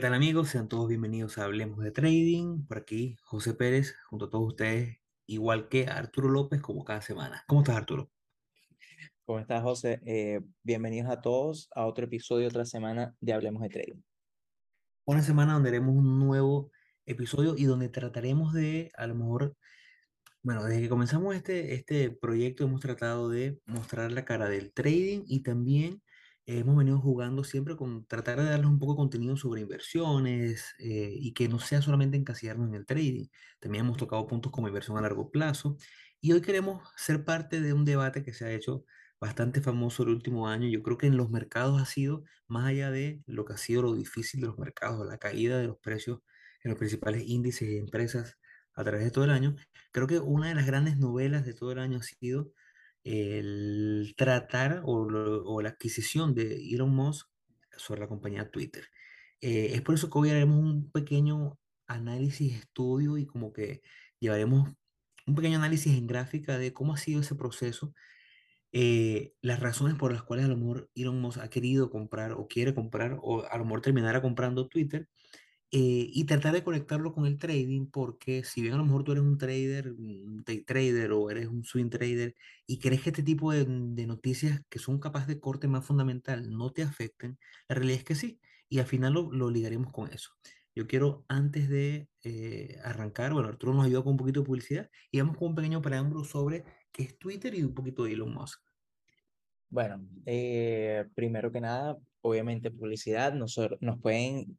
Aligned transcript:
¿qué 0.00 0.06
tal 0.06 0.14
amigos? 0.14 0.48
Sean 0.48 0.66
todos 0.66 0.88
bienvenidos 0.88 1.36
a 1.36 1.44
Hablemos 1.44 1.80
de 1.80 1.90
Trading. 1.90 2.64
Por 2.66 2.78
aquí, 2.78 3.18
José 3.22 3.52
Pérez, 3.52 3.96
junto 4.08 4.24
a 4.24 4.30
todos 4.30 4.48
ustedes, 4.48 4.96
igual 5.26 5.68
que 5.68 5.88
Arturo 5.88 6.30
López, 6.30 6.62
como 6.62 6.86
cada 6.86 7.02
semana. 7.02 7.44
¿Cómo 7.46 7.60
estás, 7.60 7.76
Arturo? 7.76 8.10
¿Cómo 9.26 9.40
estás, 9.40 9.62
José? 9.62 10.00
Eh, 10.06 10.40
bienvenidos 10.62 11.10
a 11.10 11.20
todos 11.20 11.68
a 11.74 11.84
otro 11.84 12.06
episodio, 12.06 12.48
otra 12.48 12.64
semana 12.64 13.14
de 13.20 13.34
Hablemos 13.34 13.60
de 13.60 13.68
Trading. 13.68 14.00
Una 15.04 15.20
semana 15.20 15.52
donde 15.52 15.68
haremos 15.68 15.94
un 15.94 16.18
nuevo 16.18 16.70
episodio 17.04 17.54
y 17.58 17.64
donde 17.64 17.90
trataremos 17.90 18.54
de, 18.54 18.90
a 18.96 19.06
lo 19.06 19.14
mejor, 19.14 19.54
bueno, 20.42 20.64
desde 20.64 20.80
que 20.80 20.88
comenzamos 20.88 21.36
este, 21.36 21.74
este 21.74 22.10
proyecto 22.10 22.64
hemos 22.64 22.80
tratado 22.80 23.28
de 23.28 23.60
mostrar 23.66 24.10
la 24.12 24.24
cara 24.24 24.48
del 24.48 24.72
trading 24.72 25.24
y 25.26 25.42
también 25.42 26.00
hemos 26.46 26.76
venido 26.76 26.98
jugando 27.00 27.44
siempre 27.44 27.76
con 27.76 28.06
tratar 28.06 28.38
de 28.40 28.46
darles 28.50 28.66
un 28.68 28.78
poco 28.78 28.92
de 28.94 28.98
contenido 28.98 29.36
sobre 29.36 29.62
inversiones 29.62 30.74
eh, 30.78 31.12
y 31.14 31.32
que 31.34 31.48
no 31.48 31.58
sea 31.60 31.82
solamente 31.82 32.16
encasillarnos 32.16 32.68
en 32.68 32.74
el 32.74 32.86
trading. 32.86 33.26
También 33.60 33.84
hemos 33.84 33.96
tocado 33.98 34.26
puntos 34.26 34.52
como 34.52 34.68
inversión 34.68 34.98
a 34.98 35.00
largo 35.02 35.30
plazo 35.30 35.76
y 36.20 36.32
hoy 36.32 36.42
queremos 36.42 36.82
ser 36.96 37.24
parte 37.24 37.60
de 37.60 37.72
un 37.72 37.84
debate 37.84 38.22
que 38.22 38.32
se 38.32 38.44
ha 38.44 38.52
hecho 38.52 38.84
bastante 39.20 39.60
famoso 39.60 40.02
el 40.02 40.10
último 40.10 40.48
año. 40.48 40.68
Yo 40.68 40.82
creo 40.82 40.98
que 40.98 41.06
en 41.06 41.16
los 41.16 41.30
mercados 41.30 41.80
ha 41.80 41.84
sido, 41.84 42.24
más 42.48 42.66
allá 42.66 42.90
de 42.90 43.22
lo 43.26 43.44
que 43.44 43.52
ha 43.54 43.56
sido 43.58 43.82
lo 43.82 43.94
difícil 43.94 44.40
de 44.40 44.46
los 44.48 44.58
mercados, 44.58 45.06
la 45.06 45.18
caída 45.18 45.58
de 45.58 45.66
los 45.68 45.78
precios 45.78 46.20
en 46.62 46.70
los 46.70 46.78
principales 46.78 47.22
índices 47.26 47.68
y 47.68 47.78
empresas 47.78 48.38
a 48.74 48.84
través 48.84 49.04
de 49.04 49.10
todo 49.10 49.24
el 49.24 49.30
año, 49.30 49.56
creo 49.92 50.06
que 50.06 50.18
una 50.18 50.48
de 50.48 50.54
las 50.54 50.66
grandes 50.66 50.96
novelas 50.98 51.44
de 51.44 51.54
todo 51.54 51.72
el 51.72 51.78
año 51.78 51.98
ha 51.98 52.02
sido 52.02 52.52
el 53.04 54.14
tratar 54.16 54.82
o, 54.84 55.08
lo- 55.08 55.44
o 55.44 55.62
la 55.62 55.70
adquisición 55.70 56.34
de 56.34 56.56
Elon 56.74 56.94
Musk 56.94 57.28
sobre 57.76 58.00
la 58.00 58.08
compañía 58.08 58.50
Twitter. 58.50 58.84
Eh, 59.40 59.70
es 59.74 59.82
por 59.82 59.94
eso 59.94 60.10
que 60.10 60.18
hoy 60.18 60.30
haremos 60.30 60.58
un 60.58 60.90
pequeño 60.90 61.58
análisis, 61.86 62.54
estudio 62.54 63.16
y 63.18 63.26
como 63.26 63.52
que 63.52 63.82
llevaremos 64.20 64.70
un 65.26 65.34
pequeño 65.34 65.58
análisis 65.58 65.96
en 65.96 66.06
gráfica 66.06 66.58
de 66.58 66.72
cómo 66.72 66.94
ha 66.94 66.98
sido 66.98 67.20
ese 67.20 67.34
proceso, 67.36 67.94
eh, 68.72 69.34
las 69.42 69.60
razones 69.60 69.96
por 69.96 70.12
las 70.12 70.22
cuales 70.22 70.46
a 70.46 70.48
lo 70.48 70.56
mejor 70.56 70.90
Elon 70.94 71.20
Musk 71.20 71.40
ha 71.40 71.50
querido 71.50 71.90
comprar 71.90 72.32
o 72.32 72.46
quiere 72.48 72.74
comprar 72.74 73.18
o 73.22 73.44
a 73.46 73.58
lo 73.58 73.64
mejor 73.64 73.82
terminará 73.82 74.22
comprando 74.22 74.68
Twitter 74.68 75.08
eh, 75.72 76.08
y 76.12 76.24
tratar 76.24 76.52
de 76.54 76.64
conectarlo 76.64 77.12
con 77.12 77.26
el 77.26 77.38
trading, 77.38 77.86
porque 77.86 78.42
si 78.44 78.60
bien 78.60 78.74
a 78.74 78.76
lo 78.76 78.84
mejor 78.84 79.04
tú 79.04 79.12
eres 79.12 79.24
un 79.24 79.38
trader, 79.38 79.92
un 79.92 80.42
day 80.44 80.62
trader 80.64 81.12
o 81.12 81.30
eres 81.30 81.46
un 81.46 81.64
swing 81.64 81.90
trader 81.90 82.34
y 82.66 82.78
crees 82.78 83.02
que 83.02 83.10
este 83.10 83.22
tipo 83.22 83.52
de, 83.52 83.64
de 83.68 84.06
noticias 84.06 84.62
que 84.68 84.78
son 84.78 84.98
capaces 84.98 85.28
de 85.28 85.40
corte 85.40 85.68
más 85.68 85.84
fundamental 85.86 86.50
no 86.50 86.72
te 86.72 86.82
afecten, 86.82 87.38
la 87.68 87.76
realidad 87.76 87.98
es 87.98 88.04
que 88.04 88.14
sí, 88.14 88.40
y 88.68 88.78
al 88.78 88.86
final 88.86 89.14
lo, 89.14 89.32
lo 89.32 89.50
ligaremos 89.50 89.92
con 89.92 90.12
eso. 90.12 90.30
Yo 90.74 90.86
quiero, 90.86 91.24
antes 91.28 91.68
de 91.68 92.08
eh, 92.22 92.78
arrancar, 92.84 93.32
bueno, 93.32 93.48
Arturo 93.48 93.74
nos 93.74 93.86
ayuda 93.86 94.02
con 94.02 94.12
un 94.12 94.18
poquito 94.18 94.40
de 94.40 94.46
publicidad 94.46 94.90
y 95.10 95.18
vamos 95.20 95.36
con 95.36 95.48
un 95.48 95.54
pequeño 95.56 95.82
preámbulo 95.82 96.24
sobre 96.24 96.64
qué 96.92 97.02
es 97.02 97.18
Twitter 97.18 97.54
y 97.54 97.62
un 97.62 97.74
poquito 97.74 98.04
de 98.04 98.12
Elon 98.12 98.32
Musk. 98.32 98.60
Bueno, 99.68 100.08
eh, 100.26 101.06
primero 101.14 101.50
que 101.52 101.60
nada, 101.60 101.98
obviamente 102.22 102.70
publicidad, 102.70 103.34
nos, 103.34 103.58
nos 103.80 103.98
pueden, 104.00 104.56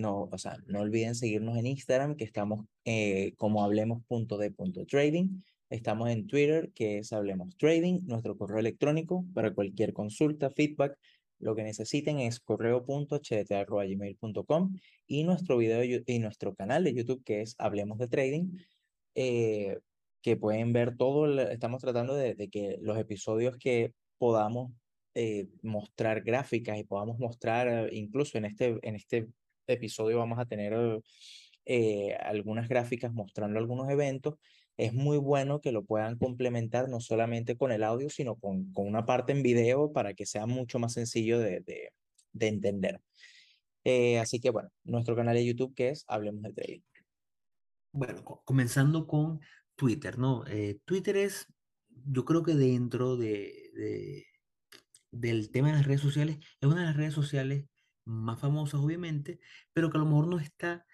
no, 0.00 0.28
o 0.30 0.38
sea, 0.38 0.56
no 0.66 0.80
olviden 0.80 1.14
seguirnos 1.14 1.56
en 1.56 1.66
Instagram, 1.66 2.16
que 2.16 2.24
estamos 2.24 2.66
eh, 2.84 3.32
como 3.36 3.64
hablemos.de.trading. 3.64 5.42
Estamos 5.70 6.10
en 6.10 6.26
Twitter, 6.26 6.70
que 6.74 6.98
es 6.98 7.12
Hablemos 7.12 7.56
Trading, 7.56 8.00
nuestro 8.06 8.36
correo 8.36 8.58
electrónico 8.58 9.24
para 9.32 9.54
cualquier 9.54 9.92
consulta, 9.92 10.50
feedback, 10.50 10.98
lo 11.38 11.54
que 11.56 11.62
necesiten 11.62 12.18
es 12.20 12.38
correo.ht.gmail.com 12.40 14.76
y 15.06 15.24
nuestro 15.24 15.56
video 15.56 16.02
y 16.06 16.18
nuestro 16.18 16.54
canal 16.54 16.84
de 16.84 16.94
YouTube, 16.94 17.24
que 17.24 17.40
es 17.40 17.54
Hablemos 17.58 17.98
de 17.98 18.08
Trading. 18.08 18.58
eh, 19.14 19.78
que 20.22 20.36
pueden 20.38 20.72
ver 20.72 20.96
todo, 20.96 21.26
estamos 21.50 21.82
tratando 21.82 22.14
de, 22.14 22.34
de 22.34 22.48
que 22.48 22.78
los 22.80 22.96
episodios 22.96 23.58
que 23.58 23.92
podamos 24.16 24.72
eh, 25.14 25.48
mostrar 25.62 26.22
gráficas 26.22 26.78
y 26.78 26.84
podamos 26.84 27.18
mostrar, 27.18 27.68
eh, 27.68 27.88
incluso 27.92 28.38
en 28.38 28.44
este, 28.46 28.78
en 28.82 28.94
este 28.96 29.28
episodio 29.66 30.18
vamos 30.18 30.38
a 30.38 30.46
tener 30.46 30.74
eh, 31.64 32.14
algunas 32.14 32.68
gráficas 32.68 33.12
mostrando 33.12 33.58
algunos 33.58 33.88
eventos, 33.90 34.34
es 34.76 34.92
muy 34.92 35.18
bueno 35.18 35.60
que 35.60 35.72
lo 35.72 35.84
puedan 35.84 36.18
complementar 36.18 36.88
no 36.88 37.00
solamente 37.00 37.56
con 37.56 37.70
el 37.72 37.84
audio, 37.84 38.10
sino 38.10 38.36
con, 38.36 38.72
con 38.72 38.86
una 38.88 39.04
parte 39.06 39.32
en 39.32 39.42
video 39.42 39.92
para 39.92 40.14
que 40.14 40.26
sea 40.26 40.46
mucho 40.46 40.78
más 40.78 40.92
sencillo 40.94 41.38
de, 41.38 41.60
de, 41.60 41.90
de 42.32 42.48
entender. 42.48 43.00
Eh, 43.84 44.18
así 44.18 44.40
que 44.40 44.50
bueno, 44.50 44.70
nuestro 44.82 45.14
canal 45.14 45.36
de 45.36 45.44
YouTube 45.46 45.74
que 45.74 45.90
es 45.90 46.04
Hablemos 46.08 46.42
de 46.42 46.52
Trading. 46.52 46.80
Bueno, 47.92 48.24
co- 48.24 48.42
comenzando 48.44 49.06
con 49.06 49.40
Twitter, 49.76 50.18
¿no? 50.18 50.44
Eh, 50.46 50.80
Twitter 50.84 51.16
es, 51.16 51.46
yo 51.88 52.24
creo 52.24 52.42
que 52.42 52.54
dentro 52.54 53.16
de, 53.16 53.70
de- 53.74 54.24
del 55.14 55.50
tema 55.50 55.68
de 55.68 55.74
las 55.74 55.86
redes 55.86 56.00
sociales, 56.00 56.38
es 56.60 56.68
una 56.68 56.80
de 56.82 56.86
las 56.86 56.96
redes 56.96 57.14
sociales 57.14 57.66
más 58.04 58.40
famosas, 58.40 58.80
obviamente, 58.80 59.40
pero 59.72 59.90
que 59.90 59.96
a 59.98 60.00
lo 60.00 60.06
mejor 60.06 60.26
no 60.28 60.38
está 60.38 60.86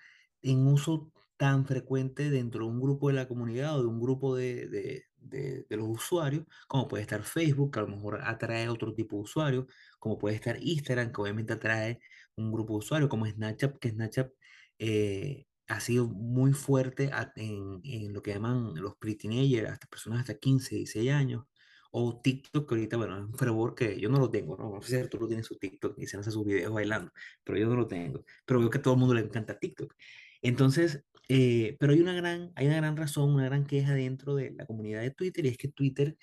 en 0.42 0.66
uso 0.66 1.12
tan 1.36 1.66
frecuente 1.66 2.30
dentro 2.30 2.64
de 2.66 2.70
un 2.70 2.80
grupo 2.80 3.08
de 3.08 3.14
la 3.14 3.28
comunidad 3.28 3.78
o 3.78 3.82
de 3.82 3.88
un 3.88 4.00
grupo 4.00 4.36
de, 4.36 4.68
de- 4.68 5.04
de- 5.16 5.66
los 5.76 5.88
usuarios, 5.88 6.44
como 6.68 6.88
puede 6.88 7.02
estar 7.02 7.22
Facebook, 7.22 7.72
que 7.72 7.78
a 7.80 7.82
lo 7.82 7.88
mejor 7.88 8.20
atrae 8.22 8.68
otro 8.68 8.94
tipo 8.94 9.16
de 9.16 9.22
usuarios, 9.22 9.66
como 9.98 10.18
puede 10.18 10.36
estar 10.36 10.58
Instagram, 10.62 11.12
que 11.12 11.20
obviamente 11.20 11.52
atrae 11.52 12.00
un 12.36 12.52
grupo 12.52 12.74
de 12.74 12.78
usuarios, 12.78 13.10
como 13.10 13.26
Snapchat, 13.26 13.78
que 13.78 13.90
Snapchat 13.90 14.30
eh, 14.78 15.46
ha 15.68 15.80
sido 15.80 16.08
muy 16.08 16.52
fuerte 16.52 17.10
a- 17.12 17.32
en, 17.36 17.80
en 17.84 18.12
lo 18.12 18.22
que 18.22 18.32
llaman 18.34 18.74
los 18.76 18.96
pre-teenagers, 18.96 19.70
hasta 19.70 19.86
personas 19.88 20.20
hasta 20.20 20.38
15, 20.38 20.76
16 20.76 21.10
años 21.12 21.44
o 21.90 22.20
TikTok, 22.20 22.68
que 22.68 22.74
ahorita, 22.74 22.96
bueno, 22.96 23.18
es 23.18 23.24
un 23.24 23.34
fervor 23.34 23.74
que 23.74 23.98
yo 24.00 24.08
no 24.08 24.18
lo 24.18 24.30
tengo, 24.30 24.56
¿no? 24.56 24.70
No 24.70 24.82
sé 24.82 24.96
si 24.96 24.96
Arturo 25.02 25.26
tiene 25.26 25.42
su 25.42 25.58
TikTok 25.58 25.98
y 25.98 26.06
se 26.06 26.16
hace 26.18 26.30
sus 26.30 26.44
videos 26.44 26.72
bailando, 26.72 27.12
pero 27.44 27.58
yo 27.58 27.68
no 27.68 27.76
lo 27.76 27.86
tengo. 27.86 28.24
Pero 28.44 28.60
veo 28.60 28.70
que 28.70 28.78
a 28.78 28.82
todo 28.82 28.94
el 28.94 29.00
mundo 29.00 29.14
le 29.14 29.22
encanta 29.22 29.58
TikTok. 29.58 29.94
Entonces, 30.42 31.04
eh, 31.28 31.76
pero 31.78 31.92
hay 31.92 32.00
una 32.00 32.12
gran, 32.14 32.52
hay 32.56 32.66
una 32.66 32.76
gran 32.76 32.96
razón, 32.96 33.34
una 33.34 33.44
gran 33.44 33.64
queja 33.64 33.94
dentro 33.94 34.34
de 34.34 34.52
la 34.52 34.66
comunidad 34.66 35.02
de 35.02 35.10
Twitter 35.12 35.46
y 35.46 35.48
es 35.50 35.58
que 35.58 35.68
Twitter, 35.68 36.16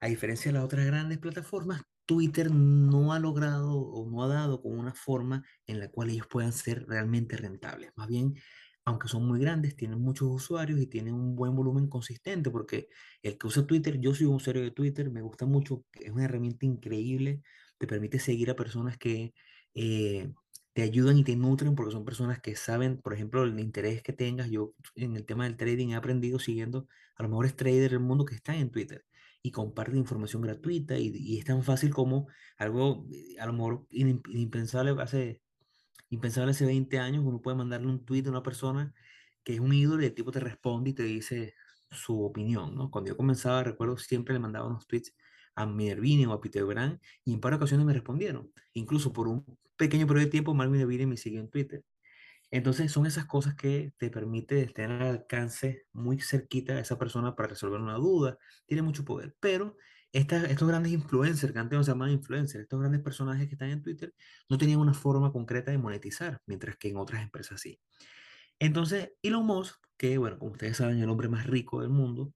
a 0.00 0.08
diferencia 0.08 0.50
de 0.50 0.54
las 0.54 0.64
otras 0.64 0.86
grandes 0.86 1.18
plataformas, 1.18 1.82
Twitter 2.06 2.50
no 2.50 3.12
ha 3.12 3.18
logrado 3.18 3.72
o 3.78 4.10
no 4.10 4.22
ha 4.24 4.28
dado 4.28 4.62
con 4.62 4.78
una 4.78 4.94
forma 4.94 5.44
en 5.66 5.80
la 5.80 5.88
cual 5.90 6.10
ellos 6.10 6.26
puedan 6.28 6.52
ser 6.52 6.86
realmente 6.86 7.36
rentables. 7.36 7.90
Más 7.96 8.08
bien, 8.08 8.34
aunque 8.84 9.08
son 9.08 9.26
muy 9.26 9.40
grandes, 9.40 9.76
tienen 9.76 10.00
muchos 10.00 10.28
usuarios 10.30 10.80
y 10.80 10.86
tienen 10.86 11.14
un 11.14 11.34
buen 11.36 11.54
volumen 11.56 11.88
consistente, 11.88 12.50
porque 12.50 12.88
el 13.22 13.38
que 13.38 13.46
usa 13.46 13.66
Twitter, 13.66 13.98
yo 14.00 14.14
soy 14.14 14.26
un 14.26 14.36
usuario 14.36 14.62
de 14.62 14.70
Twitter, 14.72 15.10
me 15.10 15.22
gusta 15.22 15.46
mucho, 15.46 15.84
es 15.94 16.10
una 16.10 16.24
herramienta 16.24 16.66
increíble, 16.66 17.42
te 17.78 17.86
permite 17.86 18.18
seguir 18.18 18.50
a 18.50 18.56
personas 18.56 18.98
que 18.98 19.34
eh, 19.74 20.32
te 20.72 20.82
ayudan 20.82 21.18
y 21.18 21.24
te 21.24 21.36
nutren, 21.36 21.74
porque 21.74 21.92
son 21.92 22.04
personas 22.04 22.40
que 22.40 22.56
saben, 22.56 23.00
por 23.00 23.14
ejemplo, 23.14 23.44
el 23.44 23.58
interés 23.60 24.02
que 24.02 24.12
tengas. 24.12 24.50
Yo 24.50 24.74
en 24.96 25.16
el 25.16 25.24
tema 25.26 25.44
del 25.44 25.56
trading 25.56 25.90
he 25.90 25.94
aprendido 25.94 26.38
siguiendo 26.38 26.88
a 27.16 27.22
los 27.22 27.30
mejores 27.30 27.56
traders 27.56 27.92
del 27.92 28.00
mundo 28.00 28.24
que 28.24 28.34
están 28.34 28.56
en 28.56 28.70
Twitter 28.70 29.04
y 29.42 29.50
comparten 29.52 29.98
información 29.98 30.42
gratuita 30.42 30.98
y, 30.98 31.12
y 31.14 31.38
es 31.38 31.44
tan 31.44 31.62
fácil 31.62 31.92
como 31.94 32.28
algo 32.58 33.06
eh, 33.12 33.36
a 33.38 33.46
lo 33.46 33.52
mejor 33.52 33.86
impensable 33.90 34.94
hace 35.02 35.42
Impensable 36.14 36.52
hace 36.52 36.64
20 36.64 36.98
años, 36.98 37.24
uno 37.24 37.42
puede 37.42 37.56
mandarle 37.56 37.88
un 37.88 38.04
tweet 38.04 38.24
a 38.26 38.30
una 38.30 38.42
persona 38.42 38.94
que 39.42 39.54
es 39.54 39.60
un 39.60 39.72
ídolo 39.72 40.02
y 40.02 40.06
el 40.06 40.14
tipo 40.14 40.30
te 40.30 40.40
responde 40.40 40.90
y 40.90 40.92
te 40.94 41.02
dice 41.02 41.54
su 41.90 42.24
opinión, 42.24 42.74
¿no? 42.74 42.90
Cuando 42.90 43.10
yo 43.10 43.16
comenzaba, 43.16 43.64
recuerdo, 43.64 43.96
siempre 43.98 44.32
le 44.34 44.40
mandaba 44.40 44.68
unos 44.68 44.86
tweets 44.86 45.12
a 45.56 45.66
Minervini 45.66 46.24
o 46.26 46.32
a 46.32 46.40
Peter 46.40 46.64
Brand 46.64 47.00
y 47.24 47.34
en 47.34 47.40
par 47.40 47.54
ocasiones 47.54 47.84
me 47.84 47.92
respondieron. 47.92 48.52
Incluso 48.74 49.12
por 49.12 49.26
un 49.28 49.44
pequeño 49.76 50.06
periodo 50.06 50.26
de 50.26 50.30
tiempo, 50.30 50.54
Mark 50.54 50.70
Minervini 50.70 51.06
me 51.06 51.16
siguió 51.16 51.40
en 51.40 51.50
Twitter. 51.50 51.84
Entonces 52.50 52.92
son 52.92 53.06
esas 53.06 53.26
cosas 53.26 53.56
que 53.56 53.92
te 53.98 54.10
permite 54.10 54.66
tener 54.68 55.02
al 55.02 55.08
alcance 55.16 55.86
muy 55.92 56.20
cerquita 56.20 56.74
a 56.74 56.80
esa 56.80 56.96
persona 56.96 57.34
para 57.34 57.48
resolver 57.48 57.80
una 57.80 57.94
duda. 57.94 58.38
Tiene 58.66 58.82
mucho 58.82 59.04
poder. 59.04 59.34
Pero 59.40 59.76
estos 60.14 60.68
grandes 60.68 60.92
influencers, 60.92 61.52
que 61.52 61.58
antes 61.58 61.76
no 61.76 61.84
se 61.84 61.90
llamaban 61.90 62.14
influencers, 62.14 62.62
estos 62.62 62.80
grandes 62.80 63.02
personajes 63.02 63.48
que 63.48 63.54
están 63.54 63.70
en 63.70 63.82
Twitter, 63.82 64.14
no 64.48 64.56
tenían 64.58 64.78
una 64.78 64.94
forma 64.94 65.32
concreta 65.32 65.72
de 65.72 65.78
monetizar, 65.78 66.40
mientras 66.46 66.76
que 66.76 66.88
en 66.88 66.96
otras 66.96 67.22
empresas 67.22 67.60
sí. 67.60 67.80
Entonces, 68.58 69.12
Elon 69.22 69.44
Musk, 69.44 69.84
que 69.96 70.18
bueno, 70.18 70.38
como 70.38 70.52
ustedes 70.52 70.76
saben, 70.76 71.00
el 71.00 71.08
hombre 71.10 71.28
más 71.28 71.46
rico 71.46 71.80
del 71.80 71.90
mundo, 71.90 72.32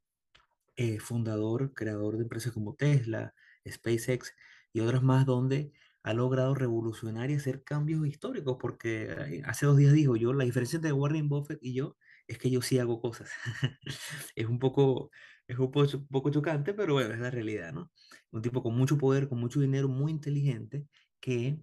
eh, 0.77 1.01
fundador, 1.01 1.75
creador 1.75 2.17
de 2.17 2.25
empresas 2.25 2.53
como 2.53 2.75
Tesla, 2.75 3.35
SpaceX 3.69 4.35
y 4.73 4.81
otras 4.81 5.03
más, 5.03 5.27
donde 5.27 5.73
ha 6.03 6.15
logrado 6.15 6.55
revolucionar 6.55 7.31
y 7.31 7.35
hacer 7.35 7.65
cambios 7.65 8.07
históricos, 8.07 8.57
porque 8.61 9.43
hace 9.45 9.67
dos 9.67 9.77
días 9.77 9.93
dijo 9.93 10.17
yo, 10.17 10.33
la 10.33 10.45
diferencia 10.45 10.77
entre 10.77 10.93
Warren 10.93 11.29
Buffett 11.29 11.59
y 11.63 11.75
yo 11.75 11.97
es 12.27 12.39
que 12.39 12.51
yo 12.51 12.63
sí 12.63 12.79
hago 12.79 13.01
cosas. 13.01 13.31
es 14.37 14.47
un 14.47 14.59
poco, 14.59 15.11
es 15.49 15.59
un 15.59 15.71
poco, 15.73 15.89
un 15.97 16.09
poco 16.09 16.31
chocante, 16.31 16.75
pero 16.75 16.95
bueno, 16.95 17.15
es 17.15 17.21
la 17.21 17.31
realidad, 17.31 17.73
¿no? 17.73 17.93
Un 18.31 18.43
tipo 18.43 18.63
con 18.63 18.77
mucho 18.77 18.99
poder, 18.99 19.29
con 19.29 19.41
mucho 19.41 19.61
dinero, 19.61 19.89
muy 19.89 20.13
inteligente, 20.13 20.87
que 21.21 21.61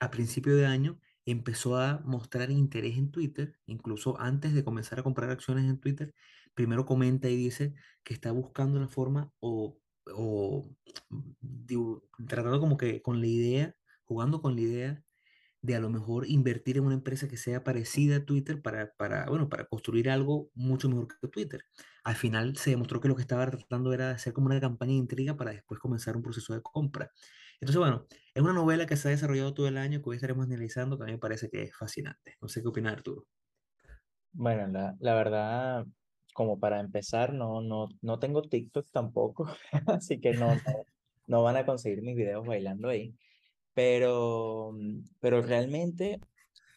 a 0.00 0.10
principio 0.10 0.56
de 0.56 0.66
año 0.66 1.00
empezó 1.26 1.76
a 1.78 2.00
mostrar 2.04 2.50
interés 2.50 2.96
en 2.96 3.10
Twitter, 3.10 3.54
incluso 3.66 4.18
antes 4.20 4.54
de 4.54 4.64
comenzar 4.64 4.98
a 5.00 5.02
comprar 5.02 5.30
acciones 5.30 5.66
en 5.66 5.78
Twitter, 5.78 6.14
primero 6.54 6.86
comenta 6.86 7.28
y 7.28 7.36
dice 7.36 7.74
que 8.02 8.14
está 8.14 8.32
buscando 8.32 8.80
la 8.80 8.88
forma 8.88 9.30
o, 9.40 9.78
o 10.14 10.70
digo, 11.40 12.08
tratando 12.26 12.60
como 12.60 12.76
que 12.78 13.02
con 13.02 13.20
la 13.20 13.26
idea, 13.26 13.76
jugando 14.04 14.40
con 14.40 14.54
la 14.56 14.62
idea 14.62 15.04
de 15.62 15.74
a 15.74 15.80
lo 15.80 15.90
mejor 15.90 16.28
invertir 16.28 16.78
en 16.78 16.84
una 16.84 16.94
empresa 16.94 17.28
que 17.28 17.36
sea 17.36 17.64
parecida 17.64 18.16
a 18.16 18.24
Twitter 18.24 18.62
para, 18.62 18.92
para, 18.96 19.26
bueno, 19.26 19.48
para 19.48 19.64
construir 19.66 20.10
algo 20.10 20.50
mucho 20.54 20.88
mejor 20.88 21.08
que 21.08 21.28
Twitter. 21.28 21.62
Al 22.04 22.14
final 22.16 22.56
se 22.56 22.70
demostró 22.70 23.00
que 23.00 23.08
lo 23.08 23.16
que 23.16 23.22
estaba 23.22 23.50
tratando 23.50 23.92
era 23.92 24.10
hacer 24.10 24.32
como 24.32 24.46
una 24.46 24.60
campaña 24.60 24.92
de 24.92 24.98
intriga 24.98 25.36
para 25.36 25.52
después 25.52 25.80
comenzar 25.80 26.16
un 26.16 26.22
proceso 26.22 26.54
de 26.54 26.62
compra. 26.62 27.10
Entonces, 27.60 27.78
bueno, 27.78 28.06
es 28.34 28.42
una 28.42 28.52
novela 28.52 28.86
que 28.86 28.96
se 28.96 29.08
ha 29.08 29.10
desarrollado 29.10 29.52
todo 29.54 29.66
el 29.68 29.78
año, 29.78 30.00
que 30.00 30.10
hoy 30.10 30.16
estaremos 30.16 30.46
analizando, 30.46 30.96
que 30.96 31.04
a 31.04 31.06
mí 31.06 31.12
me 31.12 31.18
parece 31.18 31.50
que 31.50 31.64
es 31.64 31.76
fascinante. 31.76 32.36
No 32.40 32.48
sé 32.48 32.62
qué 32.62 32.68
opina 32.68 32.90
Arturo. 32.90 33.26
Bueno, 34.32 34.68
la, 34.68 34.94
la 35.00 35.14
verdad, 35.14 35.86
como 36.34 36.60
para 36.60 36.78
empezar, 36.80 37.34
no, 37.34 37.60
no, 37.60 37.88
no 38.00 38.18
tengo 38.20 38.42
TikTok 38.42 38.86
tampoco, 38.92 39.48
así 39.88 40.20
que 40.20 40.34
no, 40.34 40.54
no, 40.54 40.84
no 41.26 41.42
van 41.42 41.56
a 41.56 41.66
conseguir 41.66 42.02
mis 42.02 42.16
videos 42.16 42.46
bailando 42.46 42.88
ahí. 42.88 43.16
Pero, 43.78 44.72
mm, 44.74 45.04
pero 45.20 45.40
realmente 45.40 46.18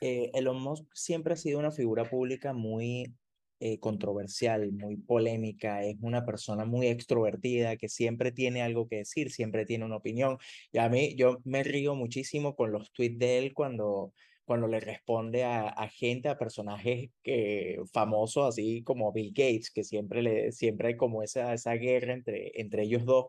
eh, 0.01 0.29
Elon 0.35 0.61
Musk 0.61 0.85
siempre 0.93 1.33
ha 1.33 1.35
sido 1.35 1.57
una 1.57 1.71
figura 1.71 2.07
pública 2.07 2.53
muy 2.53 3.11
eh, 3.59 3.79
controversial, 3.79 4.71
muy 4.71 4.97
polémica, 4.97 5.83
es 5.83 5.97
una 6.01 6.23
persona 6.27 6.63
muy 6.63 6.85
extrovertida 6.85 7.75
que 7.75 7.89
siempre 7.89 8.31
tiene 8.31 8.61
algo 8.61 8.87
que 8.87 8.97
decir, 8.97 9.31
siempre 9.31 9.65
tiene 9.65 9.85
una 9.85 9.95
opinión. 9.95 10.37
Y 10.71 10.77
a 10.77 10.89
mí, 10.89 11.15
yo 11.15 11.39
me 11.43 11.63
río 11.63 11.95
muchísimo 11.95 12.55
con 12.55 12.71
los 12.71 12.91
tweets 12.93 13.17
de 13.17 13.39
él 13.39 13.53
cuando, 13.55 14.13
cuando 14.45 14.67
le 14.67 14.79
responde 14.79 15.43
a, 15.43 15.69
a 15.69 15.89
gente, 15.89 16.29
a 16.29 16.37
personajes 16.37 17.09
que, 17.23 17.79
famosos, 17.91 18.47
así 18.47 18.83
como 18.83 19.11
Bill 19.11 19.29
Gates, 19.33 19.71
que 19.71 19.83
siempre, 19.83 20.21
le, 20.21 20.51
siempre 20.51 20.89
hay 20.89 20.97
como 20.97 21.23
esa, 21.23 21.51
esa 21.51 21.73
guerra 21.73 22.13
entre, 22.13 22.51
entre 22.61 22.83
ellos 22.83 23.05
dos. 23.05 23.25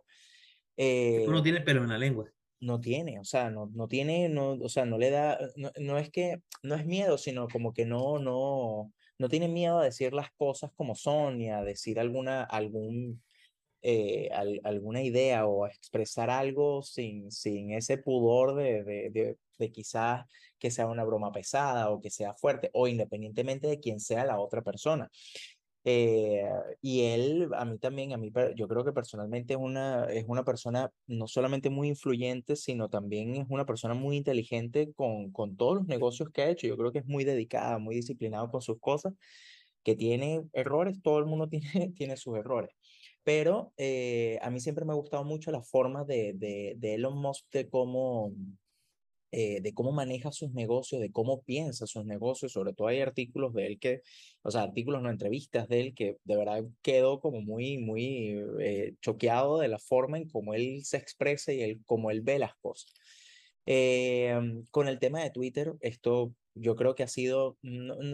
Uno 0.77 1.39
Eh, 1.39 1.43
tiene 1.43 1.63
pelo 1.63 1.83
en 1.85 1.89
la 1.89 1.99
lengua. 1.99 2.31
No 2.63 2.81
tiene, 2.81 3.21
o 3.21 3.25
sea, 3.25 3.51
no, 3.51 3.67
no 3.75 3.89
tiene, 3.89 4.29
no, 4.31 4.53
o 4.53 4.69
sea, 4.71 4.87
no 4.87 4.99
le 4.99 5.11
da, 5.11 5.39
no, 5.57 5.73
no 5.81 5.99
es 5.99 6.11
que, 6.11 6.43
no 6.63 6.77
es 6.77 6.87
miedo, 6.87 7.19
sino 7.19 7.49
como 7.49 7.75
que 7.75 7.87
no, 7.87 8.19
no, 8.21 8.93
no 9.19 9.29
tiene 9.29 9.49
miedo 9.49 9.79
a 9.81 9.85
decir 9.85 10.15
las 10.15 10.33
cosas 10.33 10.73
como 10.77 10.95
son 10.97 11.41
y 11.43 11.51
a 11.51 11.63
decir 11.65 12.01
alguna, 12.01 12.45
algún, 12.45 13.23
eh, 13.83 14.29
al- 14.33 14.61
alguna 14.65 15.03
idea 15.03 15.47
o 15.47 15.65
a 15.65 15.69
expresar 15.71 16.31
algo 16.31 16.83
sin, 16.83 17.31
sin 17.33 17.73
ese 17.73 17.99
pudor 17.99 18.55
de, 18.57 18.85
de, 18.85 19.11
de, 19.11 19.39
de 19.59 19.73
quizás 19.73 20.27
que 20.59 20.71
sea 20.71 20.87
una 20.87 21.05
broma 21.05 21.33
pesada 21.33 21.91
o 21.91 22.01
que 22.01 22.11
sea 22.11 22.35
fuerte 22.35 22.71
o 22.75 22.89
independientemente 22.89 23.67
de 23.69 23.81
quién 23.81 24.01
sea 24.01 24.25
la 24.25 24.39
otra 24.41 24.63
persona. 24.63 25.11
Eh, 25.85 26.45
y 26.81 27.03
él, 27.07 27.49
a 27.55 27.65
mí 27.65 27.79
también, 27.79 28.13
a 28.13 28.17
mí, 28.17 28.31
yo 28.55 28.69
creo 28.69 28.85
que 28.85 28.93
personalmente 28.93 29.55
es 29.55 29.61
una, 29.61 30.05
es 30.07 30.25
una 30.29 30.45
persona 30.45 30.93
no 31.07 31.27
solamente 31.27 31.71
muy 31.71 31.89
influyente, 31.89 32.57
sino 32.57 32.89
también 32.89 33.37
es 33.37 33.47
una 33.49 33.67
persona 33.67 33.95
muy 33.95 34.17
inteligente 34.17 34.93
con, 34.95 35.33
con 35.33 35.57
todos 35.57 35.77
los 35.79 35.87
negocios 35.87 36.31
que 36.31 36.43
ha 36.43 36.51
hecho. 36.51 36.67
Yo 36.67 36.77
creo 36.77 36.93
que 36.93 37.01
es 37.01 37.07
muy 37.07 37.25
dedicada, 37.25 37.79
muy 37.79 37.97
disciplinado 37.97 38.51
con 38.51 38.63
sus 38.63 38.79
cosas, 38.81 39.15
que 39.83 39.97
tiene 39.97 40.45
errores, 40.53 41.03
todo 41.03 41.19
el 41.19 41.27
mundo 41.27 41.49
tiene, 41.51 41.93
tiene 41.97 42.17
sus 42.17 42.37
errores. 42.37 42.71
Pero 43.25 43.73
eh, 43.77 44.39
a 44.43 44.51
mí 44.51 44.61
siempre 44.61 44.85
me 44.85 44.93
ha 44.93 44.97
gustado 44.97 45.25
mucho 45.25 45.53
la 45.53 45.63
forma 45.63 46.05
de, 46.05 46.33
de, 46.35 46.75
de 46.77 46.95
Elon 46.95 47.17
Musk 47.19 47.47
de 47.53 47.69
cómo, 47.69 48.33
eh, 49.35 49.63
de 49.63 49.73
cómo 49.73 49.93
maneja 49.93 50.31
sus 50.31 50.53
negocios, 50.53 51.01
de 51.01 51.11
cómo 51.11 51.41
piensa 51.41 51.87
sus 51.87 52.05
negocios, 52.05 52.53
sobre 52.53 52.75
todo 52.75 52.89
hay 52.89 53.01
artículos 53.01 53.55
de 53.55 53.67
él 53.67 53.79
que, 53.79 54.03
o 54.43 54.51
sea, 54.51 54.63
artículos, 54.63 55.01
no 55.03 55.09
entrevistas 55.09 55.69
de 55.69 55.81
él 55.81 55.95
que 55.95 56.19
de 56.25 56.37
verdad 56.37 56.63
quedó 56.83 57.19
como 57.19 57.41
muy, 57.41 57.79
muy 57.79 58.39
eh, 58.61 58.95
choqueado 59.01 59.59
de 59.59 59.69
la 59.69 59.79
forma 59.79 60.19
en 60.19 60.29
cómo 60.29 60.53
él 60.53 60.85
se 60.85 60.99
expresa 60.99 61.51
y 61.51 61.63
el, 61.63 61.83
cómo 61.87 62.11
él 62.11 62.21
ve 62.21 62.39
las 62.39 62.55
cosas. 62.57 62.93
Eh, 63.65 64.39
con 64.71 64.87
el 64.87 64.99
tema 64.99 65.23
de 65.23 65.31
Twitter, 65.31 65.73
esto 65.81 66.35
yo 66.55 66.77
creo 66.77 66.95
que 66.95 67.03
ha 67.03 67.09
sido, 67.09 67.57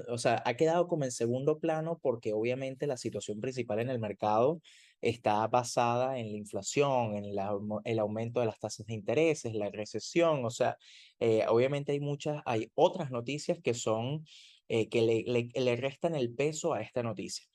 o 0.09 0.19
sea, 0.19 0.41
ha 0.47 0.55
quedado 0.55 0.87
como 0.87 1.03
en 1.03 1.11
segundo 1.11 1.59
plano 1.59 1.99
porque 2.01 2.33
obviamente 2.33 2.87
la 2.87 2.97
situación 2.97 3.41
principal 3.41 3.81
en 3.81 3.91
el 3.91 3.99
mercado 3.99 4.61
está 5.01 5.47
basada 5.49 6.19
en 6.19 6.33
la 6.33 6.39
inflación, 6.39 7.17
en 7.17 7.35
la 7.35 7.53
el 7.85 7.99
aumento 7.99 8.41
de 8.41 8.47
las 8.47 8.59
tasas 8.59 8.87
de 8.87 8.95
intereses, 8.95 9.55
la 9.55 9.71
recesión, 9.71 10.45
o 10.45 10.51
sea, 10.51 10.77
eh, 11.21 11.45
obviamente 11.49 11.93
hay 11.93 12.01
muchas, 12.01 12.43
hay 12.47 12.71
otras 12.75 13.11
noticias 13.11 13.59
que 13.63 13.75
son, 13.75 14.25
eh, 14.69 14.89
que 14.89 15.03
le, 15.03 15.23
le, 15.27 15.49
le 15.55 15.77
restan 15.77 16.15
el 16.15 16.35
peso 16.35 16.75
a 16.75 16.83
esta 16.83 17.03
noticia. 17.03 17.47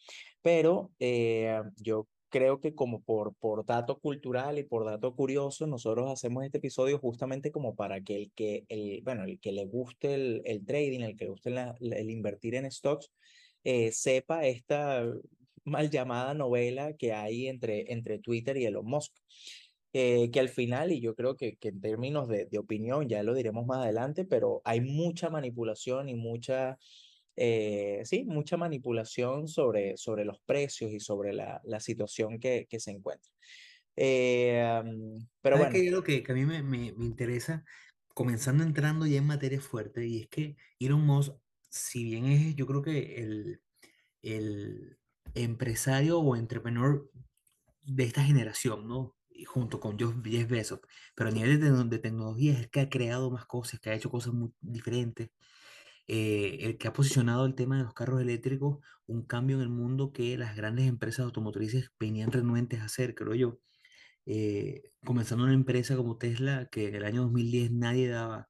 Pero 0.42 0.92
eh, 1.00 1.62
yo 1.78 2.08
creo 2.30 2.60
que 2.60 2.74
como 2.74 3.04
por, 3.04 3.36
por 3.36 3.66
dato 3.66 4.00
cultural 4.00 4.58
y 4.58 4.64
por 4.64 4.86
dato 4.86 5.16
curioso, 5.16 5.68
nosotros 5.68 6.10
hacemos 6.12 6.44
este 6.44 6.58
episodio 6.58 6.98
justamente 7.00 7.52
como 7.52 7.76
para 7.76 8.02
que 8.02 8.16
el 8.16 8.32
que, 8.34 8.66
el, 8.70 9.02
bueno, 9.04 9.24
el 9.26 9.40
que 9.40 9.52
le 9.52 9.66
guste 9.66 10.14
el, 10.16 10.42
el 10.46 10.66
trading, 10.66 11.02
el 11.02 11.16
que 11.16 11.26
le 11.26 11.32
guste 11.32 11.50
la- 11.52 11.76
el 11.80 12.10
invertir 12.10 12.56
en 12.56 12.70
stocks, 12.72 13.12
eh, 13.64 13.92
sepa 13.92 14.46
esta 14.46 15.06
mal 15.66 15.90
llamada 15.90 16.34
novela 16.34 16.94
que 16.98 17.14
hay 17.14 17.48
entre, 17.48 17.92
entre 17.92 18.20
Twitter 18.20 18.58
y 18.58 18.66
Elon 18.66 18.86
Musk. 18.86 19.14
Eh, 19.96 20.32
que 20.32 20.40
al 20.40 20.50
final, 20.50 20.92
y 20.92 21.02
yo 21.02 21.14
creo 21.14 21.36
que, 21.36 21.56
que 21.58 21.68
en 21.68 21.80
términos 21.80 22.28
de, 22.28 22.48
de 22.48 22.58
opinión, 22.58 23.08
ya 23.08 23.22
lo 23.22 23.36
diremos 23.36 23.68
más 23.68 23.78
adelante, 23.84 24.26
pero 24.26 24.64
hay 24.66 24.82
mucha 24.82 25.30
manipulación 25.30 26.10
y 26.10 26.16
mucha, 26.16 26.80
eh, 27.36 28.02
sí, 28.04 28.26
mucha 28.26 28.58
manipulación 28.58 29.48
sobre, 29.48 29.96
sobre 29.98 30.26
los 30.26 30.40
precios 30.40 30.92
y 30.92 31.00
sobre 31.00 31.32
la, 31.34 31.62
la 31.64 31.80
situación 31.80 32.40
que, 32.40 32.66
que 32.68 32.80
se 32.80 32.90
encuentra. 32.90 33.32
Eh, 33.96 34.82
pero 35.42 35.58
¿Sabes 35.58 35.72
bueno? 35.72 35.84
Hay 35.84 35.88
algo 35.90 36.04
que, 36.04 36.24
que 36.24 36.32
a 36.32 36.36
mí 36.36 36.46
me, 36.46 36.64
me, 36.64 36.92
me 36.94 37.06
interesa, 37.06 37.64
comenzando 38.16 38.64
entrando 38.64 39.06
ya 39.06 39.20
en 39.20 39.28
materia 39.28 39.62
fuerte, 39.62 40.08
y 40.08 40.22
es 40.22 40.28
que 40.28 40.56
Elon 40.80 41.06
Musk, 41.06 41.36
si 41.70 42.04
bien 42.04 42.26
es, 42.26 42.56
yo 42.56 42.66
creo 42.66 42.82
que 42.82 43.22
el, 43.22 43.62
el 44.24 44.98
empresario 45.36 46.20
o 46.20 46.36
entrepreneur 46.36 47.10
de 47.84 48.04
esta 48.04 48.24
generación, 48.24 48.88
¿no? 48.88 49.16
Y 49.30 49.46
junto 49.46 49.80
con 49.80 49.98
Jeff 50.00 50.48
Bezos, 50.50 50.80
pero 51.16 51.30
a 51.30 51.34
nivel 51.34 51.60
de, 51.60 51.72
de 51.86 52.00
tecnología 52.00 52.54
es 52.54 52.60
el 52.60 52.70
que 52.70 52.82
ha 52.82 52.90
creado 52.90 53.32
más 53.32 53.46
cosas, 53.46 53.80
que 53.80 53.90
ha 53.90 53.96
hecho 53.96 54.10
cosas 54.12 54.34
muy 54.34 54.54
diferentes, 54.62 55.32
eh, 56.08 56.60
el 56.62 56.78
que 56.78 56.88
ha 56.88 56.94
posicionado 56.94 57.46
el 57.46 57.56
tema 57.56 57.78
de 57.78 57.84
los 57.84 57.94
carros 57.94 58.22
eléctricos, 58.22 58.80
un 59.08 59.26
cambio 59.26 59.58
en 59.58 59.64
el 59.64 59.70
mundo 59.70 60.14
que 60.14 60.38
las 60.38 60.56
grandes 60.56 60.88
empresas 60.88 61.26
automotrices 61.26 61.92
venían 62.00 62.32
renuentes 62.32 62.82
a 62.82 62.86
hacer, 62.86 63.16
creo 63.16 63.36
yo 63.36 63.60
eh, 64.26 64.92
comenzando 65.06 65.44
una 65.46 65.54
empresa 65.54 65.96
como 65.96 66.18
Tesla, 66.18 66.68
que 66.72 66.88
en 66.88 66.96
el 66.96 67.06
año 67.06 67.24
2010 67.24 67.72
nadie 67.72 68.08
daba, 68.10 68.50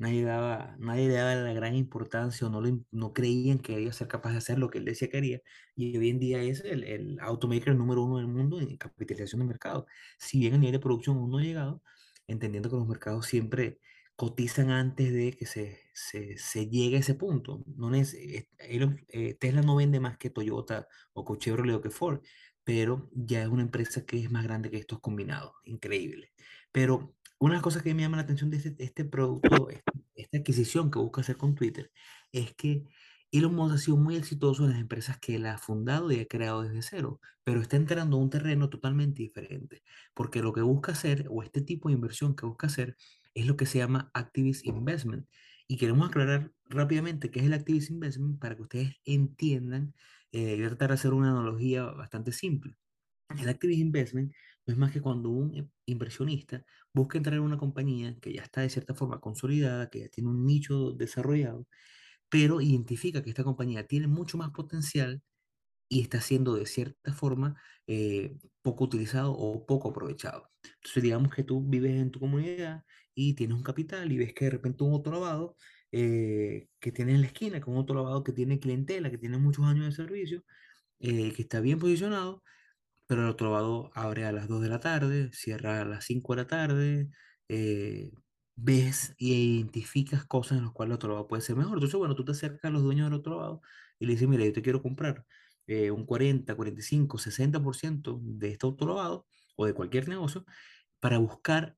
nadie 0.00 0.24
daba, 0.24 0.76
nadie 0.78 1.08
daba 1.08 1.34
la 1.34 1.52
gran 1.52 1.74
importancia 1.76 2.46
o 2.46 2.50
no, 2.50 2.60
lo 2.60 2.80
no 2.90 3.12
creían 3.12 3.58
que 3.58 3.80
iba 3.80 3.90
a 3.90 3.94
ser 3.94 4.08
capaz 4.08 4.32
de 4.32 4.38
hacer 4.38 4.58
lo 4.58 4.70
que 4.70 4.78
él 4.78 4.84
decía 4.84 5.08
que 5.08 5.18
haría, 5.18 5.42
y 5.76 5.96
hoy 5.96 6.10
en 6.10 6.18
día 6.18 6.42
es 6.42 6.60
el, 6.64 6.84
el 6.84 7.18
automaker 7.20 7.74
número 7.76 8.02
uno 8.02 8.18
del 8.18 8.28
mundo 8.28 8.60
en 8.60 8.76
capitalización 8.76 9.40
de 9.40 9.46
mercado. 9.46 9.86
Si 10.18 10.38
bien 10.38 10.54
a 10.54 10.58
nivel 10.58 10.72
de 10.72 10.80
producción 10.80 11.16
aún 11.18 11.30
no 11.30 11.38
ha 11.38 11.42
llegado, 11.42 11.82
entendiendo 12.26 12.70
que 12.70 12.76
los 12.76 12.88
mercados 12.88 13.26
siempre 13.26 13.78
cotizan 14.16 14.70
antes 14.70 15.12
de 15.12 15.32
que 15.32 15.46
se, 15.46 15.80
se, 15.94 16.36
se 16.38 16.68
llegue 16.68 16.96
a 16.96 17.00
ese 17.00 17.14
punto. 17.14 17.64
No 17.66 17.94
es, 17.94 18.14
eh, 18.14 18.48
eh, 18.58 19.34
Tesla 19.40 19.62
no 19.62 19.76
vende 19.76 19.98
más 20.00 20.18
que 20.18 20.30
Toyota 20.30 20.86
o 21.14 21.36
Chevrolet 21.36 21.76
o 21.76 21.80
que 21.80 21.90
Ford 21.90 22.20
pero 22.64 23.08
ya 23.12 23.42
es 23.42 23.48
una 23.48 23.62
empresa 23.62 24.04
que 24.06 24.18
es 24.18 24.30
más 24.30 24.44
grande 24.44 24.70
que 24.70 24.76
estos 24.76 25.00
combinados, 25.00 25.52
increíble. 25.64 26.32
Pero 26.72 27.16
una 27.38 27.54
de 27.54 27.56
las 27.56 27.62
cosas 27.62 27.82
que 27.82 27.94
me 27.94 28.02
llama 28.02 28.18
la 28.18 28.22
atención 28.22 28.50
de 28.50 28.58
este, 28.58 28.76
este 28.78 29.04
producto, 29.04 29.68
esta 30.20 30.38
adquisición 30.38 30.90
que 30.90 30.98
busca 30.98 31.20
hacer 31.22 31.36
con 31.36 31.54
Twitter, 31.54 31.90
es 32.32 32.54
que 32.54 32.84
Elon 33.32 33.54
Musk 33.54 33.74
ha 33.74 33.78
sido 33.78 33.96
muy 33.96 34.16
exitoso 34.16 34.64
en 34.64 34.70
las 34.70 34.80
empresas 34.80 35.18
que 35.18 35.36
él 35.36 35.46
ha 35.46 35.58
fundado 35.58 36.10
y 36.10 36.20
ha 36.20 36.26
creado 36.26 36.62
desde 36.62 36.82
cero, 36.82 37.20
pero 37.44 37.60
está 37.60 37.76
entrando 37.76 38.16
a 38.16 38.20
un 38.20 38.30
terreno 38.30 38.68
totalmente 38.70 39.22
diferente, 39.22 39.82
porque 40.14 40.42
lo 40.42 40.52
que 40.52 40.62
busca 40.62 40.92
hacer, 40.92 41.26
o 41.30 41.42
este 41.42 41.60
tipo 41.60 41.88
de 41.88 41.94
inversión 41.94 42.34
que 42.34 42.46
busca 42.46 42.66
hacer, 42.66 42.96
es 43.34 43.46
lo 43.46 43.56
que 43.56 43.66
se 43.66 43.78
llama 43.78 44.10
Activist 44.14 44.66
Investment. 44.66 45.26
Y 45.68 45.76
queremos 45.76 46.08
aclarar 46.08 46.52
rápidamente 46.66 47.30
qué 47.30 47.40
es 47.40 47.46
el 47.46 47.52
Activist 47.52 47.90
Investment 47.90 48.40
para 48.40 48.56
que 48.56 48.62
ustedes 48.62 48.96
entiendan 49.04 49.94
eh, 50.32 50.56
voy 50.56 50.64
a 50.64 50.68
tratar 50.68 50.88
de 50.90 50.94
hacer 50.94 51.12
una 51.12 51.30
analogía 51.30 51.84
bastante 51.84 52.32
simple. 52.32 52.76
El 53.38 53.48
activist 53.48 53.80
investment 53.80 54.32
no 54.70 54.74
es 54.74 54.78
más 54.78 54.92
que 54.92 55.00
cuando 55.00 55.30
un 55.30 55.54
eh, 55.56 55.68
inversionista 55.86 56.64
busca 56.94 57.18
entrar 57.18 57.34
en 57.36 57.42
una 57.42 57.58
compañía 57.58 58.16
que 58.20 58.32
ya 58.32 58.42
está 58.42 58.60
de 58.62 58.70
cierta 58.70 58.94
forma 58.94 59.20
consolidada, 59.20 59.90
que 59.90 60.00
ya 60.00 60.08
tiene 60.08 60.30
un 60.30 60.46
nicho 60.46 60.92
desarrollado, 60.92 61.66
pero 62.30 62.60
identifica 62.60 63.22
que 63.22 63.30
esta 63.30 63.44
compañía 63.44 63.86
tiene 63.86 64.08
mucho 64.08 64.38
más 64.38 64.50
potencial 64.50 65.22
y 65.88 66.02
está 66.02 66.20
siendo 66.20 66.54
de 66.54 66.66
cierta 66.66 67.12
forma 67.14 67.60
eh, 67.86 68.36
poco 68.62 68.84
utilizado 68.84 69.32
o 69.32 69.66
poco 69.66 69.90
aprovechado. 69.90 70.50
Entonces, 70.64 71.02
digamos 71.02 71.34
que 71.34 71.44
tú 71.44 71.62
vives 71.68 72.00
en 72.00 72.10
tu 72.12 72.20
comunidad 72.20 72.84
y 73.14 73.34
tienes 73.34 73.56
un 73.56 73.62
capital 73.64 74.12
y 74.12 74.18
ves 74.18 74.34
que 74.34 74.46
de 74.46 74.52
repente 74.52 74.84
un 74.84 74.94
otro 74.94 75.12
lavado 75.12 75.56
eh, 75.92 76.68
que 76.80 76.92
tiene 76.92 77.14
en 77.14 77.22
la 77.22 77.26
esquina, 77.28 77.60
con 77.60 77.76
otro 77.76 77.96
lavado 77.96 78.22
que 78.24 78.32
tiene 78.32 78.60
clientela, 78.60 79.10
que 79.10 79.18
tiene 79.18 79.38
muchos 79.38 79.64
años 79.66 79.86
de 79.86 79.92
servicio, 79.92 80.44
eh, 81.00 81.32
que 81.34 81.42
está 81.42 81.60
bien 81.60 81.78
posicionado, 81.78 82.42
pero 83.10 83.22
el 83.24 83.28
otro 83.30 83.52
lado 83.52 83.90
abre 83.96 84.24
a 84.24 84.30
las 84.30 84.46
2 84.46 84.62
de 84.62 84.68
la 84.68 84.78
tarde, 84.78 85.30
cierra 85.32 85.80
a 85.82 85.84
las 85.84 86.04
5 86.04 86.32
de 86.34 86.42
la 86.42 86.46
tarde, 86.46 87.10
eh, 87.48 88.12
ves 88.54 89.16
y 89.18 89.34
identificas 89.56 90.24
cosas 90.24 90.58
en 90.58 90.64
las 90.66 90.72
cuales 90.72 90.92
el 90.92 90.94
otro 90.94 91.10
lado 91.14 91.26
puede 91.26 91.42
ser 91.42 91.56
mejor. 91.56 91.74
Entonces, 91.78 91.98
bueno, 91.98 92.14
tú 92.14 92.24
te 92.24 92.30
acercas 92.30 92.66
a 92.66 92.70
los 92.70 92.84
dueños 92.84 93.10
del 93.10 93.18
otro 93.18 93.40
lado 93.40 93.62
y 93.98 94.06
le 94.06 94.12
dices, 94.12 94.28
mira, 94.28 94.44
yo 94.44 94.52
te 94.52 94.62
quiero 94.62 94.80
comprar 94.80 95.26
eh, 95.66 95.90
un 95.90 96.06
40, 96.06 96.54
45, 96.54 97.18
60% 97.18 98.20
de 98.22 98.50
este 98.52 98.66
otro 98.66 98.86
lavado 98.86 99.26
o 99.56 99.66
de 99.66 99.74
cualquier 99.74 100.08
negocio 100.08 100.44
para 101.00 101.18
buscar 101.18 101.76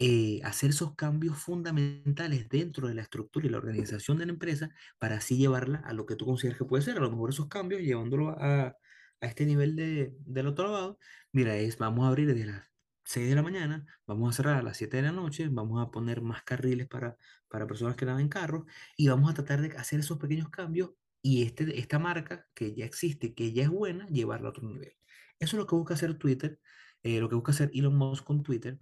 eh, 0.00 0.40
hacer 0.44 0.70
esos 0.70 0.96
cambios 0.96 1.38
fundamentales 1.38 2.48
dentro 2.48 2.88
de 2.88 2.94
la 2.94 3.02
estructura 3.02 3.46
y 3.46 3.50
la 3.50 3.58
organización 3.58 4.18
de 4.18 4.26
la 4.26 4.32
empresa 4.32 4.70
para 4.98 5.18
así 5.18 5.36
llevarla 5.38 5.78
a 5.86 5.92
lo 5.92 6.06
que 6.06 6.16
tú 6.16 6.26
consideras 6.26 6.58
que 6.58 6.64
puede 6.64 6.82
ser. 6.82 6.96
A 6.98 7.00
lo 7.00 7.10
mejor 7.10 7.30
esos 7.30 7.48
cambios, 7.48 7.82
llevándolo 7.82 8.30
a, 8.30 8.76
a 9.20 9.26
este 9.26 9.46
nivel 9.46 9.76
de, 9.76 10.14
del 10.20 10.46
otro 10.48 10.70
lado, 10.72 10.98
mira, 11.32 11.56
es 11.56 11.78
vamos 11.78 12.04
a 12.04 12.08
abrir 12.08 12.28
desde 12.28 12.46
las 12.46 12.64
6 13.04 13.28
de 13.28 13.34
la 13.34 13.42
mañana, 13.42 13.86
vamos 14.06 14.30
a 14.30 14.36
cerrar 14.36 14.56
a 14.56 14.62
las 14.62 14.76
7 14.76 14.98
de 14.98 15.02
la 15.04 15.12
noche, 15.12 15.48
vamos 15.50 15.82
a 15.82 15.90
poner 15.90 16.20
más 16.20 16.42
carriles 16.42 16.86
para, 16.88 17.16
para 17.48 17.66
personas 17.66 17.96
que 17.96 18.04
van 18.04 18.20
en 18.20 18.28
carro 18.28 18.66
y 18.96 19.08
vamos 19.08 19.30
a 19.30 19.34
tratar 19.34 19.60
de 19.62 19.76
hacer 19.76 20.00
esos 20.00 20.18
pequeños 20.18 20.50
cambios 20.50 20.90
y 21.22 21.42
este, 21.42 21.78
esta 21.78 21.98
marca 21.98 22.46
que 22.54 22.74
ya 22.74 22.84
existe, 22.84 23.34
que 23.34 23.52
ya 23.52 23.64
es 23.64 23.70
buena, 23.70 24.06
llevarla 24.08 24.48
a 24.48 24.50
otro 24.50 24.68
nivel. 24.68 24.92
Eso 25.38 25.56
es 25.56 25.60
lo 25.60 25.66
que 25.66 25.74
busca 25.76 25.94
hacer 25.94 26.14
Twitter, 26.18 26.60
eh, 27.02 27.20
lo 27.20 27.28
que 27.28 27.34
busca 27.36 27.52
hacer 27.52 27.70
Elon 27.74 27.96
Musk 27.96 28.24
con 28.24 28.42
Twitter 28.42 28.78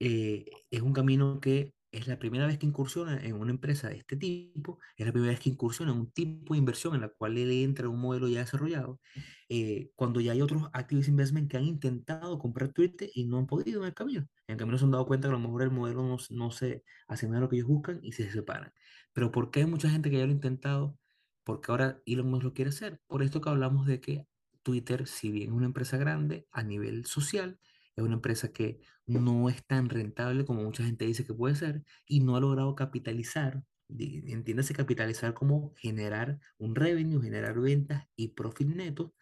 eh, 0.00 0.44
es 0.70 0.80
un 0.82 0.92
camino 0.92 1.40
que 1.40 1.74
es 1.92 2.06
la 2.06 2.18
primera 2.18 2.46
vez 2.46 2.58
que 2.58 2.66
incursiona 2.66 3.18
en 3.24 3.34
una 3.34 3.50
empresa 3.50 3.88
de 3.88 3.96
este 3.96 4.16
tipo, 4.16 4.78
es 4.96 5.06
la 5.06 5.12
primera 5.12 5.32
vez 5.32 5.40
que 5.40 5.50
incursiona 5.50 5.92
en 5.92 5.98
un 5.98 6.10
tipo 6.10 6.54
de 6.54 6.58
inversión 6.58 6.94
en 6.94 7.00
la 7.00 7.08
cual 7.08 7.36
él 7.36 7.50
entra 7.50 7.86
en 7.86 7.92
un 7.92 8.00
modelo 8.00 8.28
ya 8.28 8.40
desarrollado, 8.40 9.00
eh, 9.48 9.90
cuando 9.96 10.20
ya 10.20 10.32
hay 10.32 10.42
otros 10.42 10.68
activist 10.72 11.08
investment 11.08 11.50
que 11.50 11.56
han 11.56 11.64
intentado 11.64 12.38
comprar 12.38 12.72
Twitter 12.72 13.10
y 13.14 13.24
no 13.26 13.38
han 13.38 13.46
podido 13.46 13.80
en 13.82 13.88
el 13.88 13.94
camino. 13.94 14.20
En 14.46 14.54
el 14.54 14.56
camino 14.56 14.78
se 14.78 14.84
han 14.84 14.92
dado 14.92 15.06
cuenta 15.06 15.28
que 15.28 15.34
a 15.34 15.38
lo 15.38 15.40
mejor 15.40 15.62
el 15.62 15.70
modelo 15.70 16.02
no, 16.02 16.16
no 16.30 16.50
se 16.50 16.84
asemeja 17.08 17.38
a 17.38 17.40
lo 17.42 17.48
que 17.48 17.56
ellos 17.56 17.68
buscan 17.68 17.98
y 18.02 18.12
se 18.12 18.30
separan. 18.30 18.72
Pero 19.12 19.32
¿por 19.32 19.50
qué 19.50 19.60
hay 19.60 19.66
mucha 19.66 19.90
gente 19.90 20.10
que 20.10 20.18
ya 20.18 20.24
lo 20.24 20.30
ha 20.30 20.34
intentado? 20.34 20.96
Porque 21.44 21.72
ahora 21.72 22.00
Elon 22.06 22.30
Musk 22.30 22.44
lo 22.44 22.54
quiere 22.54 22.68
hacer. 22.70 23.00
Por 23.08 23.22
esto 23.22 23.40
que 23.40 23.48
hablamos 23.48 23.86
de 23.86 24.00
que 24.00 24.26
Twitter, 24.62 25.06
si 25.06 25.30
bien 25.30 25.48
es 25.48 25.54
una 25.54 25.66
empresa 25.66 25.96
grande 25.96 26.46
a 26.52 26.62
nivel 26.62 27.06
social, 27.06 27.58
es 27.96 28.04
una 28.04 28.14
empresa 28.14 28.52
que 28.52 28.80
no 29.06 29.48
es 29.48 29.64
tan 29.66 29.88
rentable 29.88 30.44
como 30.44 30.62
mucha 30.62 30.84
gente 30.84 31.04
dice 31.04 31.26
que 31.26 31.34
puede 31.34 31.54
ser 31.54 31.82
y 32.06 32.20
no 32.20 32.36
ha 32.36 32.40
logrado 32.40 32.74
capitalizar, 32.74 33.62
entiéndase 33.88 34.74
capitalizar 34.74 35.34
como 35.34 35.74
generar 35.76 36.38
un 36.58 36.74
revenue, 36.74 37.20
generar 37.20 37.58
ventas 37.60 38.06
y 38.16 38.28
profit 38.28 38.68
netos 38.68 39.12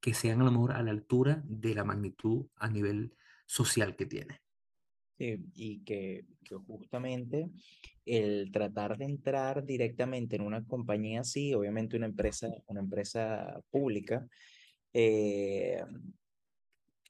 que 0.00 0.14
sean 0.14 0.40
a 0.40 0.44
lo 0.44 0.52
mejor 0.52 0.72
a 0.72 0.82
la 0.82 0.90
altura 0.90 1.42
de 1.44 1.74
la 1.74 1.84
magnitud 1.84 2.46
a 2.56 2.68
nivel 2.68 3.14
social 3.46 3.96
que 3.96 4.06
tiene. 4.06 4.40
Sí, 5.18 5.36
y 5.54 5.82
que, 5.82 6.26
justamente 6.66 7.50
el 8.06 8.52
tratar 8.52 8.96
de 8.96 9.04
entrar 9.06 9.64
directamente 9.66 10.36
en 10.36 10.42
una 10.42 10.64
compañía 10.64 11.22
así, 11.22 11.52
obviamente 11.54 11.96
una 11.96 12.06
empresa, 12.06 12.48
una 12.68 12.80
empresa 12.80 13.60
pública, 13.70 14.26
eh, 14.92 15.82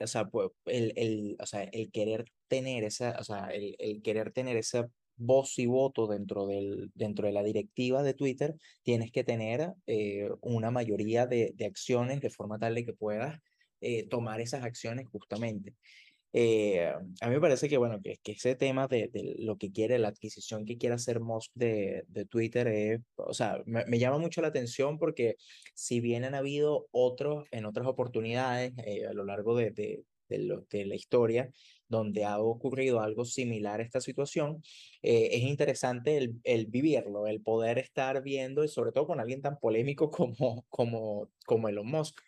o 0.00 0.06
sea, 0.06 0.26
pues, 0.26 0.50
el, 0.66 0.92
el, 0.96 1.36
o 1.40 1.46
sea, 1.46 1.62
el 1.64 1.90
querer 1.90 2.24
tener 2.48 2.84
esa, 2.84 3.16
o 3.18 3.24
sea, 3.24 3.48
el, 3.48 3.76
el, 3.78 4.02
querer 4.02 4.32
tener 4.32 4.56
esa 4.56 4.88
voz 5.16 5.58
y 5.58 5.66
voto 5.66 6.06
dentro, 6.06 6.46
del, 6.46 6.90
dentro 6.94 7.26
de 7.26 7.32
la 7.32 7.42
directiva 7.42 8.02
de 8.02 8.14
Twitter, 8.14 8.56
tienes 8.82 9.10
que 9.12 9.24
tener 9.24 9.74
eh, 9.86 10.30
una 10.40 10.70
mayoría 10.70 11.26
de, 11.26 11.52
de, 11.56 11.66
acciones 11.66 12.20
de 12.20 12.30
forma 12.30 12.58
tal 12.58 12.76
de 12.76 12.84
que 12.84 12.92
puedas 12.92 13.40
eh, 13.80 14.06
tomar 14.08 14.40
esas 14.40 14.64
acciones 14.64 15.06
justamente. 15.08 15.74
Eh, 16.32 16.92
a 17.20 17.28
mí 17.28 17.34
me 17.34 17.40
parece 17.40 17.68
que, 17.68 17.78
bueno, 17.78 18.00
que, 18.02 18.18
que 18.22 18.32
ese 18.32 18.54
tema 18.54 18.86
de, 18.86 19.08
de, 19.08 19.36
lo 19.38 19.56
que 19.56 19.72
quiere, 19.72 19.98
la 19.98 20.08
adquisición 20.08 20.66
que 20.66 20.76
quiere 20.76 20.94
hacer 20.94 21.20
Musk 21.20 21.50
de, 21.54 22.04
de 22.08 22.26
Twitter, 22.26 22.68
es, 22.68 23.00
o 23.16 23.32
sea, 23.32 23.62
me, 23.64 23.84
me, 23.86 23.98
llama 23.98 24.18
mucho 24.18 24.42
la 24.42 24.48
atención 24.48 24.98
porque 24.98 25.36
si 25.74 26.00
bien 26.00 26.24
han 26.24 26.34
habido 26.34 26.88
otros, 26.90 27.46
en 27.50 27.64
otras 27.64 27.86
oportunidades 27.86 28.72
eh, 28.84 29.06
a 29.06 29.12
lo 29.14 29.24
largo 29.24 29.56
de, 29.56 29.70
de, 29.70 30.04
de, 30.28 30.38
lo, 30.38 30.60
de, 30.70 30.84
la 30.84 30.94
historia, 30.94 31.50
donde 31.88 32.24
ha 32.24 32.38
ocurrido 32.38 33.00
algo 33.00 33.24
similar 33.24 33.80
a 33.80 33.82
esta 33.82 34.00
situación, 34.00 34.62
eh, 35.02 35.30
es 35.32 35.42
interesante 35.42 36.18
el, 36.18 36.34
el, 36.44 36.66
vivirlo, 36.66 37.26
el 37.26 37.40
poder 37.40 37.78
estar 37.78 38.22
viendo, 38.22 38.64
y 38.64 38.68
sobre 38.68 38.92
todo 38.92 39.06
con 39.06 39.20
alguien 39.20 39.40
tan 39.40 39.58
polémico 39.58 40.10
como, 40.10 40.66
como, 40.68 41.30
como 41.46 41.68
Elon 41.68 41.86
Musk. 41.86 42.20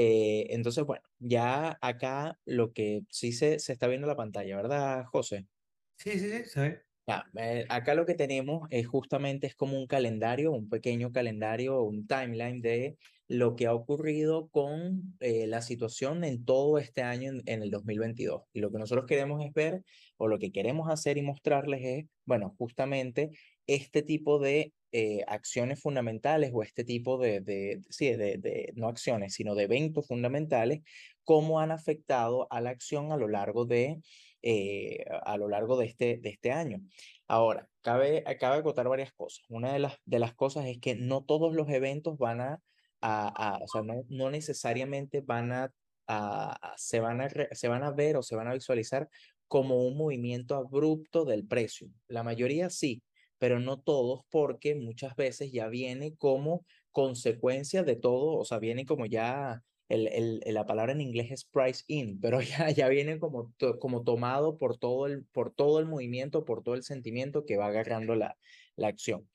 Eh, 0.00 0.54
entonces, 0.54 0.84
bueno, 0.84 1.02
ya 1.18 1.76
acá 1.80 2.38
lo 2.44 2.72
que 2.72 3.02
sí 3.10 3.32
se, 3.32 3.58
se 3.58 3.72
está 3.72 3.88
viendo 3.88 4.06
en 4.06 4.10
la 4.10 4.16
pantalla, 4.16 4.54
¿verdad, 4.54 5.04
José? 5.06 5.48
Sí, 5.96 6.12
sí, 6.12 6.30
sí, 6.30 6.44
se 6.44 6.60
ve. 6.60 6.82
Ya, 7.08 7.24
eh, 7.36 7.66
acá 7.68 7.94
lo 7.94 8.06
que 8.06 8.14
tenemos 8.14 8.68
es 8.70 8.86
justamente 8.86 9.48
es 9.48 9.56
como 9.56 9.76
un 9.76 9.88
calendario, 9.88 10.52
un 10.52 10.68
pequeño 10.68 11.10
calendario, 11.10 11.82
un 11.82 12.06
timeline 12.06 12.60
de 12.60 12.96
lo 13.26 13.56
que 13.56 13.66
ha 13.66 13.74
ocurrido 13.74 14.48
con 14.50 15.16
eh, 15.18 15.48
la 15.48 15.62
situación 15.62 16.22
en 16.22 16.44
todo 16.44 16.78
este 16.78 17.02
año, 17.02 17.32
en, 17.32 17.42
en, 17.46 17.62
el 17.62 17.70
2022. 17.72 18.42
Y 18.52 18.60
lo 18.60 18.70
que 18.70 18.78
nosotros 18.78 19.04
queremos 19.04 19.44
es 19.44 19.52
ver, 19.52 19.82
o 20.16 20.28
lo 20.28 20.38
que 20.38 20.52
queremos 20.52 20.88
hacer 20.90 21.18
y 21.18 21.22
mostrarles 21.22 21.80
es, 21.82 22.06
bueno, 22.24 22.54
justamente 22.56 23.30
este 23.68 24.02
tipo 24.02 24.40
de 24.40 24.72
eh, 24.90 25.22
acciones 25.28 25.80
fundamentales 25.80 26.50
o 26.54 26.62
este 26.62 26.82
tipo 26.82 27.18
de, 27.18 27.40
de, 27.40 27.82
sí, 27.90 28.10
de, 28.10 28.38
de, 28.38 28.72
no 28.74 28.88
acciones, 28.88 29.34
sino 29.34 29.54
de 29.54 29.64
eventos 29.64 30.08
fundamentales, 30.08 30.80
cómo 31.24 31.60
han 31.60 31.70
afectado 31.70 32.48
a 32.50 32.60
la 32.62 32.70
acción 32.70 33.12
a 33.12 33.18
lo 33.18 33.28
largo 33.28 33.66
de, 33.66 34.00
eh, 34.42 35.04
a 35.24 35.36
lo 35.36 35.48
largo 35.48 35.76
de 35.76 35.86
este, 35.86 36.16
de 36.16 36.30
este 36.30 36.52
año. 36.52 36.80
Ahora, 37.26 37.68
cabe, 37.82 38.24
cabe 38.40 38.58
acotar 38.58 38.88
varias 38.88 39.12
cosas. 39.12 39.44
Una 39.50 39.74
de 39.74 39.78
las, 39.78 39.98
de 40.06 40.18
las 40.18 40.34
cosas 40.34 40.64
es 40.66 40.78
que 40.80 40.96
no 40.96 41.22
todos 41.22 41.54
los 41.54 41.68
eventos 41.68 42.16
van 42.16 42.40
a, 42.40 42.62
a, 43.02 43.58
o 43.62 43.68
sea, 43.68 43.82
no, 43.82 44.04
no 44.08 44.30
necesariamente 44.30 45.20
van 45.20 45.52
a, 45.52 45.70
a, 46.06 46.74
se, 46.78 47.00
van 47.00 47.20
a 47.20 47.28
se 47.52 47.68
van 47.68 47.82
a 47.82 47.90
ver 47.90 48.16
o 48.16 48.22
se 48.22 48.36
van 48.36 48.48
a 48.48 48.54
visualizar 48.54 49.08
como 49.48 49.86
un 49.86 49.96
movimiento 49.98 50.56
abrupto 50.56 51.24
del 51.26 51.46
precio. 51.46 51.88
La 52.06 52.22
mayoría 52.22 52.70
sí, 52.70 53.02
pero 53.38 53.60
no 53.60 53.80
todos 53.80 54.22
porque 54.30 54.74
muchas 54.74 55.16
veces 55.16 55.52
ya 55.52 55.68
viene 55.68 56.16
como 56.16 56.64
consecuencia 56.92 57.82
de 57.82 57.96
todo, 57.96 58.36
o 58.38 58.44
sea, 58.44 58.58
viene 58.58 58.84
como 58.84 59.06
ya, 59.06 59.62
el, 59.88 60.08
el, 60.08 60.40
la 60.46 60.66
palabra 60.66 60.92
en 60.92 61.00
inglés 61.00 61.30
es 61.30 61.44
price 61.44 61.84
in, 61.86 62.20
pero 62.20 62.40
ya, 62.40 62.70
ya 62.70 62.88
viene 62.88 63.18
como, 63.18 63.54
como 63.78 64.04
tomado 64.04 64.58
por 64.58 64.76
todo, 64.78 65.06
el, 65.06 65.24
por 65.26 65.52
todo 65.54 65.80
el 65.80 65.86
movimiento, 65.86 66.44
por 66.44 66.62
todo 66.62 66.74
el 66.74 66.82
sentimiento 66.82 67.44
que 67.46 67.56
va 67.56 67.66
agarrando 67.66 68.14
la, 68.14 68.36
la 68.76 68.88
acción. 68.88 69.28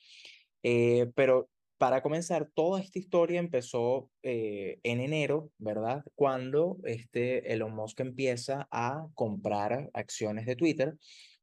Eh, 0.63 1.11
pero 1.15 1.49
para 1.77 2.01
comenzar, 2.01 2.49
toda 2.53 2.79
esta 2.79 2.97
historia 2.97 3.39
empezó 3.39 4.09
eh, 4.21 4.79
en 4.83 5.01
enero, 5.01 5.51
¿verdad? 5.57 6.05
Cuando 6.15 6.77
este 6.85 7.51
Elon 7.51 7.75
Musk 7.75 7.99
empieza 7.99 8.69
a 8.71 9.07
comprar 9.15 9.89
acciones 9.93 10.45
de 10.45 10.55
Twitter, 10.55 10.95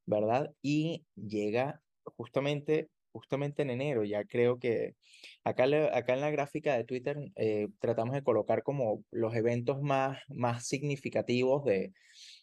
¿verdad? 0.07 0.51
Y 0.63 1.05
llega 1.15 1.83
justamente, 2.17 2.89
justamente 3.13 3.63
en 3.63 3.71
enero, 3.71 4.05
ya 4.05 4.25
creo 4.25 4.59
que 4.59 4.95
acá, 5.45 5.65
acá 5.93 6.15
en 6.15 6.21
la 6.21 6.31
gráfica 6.31 6.77
de 6.77 6.85
Twitter 6.85 7.19
eh, 7.37 7.69
tratamos 7.81 8.15
de 8.15 8.23
colocar 8.23 8.63
como 8.63 9.05
los 9.11 9.35
eventos 9.35 9.81
más, 9.83 10.19
más 10.29 10.67
significativos 10.67 11.65
de, 11.65 11.93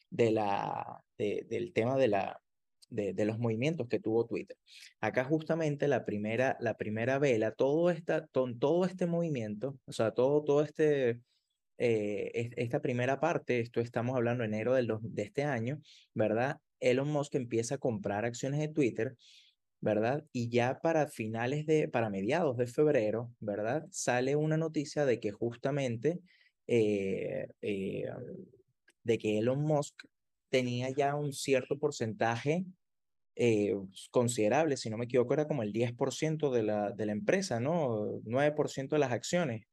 de 0.10 0.32
la, 0.32 1.04
de, 1.18 1.46
del 1.50 1.74
tema 1.74 1.98
de, 1.98 2.08
la, 2.08 2.42
de, 2.90 3.14
de, 3.14 3.26
los 3.26 3.40
movimientos 3.40 3.88
que 3.88 4.00
tuvo 4.00 4.26
Twitter. 4.26 4.58
Acá 5.02 5.24
justamente 5.24 5.88
la 5.88 6.06
primera, 6.06 6.58
la 6.60 6.76
primera 6.76 7.20
vela, 7.20 7.52
todo, 7.52 7.90
esta, 7.90 8.28
todo, 8.28 8.86
este 8.86 9.06
movimiento, 9.06 9.78
o 9.86 9.92
sea, 9.92 10.12
todo, 10.12 10.44
todo 10.44 10.64
este... 10.64 11.20
Eh, 11.80 12.50
esta 12.58 12.82
primera 12.82 13.20
parte, 13.20 13.60
esto 13.60 13.82
estamos 13.82 14.16
hablando 14.16 14.44
enero 14.44 14.74
del, 14.74 14.92
de 15.00 15.22
este 15.22 15.44
año, 15.44 15.80
¿verdad? 16.16 16.60
Elon 16.80 17.08
Musk 17.08 17.36
empieza 17.36 17.76
a 17.76 17.78
comprar 17.78 18.26
acciones 18.26 18.60
de 18.60 18.68
Twitter 18.68 19.16
¿verdad? 19.82 20.26
Y 20.32 20.50
ya 20.50 20.80
para 20.82 21.08
finales 21.08 21.66
de, 21.66 21.88
para 21.88 22.10
mediados 22.10 22.58
de 22.58 22.68
febrero, 22.68 23.34
¿verdad? 23.40 23.88
Sale 23.92 24.36
una 24.36 24.58
noticia 24.58 25.06
de 25.06 25.20
que 25.20 25.32
justamente, 25.32 26.20
eh, 26.68 27.48
eh, 27.62 28.06
de 29.04 29.18
que 29.18 29.40
Elon 29.40 29.62
Musk 29.62 30.04
tenía 30.50 30.90
ya 30.90 31.16
un 31.16 31.34
cierto 31.34 31.78
porcentaje 31.78 32.66
eh, 33.36 33.76
considerable, 34.10 34.78
si 34.78 34.90
no 34.90 34.98
me 34.98 35.06
equivoco, 35.06 35.34
era 35.34 35.48
como 35.48 35.62
el 35.62 35.72
10% 35.72 36.50
de 36.52 36.64
la, 36.64 36.92
de 36.92 37.06
la 37.06 37.12
empresa, 37.12 37.60
¿no? 37.60 38.20
9% 38.24 38.96
de 38.96 39.00
las 39.00 39.12
acciones. 39.12 39.68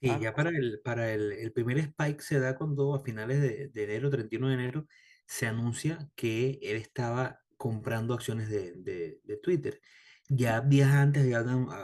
Sí, 0.00 0.08
ah. 0.08 0.18
ya 0.20 0.34
para, 0.34 0.50
el, 0.50 0.80
para 0.84 1.12
el, 1.12 1.32
el, 1.32 1.52
primer 1.52 1.78
spike 1.78 2.20
se 2.22 2.38
da 2.38 2.56
cuando 2.56 2.94
a 2.94 3.00
finales 3.00 3.40
de, 3.40 3.68
de 3.68 3.84
enero, 3.84 4.08
31 4.10 4.48
de 4.48 4.54
enero, 4.54 4.86
se 5.26 5.46
anuncia 5.46 6.10
que 6.14 6.60
él 6.62 6.76
estaba 6.76 7.41
comprando 7.62 8.12
acciones 8.14 8.48
de, 8.48 8.72
de, 8.74 9.20
de, 9.22 9.36
Twitter. 9.36 9.80
ya 10.28 10.60
días 10.60 10.90
antes 10.90 11.22
había, 11.22 11.38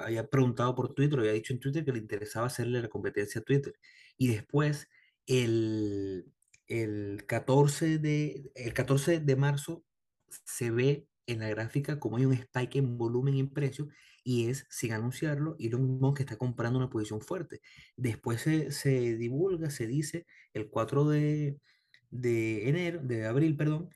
había 0.04 0.26
preguntado 0.28 0.74
por 0.74 0.92
Twitter, 0.92 1.20
había 1.20 1.32
dicho 1.34 1.52
en 1.52 1.60
Twitter 1.60 1.84
que 1.84 1.92
le 1.92 2.00
interesaba 2.00 2.48
hacerle 2.48 2.82
la 2.82 2.88
competencia 2.88 3.40
a 3.40 3.44
Twitter. 3.44 3.74
Y 4.16 4.26
después, 4.28 4.88
el, 5.26 6.26
el 6.66 7.24
14 7.26 7.98
de, 7.98 8.50
el 8.56 8.74
14 8.74 9.20
de 9.20 9.36
marzo, 9.36 9.84
se 10.44 10.70
ve 10.72 11.06
en 11.26 11.40
la 11.40 11.48
gráfica 11.48 12.00
como 12.00 12.16
hay 12.16 12.24
un 12.26 12.32
spike 12.32 12.76
en 12.78 12.98
volumen 12.98 13.34
y 13.36 13.40
en 13.40 13.50
precio, 13.50 13.88
y 14.24 14.48
es, 14.48 14.66
sin 14.70 14.92
anunciarlo, 14.92 15.54
Elon 15.60 16.00
Musk 16.00 16.20
está 16.20 16.36
comprando 16.36 16.78
una 16.80 16.90
posición 16.90 17.20
fuerte. 17.20 17.60
Después 17.96 18.40
se, 18.42 18.72
se 18.72 19.16
divulga, 19.16 19.70
se 19.70 19.86
dice, 19.86 20.26
el 20.54 20.70
4 20.70 21.04
de, 21.08 21.60
de 22.10 22.68
enero, 22.68 23.00
de 23.04 23.26
abril, 23.26 23.56
perdón, 23.56 23.90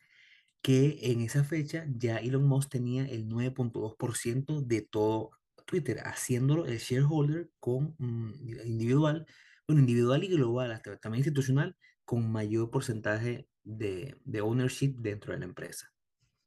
que 0.62 0.98
en 1.02 1.20
esa 1.20 1.44
fecha 1.44 1.86
ya 1.88 2.18
Elon 2.18 2.44
Musk 2.44 2.70
tenía 2.70 3.04
el 3.04 3.28
9.2% 3.28 4.60
de 4.60 4.82
todo 4.82 5.32
Twitter, 5.66 5.98
haciéndolo 6.04 6.66
el 6.66 6.78
shareholder 6.78 7.50
con 7.58 7.94
mm, 7.98 8.32
individual, 8.64 9.26
bueno, 9.66 9.80
individual 9.80 10.24
y 10.24 10.28
global, 10.28 10.72
hasta 10.72 10.96
también 10.98 11.20
institucional, 11.20 11.76
con 12.04 12.30
mayor 12.30 12.70
porcentaje 12.70 13.48
de, 13.64 14.16
de 14.24 14.40
ownership 14.40 14.94
dentro 14.98 15.32
de 15.32 15.40
la 15.40 15.44
empresa. 15.46 15.92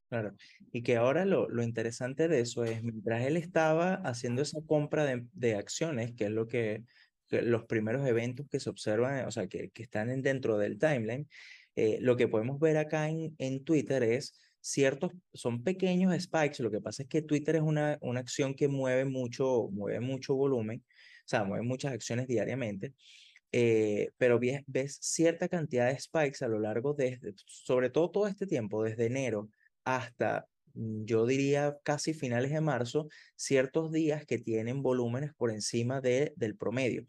Claro, 0.09 0.35
y 0.71 0.83
que 0.83 0.97
ahora 0.97 1.25
lo, 1.25 1.49
lo 1.49 1.63
interesante 1.63 2.27
de 2.27 2.39
eso 2.39 2.63
es, 2.63 2.83
mientras 2.83 3.23
él 3.23 3.37
estaba 3.37 3.95
haciendo 3.95 4.43
esa 4.43 4.59
compra 4.65 5.03
de, 5.03 5.25
de 5.33 5.55
acciones, 5.55 6.13
que 6.13 6.25
es 6.25 6.31
lo 6.31 6.47
que, 6.47 6.83
que 7.27 7.41
los 7.41 7.65
primeros 7.65 8.07
eventos 8.07 8.47
que 8.49 8.59
se 8.59 8.69
observan, 8.69 9.25
o 9.25 9.31
sea, 9.31 9.47
que, 9.47 9.71
que 9.71 9.83
están 9.83 10.21
dentro 10.21 10.57
del 10.57 10.77
timeline, 10.77 11.27
eh, 11.75 11.97
lo 12.01 12.15
que 12.15 12.27
podemos 12.27 12.59
ver 12.59 12.77
acá 12.77 13.09
en, 13.09 13.35
en 13.37 13.63
Twitter 13.63 14.03
es 14.03 14.39
ciertos, 14.65 15.11
son 15.33 15.63
pequeños 15.63 16.19
spikes, 16.19 16.63
lo 16.63 16.71
que 16.71 16.81
pasa 16.81 17.03
es 17.03 17.09
que 17.09 17.21
Twitter 17.21 17.57
es 17.57 17.61
una, 17.61 17.99
una 18.01 18.19
acción 18.19 18.55
que 18.55 18.67
mueve 18.67 19.05
mucho, 19.05 19.69
mueve 19.71 19.99
mucho 19.99 20.33
volumen, 20.33 20.83
o 20.87 21.27
sea, 21.27 21.43
mueve 21.43 21.63
muchas 21.63 21.93
acciones 21.93 22.27
diariamente, 22.27 22.95
eh, 23.51 24.09
pero 24.17 24.39
ves, 24.39 24.63
ves 24.65 24.97
cierta 25.01 25.47
cantidad 25.47 25.87
de 25.87 25.99
spikes 25.99 26.43
a 26.43 26.47
lo 26.47 26.59
largo 26.59 26.95
de, 26.95 27.19
sobre 27.45 27.91
todo 27.91 28.09
todo 28.09 28.27
este 28.27 28.47
tiempo, 28.47 28.83
desde 28.83 29.05
enero 29.05 29.49
hasta, 29.83 30.47
mm, 30.73 31.05
yo 31.05 31.27
diría, 31.27 31.77
casi 31.83 32.13
finales 32.15 32.51
de 32.51 32.61
marzo, 32.61 33.07
ciertos 33.35 33.91
días 33.91 34.25
que 34.25 34.39
tienen 34.39 34.81
volúmenes 34.81 35.31
por 35.35 35.51
encima 35.51 36.01
de, 36.01 36.33
del 36.37 36.57
promedio. 36.57 37.05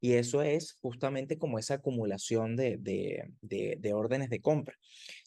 Y 0.00 0.14
eso 0.14 0.42
es 0.42 0.72
justamente 0.80 1.38
como 1.38 1.58
esa 1.58 1.74
acumulación 1.74 2.56
de, 2.56 2.78
de, 2.78 3.30
de, 3.42 3.76
de 3.78 3.92
órdenes 3.92 4.30
de 4.30 4.40
compra. 4.40 4.76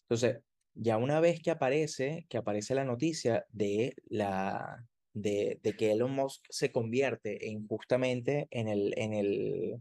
Entonces, 0.02 0.40
ya 0.74 0.98
una 0.98 1.20
vez 1.20 1.40
que 1.42 1.52
aparece, 1.52 2.26
que 2.30 2.38
aparece 2.38 2.76
la 2.76 2.86
noticia 2.86 3.46
de 3.52 3.94
la 4.06 4.86
de, 5.14 5.60
de 5.62 5.74
que 5.74 5.92
Elon 5.92 6.12
Musk 6.12 6.44
se 6.50 6.72
convierte 6.72 7.50
en 7.50 7.68
justamente 7.68 8.48
en 8.50 8.68
el, 8.68 8.94
en 8.98 9.14
el, 9.14 9.76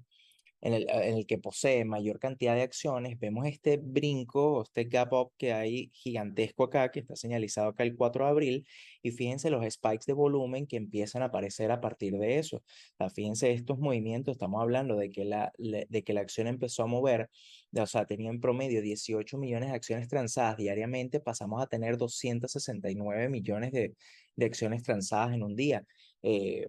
en 0.62 0.74
el, 0.74 1.26
que 1.26 1.38
posee 1.38 1.84
mayor 1.84 2.20
cantidad 2.20 2.54
de 2.54 2.62
acciones, 2.62 3.18
vemos 3.18 3.46
este 3.46 3.78
brinco, 3.78 4.62
este 4.62 4.84
gap 4.84 5.12
up 5.12 5.32
que 5.36 5.52
hay 5.52 5.90
gigantesco 5.92 6.64
acá, 6.64 6.90
que 6.92 7.00
está 7.00 7.16
señalizado 7.16 7.68
acá 7.68 7.82
el 7.82 7.96
4 7.96 8.24
de 8.24 8.30
abril, 8.30 8.68
y 9.02 9.10
fíjense 9.10 9.50
los 9.50 9.64
spikes 9.68 10.04
de 10.06 10.12
volumen 10.12 10.68
que 10.68 10.76
empiezan 10.76 11.22
a 11.22 11.26
aparecer 11.26 11.72
a 11.72 11.80
partir 11.80 12.16
de 12.16 12.38
eso. 12.38 12.58
O 12.58 12.62
sea, 12.96 13.10
fíjense 13.10 13.50
estos 13.52 13.78
movimientos, 13.80 14.36
estamos 14.36 14.62
hablando 14.62 14.96
de 14.96 15.10
que 15.10 15.24
la, 15.24 15.52
de 15.58 16.04
que 16.04 16.12
la 16.12 16.20
acción 16.20 16.46
empezó 16.46 16.84
a 16.84 16.86
mover, 16.86 17.28
o 17.76 17.86
sea, 17.86 18.06
tenía 18.06 18.30
en 18.30 18.40
promedio 18.40 18.82
18 18.82 19.38
millones 19.38 19.70
de 19.70 19.74
acciones 19.74 20.08
transadas 20.08 20.56
diariamente, 20.56 21.18
pasamos 21.18 21.60
a 21.60 21.66
tener 21.66 21.96
269 21.96 23.28
millones 23.28 23.72
de, 23.72 23.94
de 24.36 24.46
acciones 24.46 24.84
transadas 24.84 25.34
en 25.34 25.42
un 25.42 25.56
día. 25.56 25.84
Eh, 26.22 26.68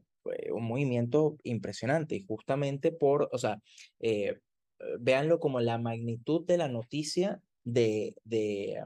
un 0.52 0.64
movimiento 0.64 1.38
impresionante 1.44 2.16
y 2.16 2.26
justamente 2.26 2.92
por, 2.92 3.30
o 3.32 3.38
sea, 3.38 3.62
eh, 4.00 4.40
véanlo 5.00 5.40
como 5.40 5.60
la 5.60 5.78
magnitud 5.78 6.46
de 6.46 6.58
la 6.58 6.68
noticia 6.68 7.42
de, 7.64 8.16
de, 8.24 8.82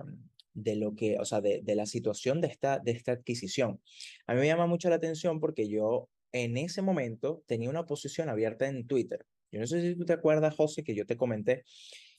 de 0.54 0.76
lo 0.76 0.95
que, 0.95 1.17
o 1.19 1.26
sea, 1.26 1.41
de, 1.41 1.62
de, 1.62 1.76
la 1.76 1.86
situación 1.86 2.41
de 2.41 2.47
esta, 2.47 2.80
de 2.80 2.91
esta 2.91 3.13
adquisición. 3.13 3.82
A 4.26 4.34
mí 4.34 4.41
me 4.41 4.47
llama 4.47 4.67
mucho 4.67 4.89
la 4.89 4.95
atención 4.95 5.39
porque 5.39 5.67
yo 5.67 6.10
en 6.32 6.58
ese 6.58 6.82
momento 6.82 7.43
tenía 7.47 7.69
una 7.69 7.86
posición 7.86 8.30
abierta 8.30 8.67
en 8.67 8.86
Twitter. 8.88 9.26
Yo 9.52 9.60
no 9.60 9.67
sé 9.67 9.82
si 9.82 9.95
tú 9.95 10.06
te 10.06 10.13
acuerdas, 10.13 10.56
José, 10.56 10.84
que 10.84 10.95
yo 10.95 11.06
te 11.06 11.17
comenté. 11.17 11.63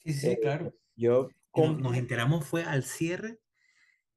Sí, 0.05 0.13
sí, 0.13 0.29
eh, 0.29 0.39
claro. 0.41 0.75
Yo 0.97 1.29
con... 1.51 1.81
nos 1.81 1.97
enteramos 1.97 2.47
fue 2.47 2.65
al 2.65 2.83
cierre, 2.83 3.39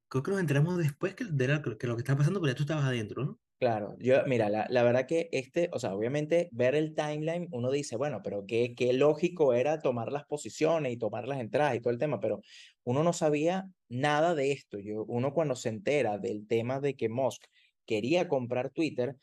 creo 0.08 0.24
que 0.24 0.32
nos 0.32 0.40
enteramos 0.40 0.78
después 0.78 1.16
que, 1.16 1.26
de 1.26 1.48
la, 1.48 1.62
que 1.62 1.88
lo 1.88 1.96
que 1.96 2.02
estaba 2.02 2.20
pasando, 2.20 2.40
pero 2.42 2.52
ya 2.52 2.58
tú 2.58 2.64
estabas 2.64 2.86
adentro, 2.86 3.26
¿no? 3.26 3.40
Claro, 3.62 3.96
yo, 4.00 4.24
mira, 4.26 4.50
la, 4.50 4.66
la, 4.72 4.82
verdad 4.82 5.06
que 5.06 5.30
este, 5.32 5.70
o 5.72 5.78
sea, 5.78 5.94
obviamente 5.94 6.50
ver 6.52 6.74
el 6.74 6.96
timeline, 6.96 7.48
uno 7.52 7.70
dice, 7.70 7.96
bueno, 7.96 8.22
pero 8.24 8.44
qué, 8.48 8.74
qué 8.76 8.92
lógico 8.92 9.54
era 9.54 9.80
tomar 9.80 10.12
las 10.12 10.26
posiciones 10.26 10.92
y 10.92 10.98
tomar 10.98 11.28
las 11.28 11.40
entradas 11.40 11.76
y 11.76 11.80
todo 11.80 11.94
el 11.94 12.00
tema, 12.00 12.20
pero 12.20 12.42
uno 12.84 13.04
no 13.04 13.14
sabía 13.14 13.70
nada 13.88 14.34
de 14.34 14.52
esto. 14.52 14.80
Yo, 14.80 15.06
uno 15.06 15.32
cuando 15.32 15.56
se 15.56 15.70
entera 15.70 16.18
del 16.18 16.48
tema 16.48 16.80
de 16.80 16.96
que 16.96 17.08
Musk 17.08 17.44
quería 17.86 18.28
comprar 18.28 18.72
Twitter, 18.72 19.18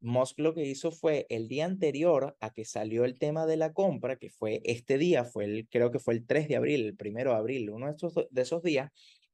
Musk 0.00 0.38
lo 0.38 0.52
que 0.54 0.66
hizo 0.66 0.92
fue 0.92 1.26
el 1.30 1.48
día 1.48 1.64
anterior 1.64 2.36
a 2.40 2.52
que 2.52 2.66
salió 2.66 3.06
el 3.06 3.18
tema 3.18 3.46
de 3.46 3.56
la 3.56 3.72
compra, 3.72 4.16
que 4.16 4.28
fue 4.28 4.60
este 4.64 4.98
día, 4.98 5.24
fue 5.24 5.44
el, 5.46 5.68
creo 5.70 5.90
que 5.90 5.98
fue 5.98 6.12
el 6.12 6.26
3 6.26 6.46
de 6.46 6.56
abril, 6.56 6.84
el 6.84 6.96
primero 6.96 7.30
de 7.30 7.38
abril, 7.38 7.70
uno 7.70 7.86
de 7.86 7.92
esos, 7.96 8.14
de 8.30 8.42
esos 8.42 8.62
días, 8.62 8.90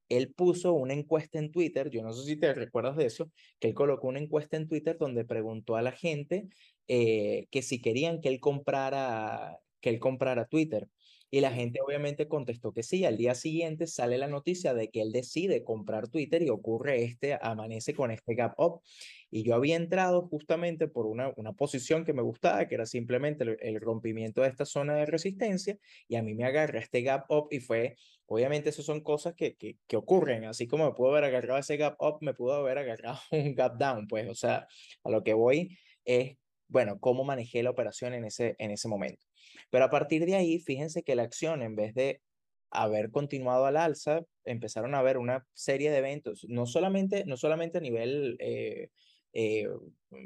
él 0.09 0.33
puso 0.33 0.75
una 0.75 0.95
encuesta 0.95 1.39
en 1.39 1.51
Twitter, 1.51 1.91
yo 1.91 2.03
no 2.03 2.13
sé 2.13 2.25
si 2.25 2.37
te 2.37 2.53
recuerdas 2.55 2.97
de 2.97 3.07
eso, 3.07 3.31
que 3.59 3.69
él 3.69 3.75
colocó 3.75 4.09
una 4.09 4.21
encuesta 4.21 4.57
en 4.57 4.69
Twitter 4.69 4.97
donde 4.99 5.25
preguntó 5.25 5.77
a 5.77 5.83
la 5.83 5.93
gente 5.93 6.49
eh, 6.89 7.47
que 7.51 7.63
si 7.63 7.81
querían 7.81 8.21
que 8.21 8.29
él 8.29 8.41
comprara, 8.41 9.59
que 9.81 9.91
él 9.91 9.99
comprara 9.99 10.47
Twitter. 10.47 10.89
Y 11.35 11.41
la 11.41 11.51
gente 11.51 11.81
obviamente 11.85 12.29
contestó 12.29 12.73
que 12.73 12.85
sí. 12.85 13.05
Al 13.05 13.17
día 13.17 13.35
siguiente 13.35 13.89
sale 13.89 14.19
la 14.19 14.29
noticia 14.29 14.73
de 14.73 14.89
que 14.89 15.03
él 15.03 15.11
decide 15.11 15.65
comprar 15.65 16.07
Twitter 16.07 16.41
y 16.43 16.49
ocurre 16.49 17.03
este, 17.03 17.37
amanece 17.43 17.93
con 17.93 18.13
este 18.13 18.37
gap 18.37 18.55
up. 18.57 18.83
Y 19.33 19.43
yo 19.43 19.57
había 19.57 19.75
entrado 19.75 20.29
justamente 20.29 20.87
por 20.87 21.07
una, 21.07 21.33
una 21.35 21.53
posición 21.53 22.05
que 22.05 22.13
me 22.13 22.23
gustaba, 22.23 22.69
que 22.69 22.77
era 22.77 22.87
simplemente 22.87 23.45
el, 23.61 23.81
rompimiento 23.81 24.43
de 24.43 24.49
esta 24.49 24.65
zona 24.65 24.95
de 24.95 25.07
resistencia. 25.07 25.77
Y 26.07 26.15
a 26.15 26.23
mí 26.23 26.35
me 26.35 26.45
agarra 26.45 26.79
este 26.79 27.03
gap 27.03 27.29
up 27.29 27.49
y 27.51 27.59
fue, 27.59 27.97
obviamente, 28.27 28.71
eso 28.71 28.85
son 28.85 29.01
cosas 29.01 29.35
que, 29.35 29.57
que, 29.57 29.77
que 29.89 29.97
ocurren. 29.97 30.45
Así 30.45 30.69
como 30.69 30.85
me 30.85 30.93
pudo 30.93 31.11
haber 31.11 31.25
agarrado 31.25 31.59
ese 31.59 31.77
gap 31.77 32.01
up, 32.01 32.19
me 32.21 32.35
pudo 32.35 32.55
haber 32.55 32.79
agarrado 32.79 33.19
un 33.33 33.57
gap 33.57 33.77
down. 33.77 34.07
Pues, 34.07 34.29
o 34.29 34.37
sea, 34.37 34.69
a 35.03 35.11
lo 35.11 35.25
que 35.25 35.35
voy 35.35 35.77
es, 36.05 36.37
bueno, 36.69 37.01
cómo 37.01 37.25
manejé 37.25 37.65
la 37.65 37.71
operación 37.71 38.15
en 38.15 38.25
ese, 38.25 38.55
en 38.61 38.71
ese 38.71 38.87
momento. 38.87 39.27
Pero 39.71 39.85
a 39.85 39.91
partir 39.91 40.25
de 40.27 40.37
ahí, 40.37 40.59
fíjense 40.59 41.03
que 41.03 41.15
la 41.15 41.23
acción, 41.23 41.63
en 41.63 41.77
vez 41.77 41.95
de 41.95 42.21
haber 42.71 43.11
continuado 43.11 43.67
al 43.67 43.77
alza, 43.77 44.23
empezaron 44.45 44.95
a 44.95 44.99
haber 44.99 45.19
una 45.19 45.47
serie 45.55 45.91
de 45.91 45.99
eventos, 45.99 46.45
no 46.49 46.67
solamente, 46.67 47.25
no 47.25 47.37
solamente 47.37 47.79
a 47.79 47.81
nivel 47.81 48.37
eh, 48.41 48.89
eh, 49.37 49.67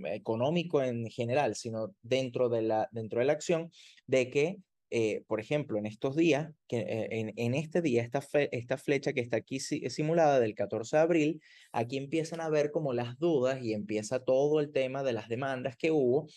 económico 0.04 0.82
en 0.82 1.08
general, 1.08 1.54
sino 1.54 1.94
dentro 2.02 2.50
de 2.50 2.60
la, 2.60 2.90
dentro 2.92 3.20
de 3.20 3.24
la 3.24 3.32
acción, 3.32 3.70
de 4.06 4.28
que, 4.28 4.58
eh, 4.90 5.22
por 5.26 5.40
ejemplo, 5.40 5.78
en 5.78 5.86
estos 5.86 6.14
días, 6.14 6.50
que, 6.68 6.80
eh, 6.80 7.08
en, 7.12 7.32
en, 7.36 7.54
este 7.54 7.80
día, 7.80 8.02
esta, 8.02 8.20
fe, 8.20 8.50
esta 8.52 8.76
flecha 8.76 9.14
que 9.14 9.22
está 9.22 9.38
aquí 9.38 9.60
simulada 9.60 10.40
del 10.40 10.54
14 10.54 10.96
de 10.98 11.02
abril, 11.02 11.42
aquí 11.72 11.96
empiezan 11.96 12.42
a 12.42 12.50
ver 12.50 12.70
como 12.70 12.92
las 12.92 13.18
dudas 13.18 13.62
y 13.62 13.72
empieza 13.72 14.24
todo 14.24 14.60
el 14.60 14.72
tema 14.72 15.02
de 15.02 15.14
las 15.14 15.28
demandas 15.28 15.76
que 15.78 15.90
hubo. 15.90 16.28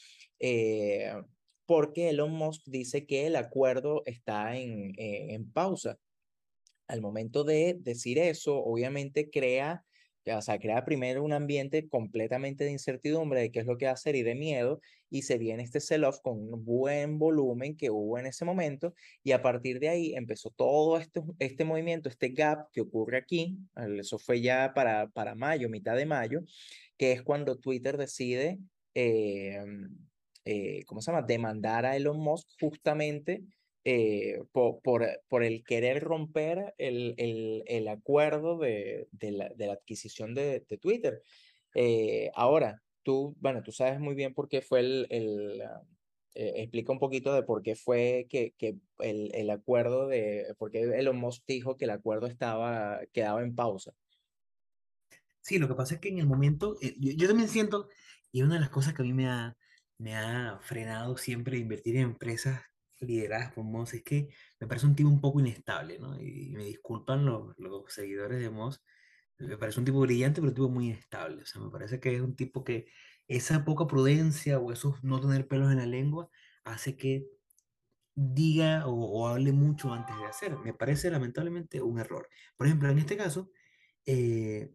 Eh, 1.72 1.74
porque 1.74 2.10
Elon 2.10 2.32
Musk 2.32 2.64
dice 2.66 3.06
que 3.06 3.28
el 3.28 3.36
acuerdo 3.36 4.04
está 4.06 4.58
en, 4.58 4.94
en, 4.98 5.30
en, 5.32 5.52
pausa. 5.52 5.98
Al 6.88 7.02
momento 7.02 7.44
de 7.44 7.78
decir 7.80 8.20
eso, 8.20 8.58
obviamente 8.58 9.30
crea, 9.30 9.86
o 10.26 10.42
sea, 10.42 10.60
crea 10.60 10.84
primero 10.84 11.24
un 11.24 11.32
ambiente 11.32 11.88
completamente 11.88 12.66
de 12.66 12.72
incertidumbre 12.72 13.40
de 13.40 13.52
qué 13.52 13.60
es 13.60 13.66
lo 13.66 13.78
que 13.78 13.86
va 13.86 13.92
a 13.92 13.94
hacer 13.94 14.16
y 14.16 14.24
de 14.24 14.36
miedo, 14.36 14.82
y 15.10 15.22
se 15.22 15.38
viene 15.38 15.64
este 15.64 15.80
sell-off 15.80 16.20
con 16.22 16.40
un 16.54 16.66
buen 16.66 17.18
volumen 17.18 17.78
que 17.78 17.90
hubo 17.90 18.18
en 18.18 18.26
ese 18.26 18.44
momento, 18.44 18.94
y 19.24 19.32
a 19.32 19.42
partir 19.42 19.80
de 19.80 19.90
ahí 19.90 20.14
empezó 20.14 20.50
todo 20.50 20.98
este, 20.98 21.22
este 21.40 21.64
movimiento, 21.64 22.10
este 22.10 22.30
gap 22.30 22.70
que 22.74 22.82
ocurre 22.82 23.18
aquí, 23.18 23.58
eso 23.98 24.20
fue 24.20 24.42
ya 24.42 24.74
para, 24.76 25.08
para 25.10 25.36
mayo, 25.36 25.70
mitad 25.70 25.96
de 25.96 26.06
mayo, 26.06 26.42
que 26.98 27.14
es 27.14 27.24
cuando 27.24 27.58
Twitter 27.58 27.98
decide... 27.98 28.60
Eh, 28.94 29.64
eh, 30.46 30.84
¿cómo 30.86 31.02
se 31.02 31.12
llama?, 31.12 31.26
demandar 31.26 31.86
a 31.86 31.96
Elon 31.96 32.20
Musk 32.20 32.48
justamente 32.60 33.44
eh, 33.84 34.44
por, 34.52 34.82
por, 34.82 35.08
por, 35.28 35.44
el 35.44 35.64
querer 35.64 36.04
romper 36.04 36.74
el, 36.78 37.16
el, 37.18 37.64
el 37.66 37.88
acuerdo 37.88 38.60
de, 38.60 39.08
de, 39.12 39.32
la, 39.32 39.50
de, 39.50 39.68
la, 39.68 39.74
adquisición 39.74 40.36
de, 40.36 40.64
de 40.68 40.78
Twitter. 40.78 41.22
Eh, 41.74 42.30
ahora, 42.36 42.82
tú, 43.04 43.36
bueno, 43.40 43.64
tú 43.64 43.72
sabes 43.72 44.00
muy 44.00 44.14
bien 44.14 44.34
por 44.34 44.50
qué 44.50 44.62
fue 44.62 44.82
el, 44.82 45.08
el 45.10 45.64
eh, 46.34 46.54
explica 46.58 46.94
un 46.94 47.00
poquito 47.00 47.34
de 47.34 47.44
por 47.44 47.62
qué 47.62 47.76
fue 47.76 48.28
que, 48.30 48.54
que 48.58 48.78
el, 49.00 49.32
el 49.34 49.50
acuerdo 49.50 50.08
de, 50.08 50.56
por 50.58 50.72
qué 50.72 50.82
Elon 50.82 51.18
Musk 51.18 51.44
dijo 51.46 51.76
que 51.76 51.86
el 51.86 51.92
acuerdo 51.92 52.28
estaba, 52.28 53.02
quedaba 53.12 53.42
en 53.42 53.56
pausa. 53.56 53.94
Sí, 55.42 55.58
lo 55.58 55.68
que 55.68 55.76
pasa 55.76 55.96
es 55.96 56.02
que 56.02 56.10
en 56.10 56.20
el 56.20 56.28
momento, 56.28 56.78
eh, 56.82 56.96
yo, 57.00 57.14
yo 57.14 57.28
también 57.28 57.50
siento, 57.50 57.90
y 58.32 58.44
una 58.44 58.56
de 58.56 58.62
las 58.62 58.70
cosas 58.70 58.94
que 58.94 59.02
a 59.02 59.06
mí 59.06 59.14
me 59.14 59.28
ha, 59.28 59.58
me 60.02 60.16
ha 60.16 60.60
frenado 60.62 61.16
siempre 61.18 61.56
de 61.58 61.62
invertir 61.62 61.96
en 61.98 62.04
empresas 62.04 62.62
lideradas 63.00 63.54
por 63.54 63.64
Moz 63.64 63.94
es 63.94 64.04
que 64.04 64.30
me 64.60 64.68
parece 64.68 64.88
un 64.88 64.96
tipo 64.96 65.10
un 65.10 65.22
poco 65.22 65.40
inestable, 65.40 66.00
¿no? 66.00 66.20
Y, 66.20 66.52
me 66.52 66.66
disculpan 66.66 67.26
los, 67.26 67.58
los 67.58 67.94
seguidores 67.94 68.40
de 68.40 68.50
Moz, 68.50 68.84
me 69.38 69.58
parece 69.58 69.80
un 69.80 69.86
tipo 69.86 70.00
brillante, 70.02 70.42
pero 70.42 70.50
un 70.50 70.56
tipo 70.56 70.70
muy 70.70 70.88
inestable. 70.88 71.44
O 71.44 71.46
sea, 71.46 71.62
me 71.62 71.72
parece 71.72 72.00
que 72.00 72.16
es 72.16 72.22
un 72.22 72.36
tipo 72.36 72.64
que 72.64 72.88
esa 73.28 73.64
poca 73.66 73.88
prudencia 73.88 74.60
o 74.60 74.72
eso 74.72 74.98
no 75.04 75.22
tener 75.22 75.48
pelos 75.48 75.72
en 75.72 75.78
la 75.78 75.86
lengua 75.86 76.30
hace 76.64 76.98
que 76.98 77.28
diga 78.16 78.88
o, 78.88 78.94
o 78.94 79.28
hable 79.28 79.52
mucho 79.52 79.94
antes 79.94 80.16
de 80.18 80.26
hacer. 80.26 80.58
Me 80.58 80.74
parece 80.74 81.10
lamentablemente 81.12 81.82
un 81.82 82.00
error. 82.00 82.30
Por 82.58 82.68
ejemplo, 82.68 82.90
en 82.90 83.00
este 83.00 83.18
caso, 83.18 83.52
eh, 84.06 84.74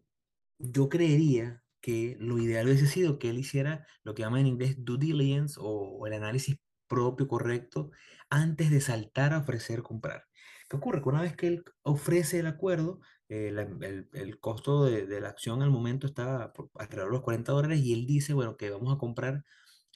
yo 0.59 0.89
creería 0.89 1.63
que 1.87 2.17
lo 2.19 2.37
ideal 2.37 2.65
hubiese 2.65 2.85
sido 2.85 3.17
que 3.17 3.29
él 3.29 3.39
hiciera 3.39 3.87
lo 4.03 4.13
que 4.13 4.21
llaman 4.21 4.41
en 4.41 4.47
inglés 4.47 4.75
due 4.77 4.97
diligence 4.97 5.57
o, 5.57 6.05
el 6.05 6.11
análisis 6.11 6.57
propio 6.85 7.29
correcto 7.29 7.91
antes 8.29 8.71
de 8.71 8.81
saltar 8.81 9.31
a 9.31 9.37
ofrecer 9.37 9.83
comprar. 9.83 10.25
¿Qué 10.69 10.75
ocurre? 10.75 11.01
Que 11.01 11.07
una 11.07 11.21
vez 11.21 11.37
que 11.37 11.47
él 11.47 11.63
ofrece 11.83 12.39
el 12.39 12.47
acuerdo, 12.47 12.99
eh, 13.29 13.53
el, 13.79 14.09
el 14.11 14.39
costo 14.41 14.83
de, 14.83 15.21
la 15.21 15.29
acción 15.29 15.61
al 15.61 15.69
momento 15.69 16.07
está 16.07 16.51
alrededor 16.75 17.07
de 17.07 17.13
los 17.13 17.23
40 17.23 17.53
dólares 17.53 17.79
y 17.79 17.93
él 17.93 18.05
dice, 18.05 18.33
bueno, 18.33 18.57
que 18.57 18.69
vamos 18.69 18.93
a 18.93 18.97
comprar 18.97 19.45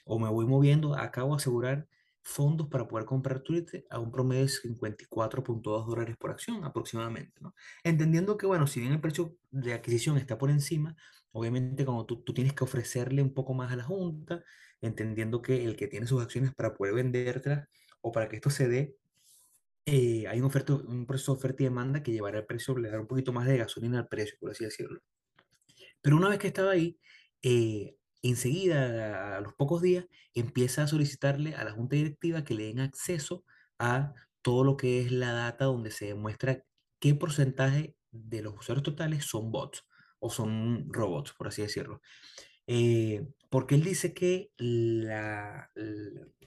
o 0.05 0.17
me 0.17 0.29
voy 0.29 0.45
moviendo, 0.45 0.95
acabo 0.95 1.31
de 1.31 1.41
asegurar 1.41 1.89
fondos 2.23 2.67
para 2.67 2.87
poder 2.87 3.05
comprar 3.05 3.41
Twitter 3.41 3.85
a 3.89 3.99
un 3.99 4.11
promedio 4.11 4.43
de 4.45 4.51
54.2 4.51 5.87
dólares 5.87 6.15
por 6.17 6.31
acción 6.31 6.63
aproximadamente, 6.63 7.39
¿no? 7.41 7.55
Entendiendo 7.83 8.37
que, 8.37 8.45
bueno, 8.45 8.67
si 8.67 8.79
bien 8.79 8.93
el 8.93 9.01
precio 9.01 9.37
de 9.49 9.73
adquisición 9.73 10.17
está 10.17 10.37
por 10.37 10.49
encima, 10.49 10.95
obviamente 11.31 11.85
cuando 11.85 12.05
tú, 12.05 12.23
tú 12.23 12.33
tienes 12.33 12.53
que 12.53 12.63
ofrecerle 12.63 13.21
un 13.21 13.33
poco 13.33 13.53
más 13.53 13.71
a 13.71 13.75
la 13.75 13.83
junta, 13.83 14.43
entendiendo 14.81 15.41
que 15.41 15.63
el 15.63 15.75
que 15.75 15.87
tiene 15.87 16.07
sus 16.07 16.21
acciones 16.21 16.53
para 16.53 16.73
poder 16.73 16.93
vendértelas 16.95 17.67
o 18.01 18.11
para 18.11 18.27
que 18.29 18.37
esto 18.37 18.49
se 18.49 18.67
dé, 18.67 18.95
eh, 19.85 20.27
hay 20.27 20.39
un, 20.39 20.45
oferta, 20.45 20.73
un 20.73 21.05
proceso 21.07 21.33
de 21.33 21.39
oferta 21.39 21.63
y 21.63 21.65
demanda 21.65 22.03
que 22.03 22.11
llevará 22.11 22.39
el 22.39 22.45
precio, 22.45 22.77
le 22.77 22.89
dará 22.89 23.01
un 23.01 23.07
poquito 23.07 23.33
más 23.33 23.47
de 23.47 23.57
gasolina 23.57 23.99
al 23.99 24.07
precio, 24.07 24.37
por 24.39 24.51
así 24.51 24.63
decirlo. 24.63 25.01
Pero 26.01 26.17
una 26.17 26.29
vez 26.29 26.39
que 26.39 26.47
estaba 26.47 26.71
ahí, 26.71 26.99
eh, 27.41 27.95
enseguida, 28.21 29.37
a 29.37 29.41
los 29.41 29.53
pocos 29.53 29.81
días, 29.81 30.05
empieza 30.33 30.83
a 30.83 30.87
solicitarle 30.87 31.55
a 31.55 31.63
la 31.63 31.71
junta 31.71 31.95
directiva 31.95 32.43
que 32.43 32.53
le 32.55 32.65
den 32.65 32.79
acceso 32.79 33.45
a 33.79 34.13
todo 34.41 34.63
lo 34.63 34.77
que 34.77 35.01
es 35.01 35.11
la 35.11 35.31
data 35.33 35.65
donde 35.65 35.91
se 35.91 36.05
demuestra 36.07 36.63
qué 36.99 37.15
porcentaje 37.15 37.95
de 38.11 38.41
los 38.41 38.55
usuarios 38.57 38.83
totales 38.83 39.25
son 39.25 39.51
bots 39.51 39.85
o 40.19 40.29
son 40.29 40.91
robots, 40.93 41.33
por 41.33 41.47
así 41.47 41.61
decirlo. 41.61 42.01
Eh, 42.67 43.27
porque 43.49 43.75
él 43.75 43.83
dice 43.83 44.13
que 44.13 44.51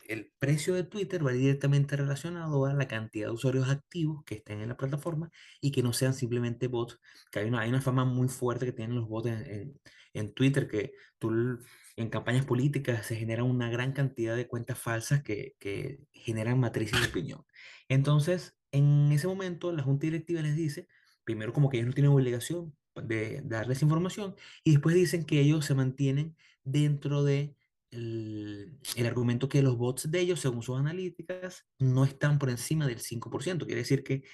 el 0.09 0.33
precio 0.39 0.75
de 0.75 0.85
Twitter 0.85 1.27
va 1.27 1.33
directamente 1.33 1.97
relacionado 1.97 2.67
a 2.67 2.75
la 2.75 2.87
cantidad 2.89 3.29
de 3.29 3.33
usuarios 3.35 3.69
activos 3.69 4.23
que 4.25 4.37
estén 4.37 4.61
en 4.61 4.69
la 4.69 4.77
plataforma 4.77 5.31
y 5.61 5.73
que 5.73 5.83
no 5.83 5.93
sean 5.93 6.15
simplemente 6.15 6.69
bots, 6.69 7.01
que 7.31 7.41
hay 7.41 7.49
una, 7.49 7.61
hay 7.61 7.71
una 7.71 7.81
fama 7.81 8.05
muy 8.05 8.29
fuerte 8.29 8.67
que 8.67 8.73
tienen 8.73 8.97
los 8.97 9.09
bots 9.09 9.29
en, 9.29 9.47
en- 9.47 9.81
en 10.15 10.33
Twitter, 10.33 10.69
que 10.69 10.95
tú 11.19 11.61
en 11.97 12.09
campañas 12.09 12.45
políticas 12.45 13.07
se 13.07 13.17
genera 13.17 13.45
una 13.45 13.71
gran 13.71 13.93
cantidad 13.93 14.35
de 14.35 14.49
cuentas 14.49 14.79
falsas 14.79 15.23
que, 15.23 15.55
que 15.59 16.01
generan 16.13 16.59
matrices 16.59 17.01
de 17.01 17.09
opinión. 17.09 17.45
Entonces, 17.89 18.57
en 18.73 19.13
ese 19.13 19.27
momento, 19.27 19.73
la 19.73 19.83
junta 19.83 20.07
directiva 20.07 20.43
les 20.43 20.57
dice, 20.57 20.89
primero 21.25 21.53
como 21.53 21.69
que 21.69 21.77
ellos 21.77 21.89
no 21.89 21.95
tienen 21.95 22.13
obligación 22.13 22.75
de 22.97 23.43
darles 23.45 23.83
información, 23.83 24.35
y 24.65 24.73
después 24.73 24.95
dicen 24.95 25.25
que 25.25 25.41
ellos 25.41 25.65
se 25.65 25.75
mantienen 25.75 26.37
dentro 26.65 27.23
de 27.23 27.55
el, 27.91 28.77
el 28.97 29.07
argumento 29.07 29.49
que 29.49 29.63
los 29.63 29.77
bots 29.77 30.11
de 30.11 30.21
ellos, 30.21 30.41
según 30.41 30.63
sus 30.63 30.79
analíticas, 30.79 31.67
no 31.79 32.05
están 32.05 32.39
por 32.39 32.51
encima 32.51 32.87
del 32.87 32.99
5%. 32.99 33.67
Quiere 33.67 33.83
decir 33.83 34.03
que 34.03 34.25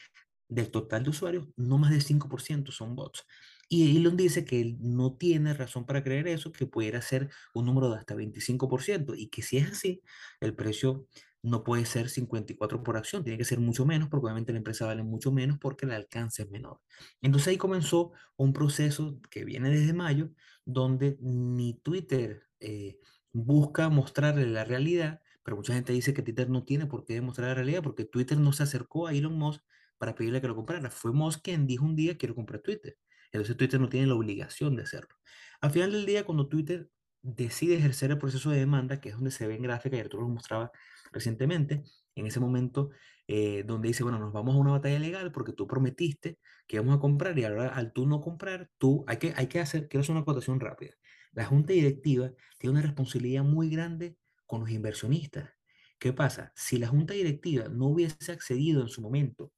del 0.48 0.70
total 0.70 1.04
de 1.04 1.10
usuarios, 1.10 1.48
no 1.56 1.78
más 1.78 1.90
del 1.90 2.02
5% 2.02 2.72
son 2.72 2.96
bots. 2.96 3.26
Y 3.72 3.96
Elon 3.96 4.16
dice 4.16 4.44
que 4.44 4.60
él 4.60 4.78
no 4.80 5.14
tiene 5.16 5.54
razón 5.54 5.86
para 5.86 6.02
creer 6.02 6.26
eso, 6.26 6.50
que 6.50 6.66
pudiera 6.66 7.00
ser 7.02 7.30
un 7.54 7.66
número 7.66 7.88
de 7.88 7.98
hasta 7.98 8.16
25%, 8.16 9.14
y 9.16 9.28
que 9.28 9.42
si 9.42 9.58
es 9.58 9.70
así, 9.70 10.02
el 10.40 10.56
precio 10.56 11.06
no 11.42 11.62
puede 11.62 11.84
ser 11.86 12.08
54 12.08 12.82
por 12.82 12.96
acción, 12.96 13.22
tiene 13.22 13.38
que 13.38 13.44
ser 13.44 13.60
mucho 13.60 13.86
menos, 13.86 14.08
porque 14.08 14.24
obviamente 14.26 14.50
la 14.52 14.58
empresa 14.58 14.86
vale 14.86 15.04
mucho 15.04 15.30
menos 15.30 15.58
porque 15.60 15.86
el 15.86 15.92
alcance 15.92 16.42
es 16.42 16.50
menor. 16.50 16.80
Entonces 17.22 17.46
ahí 17.46 17.58
comenzó 17.58 18.10
un 18.36 18.52
proceso 18.52 19.20
que 19.30 19.44
viene 19.44 19.70
desde 19.70 19.92
mayo, 19.92 20.30
donde 20.64 21.16
ni 21.20 21.74
Twitter 21.74 22.42
eh, 22.58 22.98
busca 23.32 23.88
mostrarle 23.88 24.46
la 24.46 24.64
realidad, 24.64 25.20
pero 25.44 25.56
mucha 25.56 25.74
gente 25.74 25.92
dice 25.92 26.12
que 26.12 26.22
Twitter 26.22 26.50
no 26.50 26.64
tiene 26.64 26.86
por 26.86 27.04
qué 27.04 27.14
demostrar 27.14 27.48
la 27.50 27.54
realidad, 27.54 27.84
porque 27.84 28.04
Twitter 28.04 28.36
no 28.36 28.52
se 28.52 28.64
acercó 28.64 29.06
a 29.06 29.14
Elon 29.14 29.38
Musk 29.38 29.62
para 29.96 30.16
pedirle 30.16 30.40
que 30.40 30.48
lo 30.48 30.56
comprara. 30.56 30.90
Fue 30.90 31.12
Musk 31.12 31.42
quien 31.44 31.68
dijo 31.68 31.84
un 31.84 31.94
día 31.94 32.18
quiero 32.18 32.34
comprar 32.34 32.62
Twitter. 32.62 32.98
Entonces 33.32 33.56
Twitter 33.56 33.80
no 33.80 33.88
tiene 33.88 34.06
la 34.06 34.14
obligación 34.14 34.76
de 34.76 34.82
hacerlo. 34.82 35.16
Al 35.60 35.70
final 35.70 35.92
del 35.92 36.06
día, 36.06 36.24
cuando 36.24 36.48
Twitter 36.48 36.90
decide 37.22 37.76
ejercer 37.76 38.10
el 38.10 38.18
proceso 38.18 38.50
de 38.50 38.58
demanda, 38.58 39.00
que 39.00 39.10
es 39.10 39.14
donde 39.14 39.30
se 39.30 39.46
ve 39.46 39.54
en 39.54 39.62
gráfica, 39.62 39.96
y 39.96 40.00
Arturo 40.00 40.22
lo 40.22 40.28
mostraba 40.30 40.72
recientemente, 41.12 41.84
en 42.14 42.26
ese 42.26 42.40
momento 42.40 42.90
eh, 43.28 43.62
donde 43.64 43.88
dice, 43.88 44.02
bueno, 44.02 44.18
nos 44.18 44.32
vamos 44.32 44.54
a 44.54 44.58
una 44.58 44.72
batalla 44.72 44.98
legal 44.98 45.30
porque 45.32 45.52
tú 45.52 45.66
prometiste 45.66 46.38
que 46.66 46.76
íbamos 46.76 46.96
a 46.96 47.00
comprar 47.00 47.38
y 47.38 47.44
ahora 47.44 47.68
al 47.68 47.92
tú 47.92 48.06
no 48.06 48.20
comprar, 48.20 48.70
tú, 48.78 49.04
hay 49.06 49.18
que, 49.18 49.32
hay 49.36 49.46
que 49.46 49.60
hacer, 49.60 49.88
quiero 49.88 50.02
hacer 50.02 50.12
una 50.12 50.22
acotación 50.22 50.58
rápida. 50.60 50.94
La 51.32 51.44
junta 51.44 51.72
directiva 51.72 52.32
tiene 52.58 52.72
una 52.72 52.82
responsabilidad 52.82 53.44
muy 53.44 53.70
grande 53.70 54.16
con 54.46 54.60
los 54.60 54.70
inversionistas. 54.70 55.50
¿Qué 55.98 56.12
pasa? 56.12 56.52
Si 56.56 56.78
la 56.78 56.88
junta 56.88 57.14
directiva 57.14 57.68
no 57.68 57.86
hubiese 57.86 58.32
accedido 58.32 58.82
en 58.82 58.88
su 58.88 59.00
momento 59.00 59.52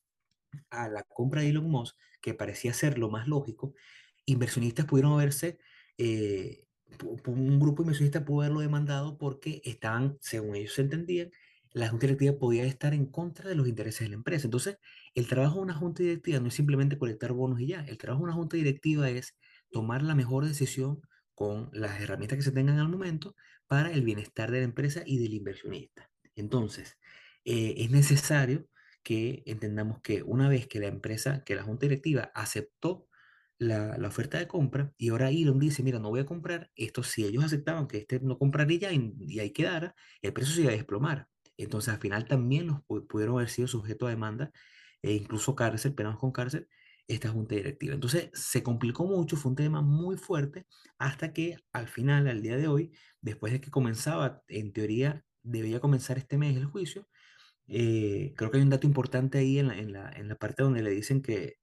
a 0.70 0.88
la 0.88 1.02
compra 1.04 1.40
de 1.40 1.50
Elon 1.50 1.70
Musk, 1.70 1.96
que 2.22 2.34
parecía 2.34 2.72
ser 2.72 2.98
lo 2.98 3.10
más 3.10 3.28
lógico, 3.28 3.74
inversionistas 4.24 4.86
pudieron 4.86 5.12
haberse, 5.12 5.58
eh, 5.98 6.64
un 7.26 7.58
grupo 7.60 7.82
de 7.82 7.86
inversionistas 7.86 8.22
pudo 8.22 8.42
haberlo 8.42 8.60
demandado 8.60 9.18
porque 9.18 9.60
estaban, 9.64 10.18
según 10.20 10.56
ellos 10.56 10.74
se 10.74 10.82
entendían, 10.82 11.30
la 11.74 11.88
junta 11.88 12.06
directiva 12.06 12.38
podía 12.38 12.64
estar 12.64 12.92
en 12.94 13.06
contra 13.06 13.48
de 13.48 13.54
los 13.54 13.66
intereses 13.66 14.00
de 14.00 14.10
la 14.10 14.16
empresa. 14.16 14.46
Entonces, 14.46 14.76
el 15.14 15.26
trabajo 15.26 15.56
de 15.56 15.62
una 15.62 15.74
junta 15.74 16.02
directiva 16.02 16.38
no 16.38 16.48
es 16.48 16.54
simplemente 16.54 16.98
colectar 16.98 17.32
bonos 17.32 17.60
y 17.60 17.68
ya. 17.68 17.84
El 17.86 17.98
trabajo 17.98 18.20
de 18.22 18.24
una 18.24 18.34
junta 18.34 18.56
directiva 18.56 19.08
es 19.08 19.36
tomar 19.70 20.02
la 20.02 20.14
mejor 20.14 20.44
decisión 20.44 21.00
con 21.34 21.70
las 21.72 22.00
herramientas 22.00 22.36
que 22.36 22.42
se 22.42 22.52
tengan 22.52 22.78
al 22.78 22.88
momento 22.88 23.34
para 23.66 23.90
el 23.90 24.02
bienestar 24.02 24.50
de 24.50 24.58
la 24.58 24.64
empresa 24.64 25.02
y 25.06 25.18
del 25.18 25.32
inversionista. 25.32 26.10
Entonces, 26.36 26.98
eh, 27.44 27.74
es 27.78 27.90
necesario 27.90 28.68
que 29.02 29.42
entendamos 29.46 30.00
que 30.02 30.22
una 30.22 30.48
vez 30.48 30.66
que 30.68 30.80
la 30.80 30.86
empresa, 30.86 31.44
que 31.44 31.54
la 31.54 31.62
junta 31.64 31.86
directiva 31.86 32.30
aceptó 32.34 33.08
la, 33.58 33.96
la 33.98 34.08
oferta 34.08 34.38
de 34.38 34.48
compra 34.48 34.92
y 34.98 35.10
ahora 35.10 35.30
Elon 35.30 35.58
dice, 35.58 35.82
mira, 35.82 35.98
no 35.98 36.10
voy 36.10 36.20
a 36.20 36.26
comprar, 36.26 36.70
esto 36.74 37.02
si 37.02 37.24
ellos 37.24 37.44
aceptaban 37.44 37.86
que 37.86 37.98
este 37.98 38.20
no 38.20 38.38
compraría 38.38 38.92
y, 38.92 39.14
y 39.20 39.38
ahí 39.40 39.50
quedara, 39.52 39.94
el 40.20 40.32
precio 40.32 40.54
se 40.54 40.62
iba 40.62 40.70
a 40.70 40.74
desplomar. 40.74 41.28
Entonces 41.56 41.92
al 41.94 42.00
final 42.00 42.26
también 42.26 42.66
los 42.66 42.78
pu- 42.80 43.06
pudieron 43.06 43.36
haber 43.36 43.50
sido 43.50 43.68
sujetos 43.68 44.06
a 44.08 44.10
demanda 44.10 44.50
e 45.02 45.12
incluso 45.14 45.54
cárcel, 45.54 45.94
penados 45.94 46.18
con 46.18 46.32
cárcel, 46.32 46.68
esta 47.08 47.28
junta 47.30 47.54
directiva. 47.54 47.94
Entonces 47.94 48.30
se 48.32 48.62
complicó 48.62 49.04
mucho, 49.06 49.36
fue 49.36 49.50
un 49.50 49.56
tema 49.56 49.82
muy 49.82 50.16
fuerte, 50.16 50.66
hasta 50.98 51.32
que 51.32 51.56
al 51.72 51.88
final, 51.88 52.28
al 52.28 52.42
día 52.42 52.56
de 52.56 52.68
hoy, 52.68 52.92
después 53.20 53.52
de 53.52 53.60
que 53.60 53.70
comenzaba, 53.70 54.42
en 54.48 54.72
teoría, 54.72 55.24
debía 55.42 55.80
comenzar 55.80 56.18
este 56.18 56.38
mes 56.38 56.56
el 56.56 56.66
juicio, 56.66 57.08
eh, 57.72 58.34
creo 58.36 58.50
que 58.50 58.58
hay 58.58 58.62
un 58.62 58.70
dato 58.70 58.86
importante 58.86 59.38
ahí 59.38 59.58
en 59.58 59.68
la, 59.68 59.78
en 59.78 59.92
la, 59.92 60.12
en 60.12 60.28
la 60.28 60.36
parte 60.36 60.62
donde 60.62 60.82
le 60.82 60.90
dicen 60.90 61.22
que, 61.22 61.56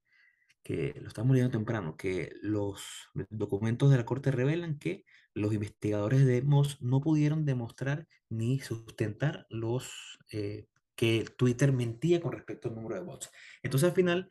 que 0.62 0.94
lo 1.00 1.08
estamos 1.08 1.32
leyendo 1.32 1.56
temprano, 1.56 1.96
que 1.96 2.32
los 2.42 2.82
documentos 3.30 3.90
de 3.90 3.96
la 3.96 4.04
Corte 4.04 4.32
revelan 4.32 4.78
que 4.78 5.04
los 5.34 5.54
investigadores 5.54 6.26
de 6.26 6.42
Moss 6.42 6.82
no 6.82 7.00
pudieron 7.00 7.44
demostrar 7.44 8.08
ni 8.28 8.58
sustentar 8.58 9.46
los 9.50 10.18
eh, 10.32 10.66
que 10.96 11.24
Twitter 11.36 11.72
mentía 11.72 12.20
con 12.20 12.32
respecto 12.32 12.68
al 12.68 12.74
número 12.74 12.96
de 12.96 13.02
bots. 13.02 13.30
Entonces 13.62 13.88
al 13.88 13.94
final, 13.94 14.28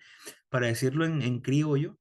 para 0.50 0.68
decirlo 0.68 1.06
en, 1.06 1.22
en 1.22 1.40
criollo, 1.40 1.98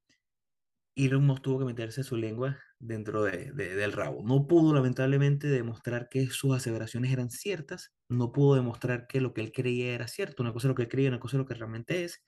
Elon 0.96 1.24
Musk 1.24 1.42
tuvo 1.42 1.60
que 1.60 1.64
meterse 1.66 2.02
su 2.02 2.16
lengua 2.16 2.58
dentro 2.78 3.22
de, 3.24 3.52
de- 3.52 3.74
del 3.76 3.92
rabo. 3.92 4.22
No 4.24 4.46
pudo, 4.48 4.74
lamentablemente, 4.74 5.48
demostrar 5.48 6.08
que 6.08 6.26
sus 6.28 6.54
aseveraciones 6.56 7.12
eran 7.12 7.30
ciertas, 7.30 7.94
no 8.08 8.32
pudo 8.32 8.54
demostrar 8.56 9.06
que 9.08 9.20
lo 9.20 9.34
que 9.34 9.40
él 9.42 9.52
creía 9.52 9.94
era 9.94 10.08
cierto. 10.08 10.42
Una 10.42 10.52
cosa 10.52 10.66
es 10.68 10.70
lo 10.70 10.74
que 10.74 10.82
él 10.82 10.88
creía, 10.88 11.08
una 11.08 11.20
cosa 11.20 11.36
es 11.36 11.38
lo 11.40 11.46
que 11.46 11.54
realmente 11.54 12.04
es. 12.04 12.22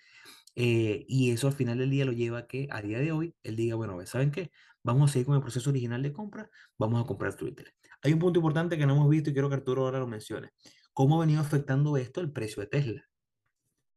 eh, 0.57 1.05
y 1.09 1.31
eso 1.33 1.47
al 1.49 1.55
final 1.55 1.79
del 1.79 1.91
día 1.91 2.05
lo 2.05 2.13
lleva 2.13 2.39
a 2.39 2.47
que 2.47 2.69
a 2.71 2.83
día 2.83 2.99
de 2.99 3.13
hoy 3.13 3.37
él 3.43 3.57
diga, 3.57 3.77
bueno, 3.77 4.05
¿saben 4.07 4.31
qué? 4.31 4.51
Vamos 4.83 5.11
a 5.11 5.13
seguir 5.13 5.27
con 5.27 5.37
el 5.37 5.43
proceso 5.43 5.71
original 5.71 6.03
de 6.03 6.13
compra, 6.13 6.51
vamos 6.79 7.03
a 7.03 7.07
comprar 7.07 7.35
Twitter. 7.37 7.75
Hay 8.03 8.13
un 8.13 8.19
punto 8.19 8.39
importante 8.41 8.79
que 8.79 8.87
no 8.87 8.95
hemos 8.95 9.09
visto 9.11 9.31
y 9.31 9.33
quiero 9.35 9.49
que 9.49 9.57
Arturo 9.57 9.85
ahora 9.85 9.99
lo 9.99 10.07
mencione. 10.07 10.51
¿Cómo 10.93 11.17
ha 11.17 11.21
venido 11.27 11.41
afectando 11.41 11.97
esto 11.97 12.21
el 12.21 12.33
precio 12.33 12.63
de 12.63 12.69
Tesla? 12.69 13.05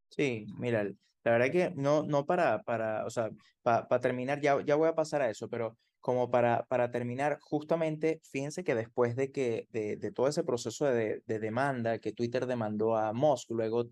Sí, 0.09 0.45
mira, 0.57 0.83
la 0.83 1.31
verdad 1.31 1.51
que 1.51 1.71
no, 1.75 2.03
no 2.03 2.25
para, 2.25 2.61
para, 2.63 3.05
o 3.05 3.09
sea, 3.09 3.29
para 3.63 3.87
terminar, 3.99 4.39
ya, 4.41 4.63
ya 4.63 4.75
voy 4.75 4.89
a 4.89 4.95
pasar 4.95 5.21
a 5.21 5.29
eso, 5.29 5.49
pero 5.49 5.77
como 6.03 6.29
para, 6.29 6.65
para 6.67 6.91
terminar, 6.91 7.39
justamente, 7.39 8.19
fíjense 8.25 8.65
que 8.65 8.75
después 8.75 9.15
de 9.15 9.31
que 9.31 9.69
de, 9.71 9.95
de 9.95 10.11
todo 10.11 10.27
ese 10.27 10.43
proceso 10.43 10.83
de, 10.83 11.23
de, 11.25 11.39
demanda 11.39 11.99
que 11.99 12.11
Twitter 12.11 12.45
demandó 12.45 12.97
a 12.97 13.13
Musk, 13.13 13.51
luego 13.51 13.85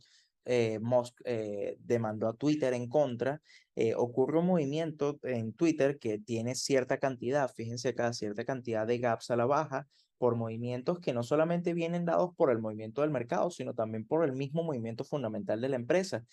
eh, 0.44 0.78
eh, 1.24 1.78
demandó 1.80 2.28
a 2.28 2.34
Twitter 2.34 2.74
en 2.74 2.90
contra, 2.90 3.42
eh, 3.78 3.96
ocurre 3.96 4.40
un 4.40 4.48
movimiento 4.48 5.20
en 5.24 5.54
Twitter 5.54 6.00
que 6.00 6.20
tiene 6.20 6.54
cierta 6.56 6.98
cantidad, 6.98 7.50
fíjense 7.50 7.88
acá, 7.88 8.12
cierta 8.12 8.44
cantidad 8.44 8.86
de 8.86 8.98
gaps 8.98 9.32
a 9.32 9.38
la 9.38 9.46
baja 9.46 9.88
por 10.18 10.36
movimientos 10.36 11.00
que 11.00 11.14
no 11.14 11.24
solamente 11.24 11.74
vienen 11.74 12.04
dados 12.04 12.36
por 12.36 12.52
el 12.52 12.60
movimiento 12.60 13.04
del 13.04 13.12
mercado, 13.12 13.52
sino 13.52 13.74
también 13.74 14.06
por 14.06 14.26
el 14.26 14.34
mismo 14.34 14.64
movimiento 14.64 15.06
fundamental 15.06 15.62
de 15.62 15.70
la 15.70 15.78
empresa. 15.78 16.26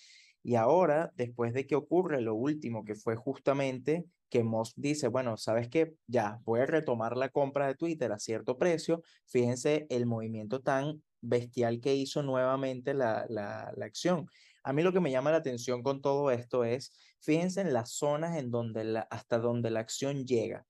Y 0.42 0.56
ahora, 0.56 1.12
después 1.14 1.52
de 1.54 1.68
que 1.68 1.76
ocurre 1.76 2.20
lo 2.20 2.34
último, 2.34 2.84
que 2.84 2.96
fue 2.96 3.14
justamente 3.14 4.06
que 4.28 4.42
Musk 4.44 4.74
dice, 4.76 5.08
bueno, 5.08 5.36
¿sabes 5.36 5.68
qué? 5.68 5.94
Ya, 6.06 6.40
voy 6.44 6.60
a 6.60 6.66
retomar 6.66 7.16
la 7.16 7.30
compra 7.30 7.66
de 7.66 7.74
Twitter 7.74 8.12
a 8.12 8.18
cierto 8.18 8.58
precio. 8.58 9.02
Fíjense 9.26 9.86
el 9.90 10.06
movimiento 10.06 10.60
tan 10.60 11.02
bestial 11.20 11.80
que 11.80 11.94
hizo 11.94 12.22
nuevamente 12.22 12.94
la, 12.94 13.26
la, 13.28 13.72
la 13.76 13.86
acción. 13.86 14.26
A 14.62 14.72
mí 14.72 14.82
lo 14.82 14.92
que 14.92 15.00
me 15.00 15.10
llama 15.10 15.30
la 15.30 15.38
atención 15.38 15.82
con 15.82 16.02
todo 16.02 16.30
esto 16.30 16.64
es, 16.64 16.92
fíjense 17.20 17.60
en 17.60 17.72
las 17.72 17.92
zonas 17.92 18.36
en 18.36 18.50
donde 18.50 18.84
la, 18.84 19.00
hasta 19.10 19.38
donde 19.38 19.70
la 19.70 19.80
acción 19.80 20.26
llega. 20.26 20.66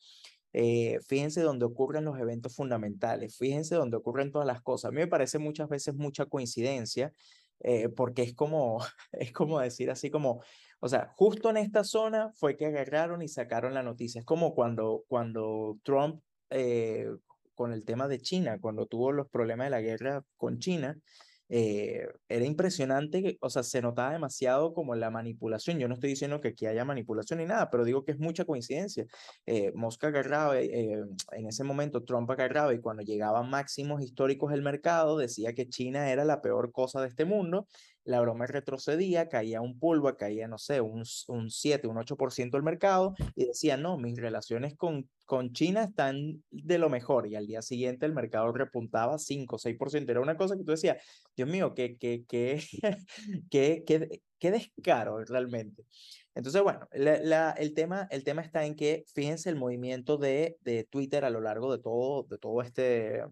Eh, 0.53 0.99
fíjense 1.07 1.43
donde 1.43 1.67
ocurren 1.67 2.05
los 2.05 2.19
eventos 2.19 2.55
fundamentales, 2.55 3.37
fíjense 3.37 3.75
donde 3.75 3.97
ocurren 3.97 4.33
todas 4.33 4.47
las 4.47 4.63
cosas. 4.63 4.89
A 4.89 4.93
mí 4.93 4.99
me 4.99 5.07
parece 5.07 5.39
muchas 5.39 5.69
veces 5.69 5.95
mucha 5.95 6.27
coincidencia, 6.27 7.13
eh, 7.61 7.89
porque 7.89 8.23
es 8.23 8.35
como, 8.35 8.79
es 9.13 9.33
como 9.33 9.61
decir 9.61 9.91
así 9.91 10.11
como, 10.11 10.43
o 10.81 10.89
sea, 10.89 11.13
justo 11.17 11.51
en 11.51 11.57
esta 11.57 11.83
zona 11.85 12.31
fue 12.35 12.57
que 12.57 12.67
agarraron 12.67 13.23
y 13.23 13.29
sacaron 13.29 13.75
la 13.75 13.83
noticia. 13.83 14.21
Es 14.21 14.25
como 14.25 14.55
cuando, 14.55 15.05
cuando 15.09 15.79
Trump, 15.83 16.23
eh, 16.51 17.09
con 17.55 17.73
el 17.73 17.85
tema 17.85 18.07
de 18.07 18.21
China, 18.21 18.59
cuando 18.61 18.87
tuvo 18.87 19.11
los 19.13 19.29
problemas 19.29 19.67
de 19.67 19.71
la 19.71 19.81
guerra 19.81 20.23
con 20.37 20.59
China, 20.61 20.97
eh, 21.51 22.07
era 22.29 22.45
impresionante, 22.45 23.39
o 23.41 23.49
sea, 23.49 23.63
se 23.63 23.81
notaba 23.81 24.13
demasiado 24.13 24.75
como 24.75 24.95
la 24.95 25.11
manipulación. 25.11 25.79
Yo 25.79 25.89
no 25.89 25.95
estoy 25.95 26.11
diciendo 26.11 26.41
que 26.41 26.49
aquí 26.49 26.67
haya 26.67 26.85
manipulación 26.85 27.41
ni 27.41 27.47
nada, 27.47 27.71
pero 27.71 27.85
digo 27.85 28.05
que 28.05 28.13
es 28.13 28.19
mucha 28.21 28.45
coincidencia. 28.45 29.07
Eh, 29.47 29.73
Mosca 29.75 30.09
agarraba, 30.09 30.61
en 30.61 31.47
ese 31.49 31.65
momento 31.65 32.05
Trump 32.05 32.31
agarraba 32.31 32.75
y 32.75 32.81
cuando 32.81 33.03
llegaban 33.03 33.51
máximos 33.51 34.03
históricos 34.03 34.53
del 34.53 34.63
mercado 34.63 35.17
decía 35.17 35.55
que 35.55 35.69
China 35.69 36.13
era 36.13 36.25
la 36.25 36.43
peor 36.43 36.71
cosa 36.71 37.01
de 37.01 37.09
este 37.09 37.25
mundo 37.25 37.67
la 38.09 38.21
broma 38.23 38.47
retrocedía, 38.47 39.29
caía 39.29 39.61
un 39.61 39.79
pulvo, 39.79 40.17
caía, 40.17 40.49
no 40.49 40.57
sé, 40.57 40.81
un, 40.81 41.05
un 41.29 41.51
7, 41.51 41.87
un 41.89 41.97
8% 41.99 42.57
del 42.57 42.63
mercado 42.63 43.15
y 43.37 43.45
decía, 43.45 43.77
no, 43.77 43.99
mis 43.99 44.19
relaciones 44.19 44.75
con, 44.77 45.11
con 45.27 45.53
China 45.53 45.85
están 45.85 46.43
de 46.51 46.79
lo 46.79 46.89
mejor 46.89 47.27
y 47.27 47.37
al 47.37 47.47
día 47.47 47.61
siguiente 47.61 48.07
el 48.07 48.15
mercado 48.15 48.51
repuntaba 48.51 49.19
5, 49.19 49.59
6%. 49.59 50.11
Era 50.11 50.23
una 50.23 50.39
cosa 50.39 50.57
que 50.57 50.65
tú 50.65 50.71
decías, 50.71 50.97
Dios 51.37 51.51
mío, 51.51 51.75
qué, 51.75 51.99
qué, 51.99 52.25
qué, 52.27 52.65
qué, 53.51 53.85
qué, 53.87 54.23
qué 54.39 54.51
descaro 54.53 55.23
realmente. 55.27 55.85
Entonces, 56.35 56.63
bueno, 56.63 56.89
la, 56.93 57.21
la, 57.21 57.51
el, 57.59 57.75
tema, 57.75 58.09
el 58.11 58.25
tema 58.25 58.41
está 58.41 58.65
en 58.65 58.75
que 58.75 59.05
fíjense 59.13 59.51
el 59.51 59.57
movimiento 59.57 60.17
de, 60.17 60.57
de 60.63 60.85
Twitter 60.85 61.27
a 61.27 61.31
lo 61.31 61.43
largo 61.43 61.71
de 61.77 61.83
todo, 61.83 62.23
de 62.23 62.39
todo 62.39 62.63
este 62.63 63.23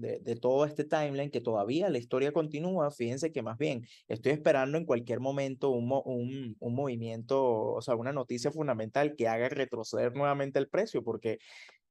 de, 0.00 0.36
todo 0.36 0.64
este 0.64 0.84
timeline 0.84 1.30
que 1.30 1.40
todavía 1.40 1.88
la 1.90 1.98
historia 1.98 2.32
continúa, 2.32 2.90
fíjense 2.90 3.32
que 3.32 3.42
más 3.42 3.58
bien 3.58 3.86
estoy 4.08 4.32
esperando 4.32 4.78
en 4.78 4.84
cualquier 4.84 5.20
momento 5.20 5.70
un, 5.70 5.90
un, 6.04 6.56
un 6.58 6.74
movimiento, 6.74 7.74
o 7.74 7.82
sea, 7.82 7.94
una 7.94 8.12
noticia 8.12 8.50
fundamental 8.50 9.14
que 9.16 9.28
haga 9.28 9.48
retroceder 9.48 10.14
nuevamente 10.14 10.58
el 10.58 10.68
precio, 10.68 11.02
porque 11.02 11.38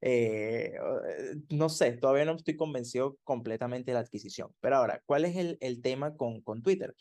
eh, 0.01 0.73
no 1.49 1.69
sé, 1.69 1.93
todavía 1.93 2.25
no 2.25 2.35
estoy 2.35 2.55
convencido 2.55 3.17
completamente 3.23 3.91
de 3.91 3.95
la 3.95 4.01
adquisición. 4.01 4.53
Pero 4.61 4.77
ahora, 4.77 5.01
¿cuál 5.05 5.25
es 5.25 5.35
el, 5.35 5.57
el 5.61 5.81
tema 5.81 6.15
con, 6.15 6.41
con 6.41 6.61
Twitter? 6.61 6.95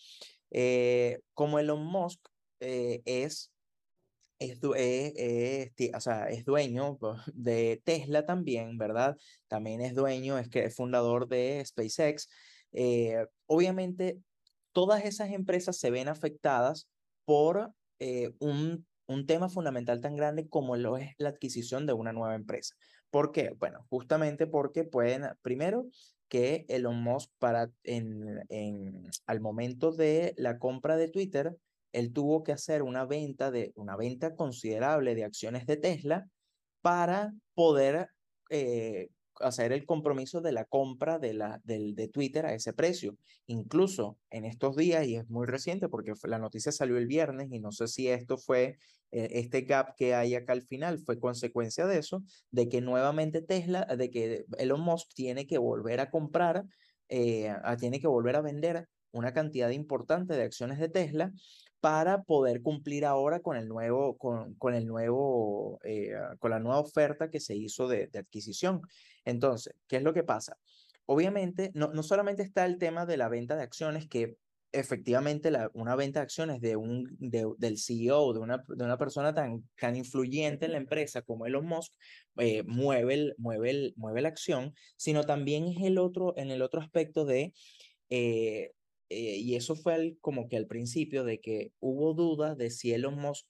Eh, 0.51 1.21
como 1.35 1.59
Elon 1.59 1.85
Musk 1.85 2.21
eh, 2.61 3.03
es 3.05 3.53
es, 4.38 4.59
o 5.94 6.01
sea, 6.01 6.29
es 6.29 6.44
dueño 6.44 6.98
de 7.35 7.81
Tesla 7.85 8.24
también, 8.24 8.79
¿verdad? 8.79 9.16
También 9.46 9.81
es 9.81 9.94
dueño, 9.94 10.38
es 10.38 10.48
que 10.48 10.64
es 10.64 10.74
fundador 10.77 11.29
de 11.29 11.62
SpaceX. 11.64 12.29
Eh, 12.72 13.27
obviamente, 13.46 14.20
todas 14.72 15.05
esas 15.05 15.31
empresas 15.31 15.79
se 15.79 15.90
ven 15.90 16.09
afectadas 16.09 16.88
por 17.24 17.72
eh, 17.98 18.33
un, 18.38 18.87
un 19.07 19.27
tema 19.27 19.48
fundamental 19.48 20.01
tan 20.01 20.16
grande 20.16 20.48
como 20.48 20.77
lo 20.77 20.96
es 20.96 21.14
la 21.18 21.31
adquisición 21.31 21.87
de 21.87 21.94
una 21.94 22.12
nueva 22.12 22.35
empresa. 22.35 22.74
¿Por 23.11 23.33
qué? 23.33 23.55
Bueno, 23.59 23.87
justamente 23.88 24.46
porque 24.46 24.85
pueden, 24.85 25.24
primero, 25.42 25.87
que 26.29 26.66
Elon 26.68 27.03
Musk 27.03 27.31
para 27.38 27.70
en, 27.85 28.44
en, 28.51 29.11
al 29.27 29.40
momento 29.40 29.92
de 29.92 30.35
la 30.37 30.59
compra 30.59 30.96
de 30.96 31.09
Twitter, 31.09 31.57
él 31.92 32.12
tuvo 32.12 32.42
que 32.42 32.53
hacer 32.53 32.83
una 32.83 33.05
venta, 33.05 33.51
de, 33.51 33.72
una 33.77 33.96
venta 33.96 34.35
considerable 34.35 35.14
de 35.14 35.24
acciones 35.24 35.66
de 35.66 35.77
Tesla 35.77 36.27
para 36.81 37.33
poder 37.55 38.09
eh, 38.51 39.09
hacer 39.40 39.72
el 39.72 39.87
compromiso 39.87 40.40
de 40.40 40.53
la 40.53 40.64
compra 40.64 41.18
de, 41.18 41.35
la, 41.35 41.61
del, 41.64 41.94
de 41.94 42.09
Twitter 42.09 42.46
a 42.46 42.55
ese 42.55 42.72
precio. 42.72 43.16
Incluso 43.46 44.18
en 44.31 44.44
estos 44.44 44.77
días, 44.77 45.07
y 45.07 45.16
es 45.16 45.29
muy 45.29 45.46
reciente 45.46 45.88
porque 45.88 46.12
la 46.24 46.38
noticia 46.38 46.72
salió 46.72 46.98
el 46.98 47.07
viernes 47.07 47.48
y 47.51 47.61
no 47.61 47.72
sé 47.72 47.88
si 47.88 48.09
esto 48.09 48.38
fue, 48.38 48.79
eh, 49.11 49.29
este 49.33 49.62
gap 49.62 49.94
que 49.96 50.14
hay 50.14 50.35
acá 50.35 50.53
al 50.53 50.62
final 50.62 50.98
fue 50.98 51.18
consecuencia 51.18 51.87
de 51.87 51.98
eso, 51.98 52.22
de 52.51 52.68
que 52.68 52.81
nuevamente 52.81 53.42
Tesla, 53.42 53.85
de 53.85 54.11
que 54.11 54.44
Elon 54.59 54.81
Musk 54.81 55.12
tiene 55.14 55.46
que 55.46 55.59
volver 55.59 56.01
a 56.01 56.11
comprar, 56.11 56.64
eh, 57.09 57.55
tiene 57.79 58.01
que 58.01 58.09
volver 58.09 58.37
a 58.37 58.42
vender 58.42 58.87
una 59.18 59.33
cantidad 59.33 59.70
importante 59.70 60.35
de 60.35 60.42
acciones 60.42 60.78
de 60.78 60.88
Tesla 60.88 61.33
para 61.81 62.22
poder 62.22 62.62
cumplir 62.62 63.04
ahora 63.04 63.40
con 63.40 63.57
el 63.57 63.68
nuevo, 63.68 64.16
con, 64.16 64.54
con 64.54 64.74
el 64.74 64.87
nuevo, 64.87 65.78
eh, 65.85 66.11
con 66.38 66.50
la 66.50 66.59
nueva 66.59 66.81
oferta 66.81 67.31
que 67.31 67.40
se 67.40 67.54
hizo 67.54 67.87
de, 67.87 68.09
de, 68.09 68.18
adquisición. 68.18 68.83
Entonces, 69.24 69.74
¿qué 69.87 69.96
es 69.96 70.02
lo 70.02 70.12
que 70.12 70.24
pasa? 70.24 70.57
Obviamente, 71.07 71.70
no, 71.74 71.88
no 71.88 72.02
solamente 72.02 72.42
está 72.42 72.66
el 72.66 72.78
tema 72.78 73.07
de 73.07 73.16
la 73.16 73.28
venta 73.28 73.57
de 73.57 73.62
acciones, 73.62 74.09
que 74.09 74.37
efectivamente 74.72 75.50
la, 75.50 75.70
una 75.72 75.96
venta 75.96 76.20
de 76.20 76.24
acciones 76.24 76.61
de 76.61 76.76
un, 76.76 77.16
de, 77.18 77.46
del 77.59 77.78
CEO, 77.78 78.33
de 78.33 78.40
una, 78.40 78.64
de 78.68 78.85
una 78.85 78.98
persona 78.98 79.35
tan, 79.35 79.68
tan 79.81 79.96
influyente 79.96 80.66
en 80.66 80.72
la 80.72 80.78
empresa 80.78 81.22
como 81.22 81.46
Elon 81.46 81.66
Musk, 81.66 81.92
eh, 82.37 82.62
mueve, 82.64 83.14
el, 83.14 83.35
mueve, 83.38 83.70
el, 83.70 83.94
mueve 83.96 84.22
la 84.22 84.28
acción, 84.28 84.74
sino 84.96 85.24
también 85.24 85.66
es 85.68 85.83
el 85.83 85.98
otro, 85.98 86.35
en 86.37 86.50
el 86.50 86.62
otro 86.62 86.81
aspecto 86.81 87.24
de 87.24 87.54
eh, 88.11 88.72
eh, 89.11 89.37
y 89.37 89.57
eso 89.57 89.75
fue 89.75 90.16
como 90.21 90.49
que 90.49 90.57
al 90.57 90.66
principio 90.66 91.25
de 91.25 91.40
que 91.40 91.73
hubo 91.81 92.14
dudas 92.14 92.57
de 92.57 92.71
si 92.71 92.92
Elon 92.92 93.18
Musk 93.18 93.47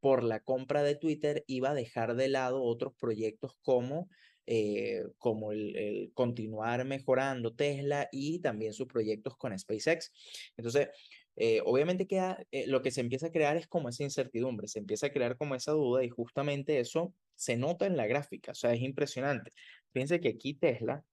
por 0.00 0.22
la 0.22 0.40
compra 0.40 0.82
de 0.82 0.94
Twitter 0.96 1.44
iba 1.46 1.70
a 1.70 1.74
dejar 1.74 2.16
de 2.16 2.28
lado 2.28 2.62
otros 2.62 2.94
proyectos 2.98 3.52
como, 3.62 4.08
eh, 4.46 5.04
como 5.18 5.52
el, 5.52 5.76
el, 5.76 6.12
continuar 6.14 6.84
mejorando 6.84 7.54
Tesla 7.54 8.08
y 8.12 8.40
también 8.40 8.72
sus 8.72 8.86
proyectos 8.86 9.36
con 9.36 9.58
SpaceX. 9.58 10.12
Entonces, 10.56 10.88
eh, 11.36 11.60
obviamente 11.66 12.06
queda, 12.06 12.46
eh, 12.50 12.66
lo 12.66 12.80
que 12.80 12.90
se 12.90 13.02
empieza 13.02 13.26
a 13.26 13.32
crear 13.32 13.58
es 13.58 13.66
como 13.66 13.90
esa 13.90 14.02
incertidumbre, 14.02 14.68
se 14.68 14.78
empieza 14.78 15.08
a 15.08 15.12
crear 15.12 15.36
como 15.36 15.54
esa 15.54 15.72
duda 15.72 16.02
y 16.02 16.08
justamente 16.08 16.80
eso 16.80 17.14
se 17.34 17.56
nota 17.56 17.86
en 17.86 17.98
la 17.98 18.06
gráfica, 18.06 18.52
o 18.52 18.54
sea, 18.54 18.72
es 18.72 18.80
impresionante. 18.80 19.50
Fíjense 19.92 20.20
que 20.20 20.28
aquí 20.30 20.54
Tesla 20.54 21.04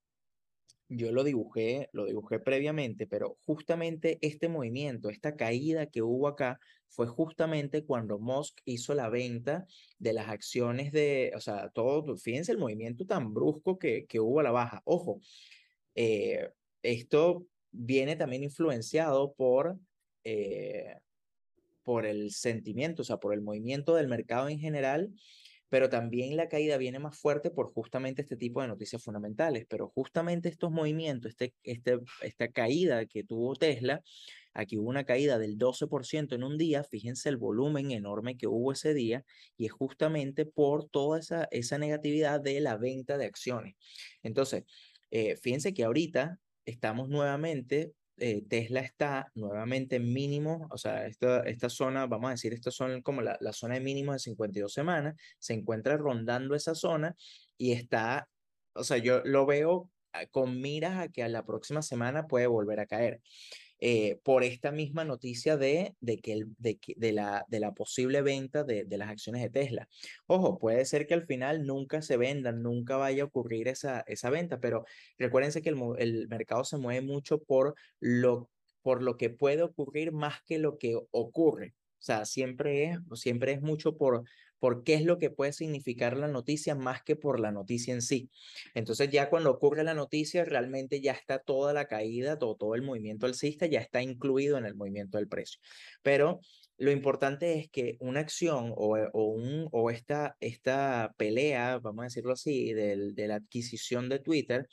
yo 0.90 1.12
lo 1.12 1.24
dibujé, 1.24 1.90
lo 1.94 2.06
dibujé 2.06 2.40
previamente, 2.40 3.08
pero 3.08 3.38
justamente 3.46 4.20
este 4.22 4.50
movimiento, 4.50 5.10
esta 5.10 5.36
caída 5.36 5.88
que 5.88 6.02
hubo 6.02 6.28
acá, 6.28 6.60
fue 6.90 7.08
justamente 7.08 7.84
cuando 7.86 8.20
Musk 8.20 8.60
hizo 8.66 8.94
la 8.94 9.10
venta 9.10 9.66
de 9.98 10.14
las 10.14 10.30
acciones 10.30 10.92
de, 10.92 11.32
o 11.36 11.40
sea, 11.40 11.70
todo, 11.70 12.16
fíjense 12.18 12.52
el 12.52 12.60
movimiento 12.60 13.06
tan 13.06 13.34
brusco 13.34 13.80
que, 13.80 14.06
que 14.06 14.20
hubo 14.20 14.40
a 14.40 14.44
la 14.44 14.52
baja. 14.52 14.82
Ojo, 14.86 15.20
eh, 15.96 16.50
esto 16.84 17.48
viene 17.72 18.16
también 18.16 18.44
influenciado 18.44 19.34
por, 19.34 19.80
eh, 20.24 20.98
por 21.82 22.06
el 22.06 22.32
sentimiento, 22.32 23.02
o 23.02 23.06
sea, 23.06 23.18
por 23.18 23.34
el 23.34 23.42
movimiento 23.42 23.96
del 23.96 24.08
mercado 24.08 24.50
en 24.50 24.60
general 24.60 25.12
pero 25.74 25.90
también 25.90 26.38
la 26.38 26.50
caída 26.50 26.78
viene 26.78 27.00
más 27.00 27.18
fuerte 27.18 27.50
por 27.50 27.74
justamente 27.74 28.22
este 28.22 28.38
tipo 28.38 28.62
de 28.62 28.68
noticias 28.68 29.04
fundamentales, 29.04 29.66
pero 29.68 29.88
justamente 29.88 30.48
estos 30.48 30.70
movimientos, 30.70 31.32
este, 31.32 31.56
este, 31.64 31.98
esta 32.22 32.48
caída 32.50 33.08
que 33.08 33.24
tuvo 33.24 33.56
Tesla, 33.56 34.04
aquí 34.54 34.78
hubo 34.78 34.88
una 34.88 35.04
caída 35.04 35.40
del 35.40 35.58
12% 35.58 36.36
en 36.36 36.44
un 36.44 36.60
día, 36.60 36.84
fíjense 36.84 37.28
el 37.28 37.38
volumen 37.38 37.90
enorme 37.90 38.38
que 38.38 38.46
hubo 38.46 38.72
ese 38.72 38.94
día, 38.94 39.26
y 39.58 39.66
es 39.66 39.72
justamente 39.72 40.46
por 40.46 40.88
toda 40.88 41.18
esa, 41.18 41.48
esa 41.50 41.80
negatividad 41.80 42.40
de 42.40 42.62
la 42.62 42.78
venta 42.78 43.18
de 43.18 43.26
acciones. 43.26 43.74
Entonces, 44.22 44.66
eh, 45.10 45.38
fíjense 45.38 45.74
que 45.74 45.86
ahorita 45.86 46.40
estamos 46.66 47.10
nuevamente 47.10 47.94
eh, 48.18 48.44
Tesla 48.48 48.82
está 48.82 49.32
nuevamente 49.36 49.96
en 49.98 50.14
mínimo, 50.14 50.68
o 50.72 50.78
sea, 50.78 51.08
esta, 51.08 51.42
esta 51.42 51.70
zona, 51.70 52.06
vamos 52.06 52.28
a 52.28 52.32
decir, 52.32 52.54
estas 52.54 52.76
son 52.76 53.02
como 53.02 53.22
la, 53.22 53.38
la 53.42 53.54
zona 53.54 53.76
de 53.76 53.82
mínimo 53.82 54.14
de 54.14 54.20
52 54.20 54.72
semanas, 54.72 55.16
se 55.40 55.54
encuentra 55.54 55.98
rondando 55.98 56.56
esa 56.56 56.76
zona 56.76 57.16
y 57.58 57.72
está, 57.72 58.30
o 58.74 58.84
sea, 58.84 58.98
yo 58.98 59.22
lo 59.26 59.46
veo 59.46 59.90
ah, 60.14 60.26
con 60.28 60.62
miras 60.62 61.00
a 61.00 61.08
que 61.10 61.24
a 61.24 61.30
la 61.30 61.46
próxima 61.46 61.82
semana 61.82 62.28
puede 62.28 62.48
volver 62.48 62.80
a 62.80 62.86
caer. 62.86 63.22
Eh, 63.86 64.18
por 64.24 64.46
esta 64.46 64.72
misma 64.72 65.04
noticia 65.04 65.58
de, 65.58 65.94
de, 66.00 66.18
que 66.20 66.32
el, 66.32 66.56
de, 66.58 66.80
de, 66.96 67.12
la, 67.12 67.46
de 67.50 67.60
la 67.60 67.74
posible 67.74 68.22
venta 68.22 68.64
de, 68.64 68.86
de, 68.86 68.98
las 68.98 69.10
acciones 69.10 69.42
de 69.42 69.50
Tesla. 69.50 69.90
Ojo, 70.26 70.58
puede 70.58 70.86
ser 70.86 71.06
que 71.06 71.14
al 71.14 71.26
final 71.26 71.66
nunca 71.66 72.02
se 72.02 72.16
vendan, 72.16 72.64
nunca 72.64 72.96
vaya 72.96 73.24
a 73.24 73.26
ocurrir 73.26 73.68
esa, 73.68 74.00
esa 74.08 74.30
venta, 74.30 74.62
pero 74.62 74.86
recuérdense 75.18 75.62
que 75.62 75.68
el, 75.68 75.78
el 75.98 76.30
mercado 76.30 76.64
se 76.64 76.78
mueve 76.78 77.02
mucho 77.02 77.40
por 77.44 77.76
lo, 78.00 78.50
por 78.84 79.04
lo 79.04 79.18
que 79.18 79.30
puede 79.30 79.64
ocurrir 79.64 80.14
más 80.14 80.42
que 80.46 80.60
lo 80.60 80.78
que 80.78 80.98
ocurre. 81.12 81.74
O 81.76 82.06
sea, 82.06 82.24
siempre 82.24 82.86
es, 82.86 83.00
siempre 83.16 83.52
es 83.52 83.62
mucho 83.62 83.98
por, 83.98 84.24
por 84.64 84.86
qué 84.86 84.94
es 84.94 85.04
lo 85.04 85.18
que 85.18 85.30
puede 85.30 85.52
significar 85.52 86.16
la 86.16 86.30
noticia 86.30 86.74
más 86.74 87.04
que 87.04 87.18
por 87.18 87.42
la 87.42 87.52
noticia 87.52 87.94
en 87.94 88.02
sí. 88.02 88.30
Entonces 88.74 89.10
ya 89.10 89.30
cuando 89.30 89.52
ocurre 89.52 89.84
la 89.84 89.94
noticia, 89.94 90.46
realmente 90.46 91.02
ya 91.02 91.12
está 91.12 91.40
toda 91.40 91.74
la 91.74 91.90
caída, 91.90 92.40
todo, 92.40 92.56
todo 92.56 92.74
el 92.74 92.82
movimiento 92.82 93.26
alcista 93.26 93.66
ya 93.66 93.82
está 93.82 94.02
incluido 94.02 94.58
en 94.58 94.66
el 94.66 94.76
movimiento 94.76 95.18
del 95.18 95.28
precio. 95.28 95.60
Pero 96.02 96.40
lo 96.78 96.92
importante 96.92 97.60
es 97.60 97.70
que 97.70 97.98
una 98.00 98.22
acción 98.22 98.72
o, 98.78 98.96
o, 99.12 99.26
un, 99.26 99.68
o 99.74 99.92
esta, 99.92 100.38
esta 100.40 101.14
pelea, 101.18 101.80
vamos 101.80 102.04
a 102.04 102.06
decirlo 102.06 102.32
así, 102.32 102.72
del, 102.72 103.16
de 103.16 103.28
la 103.28 103.36
adquisición 103.36 104.08
de 104.08 104.20
Twitter, 104.20 104.70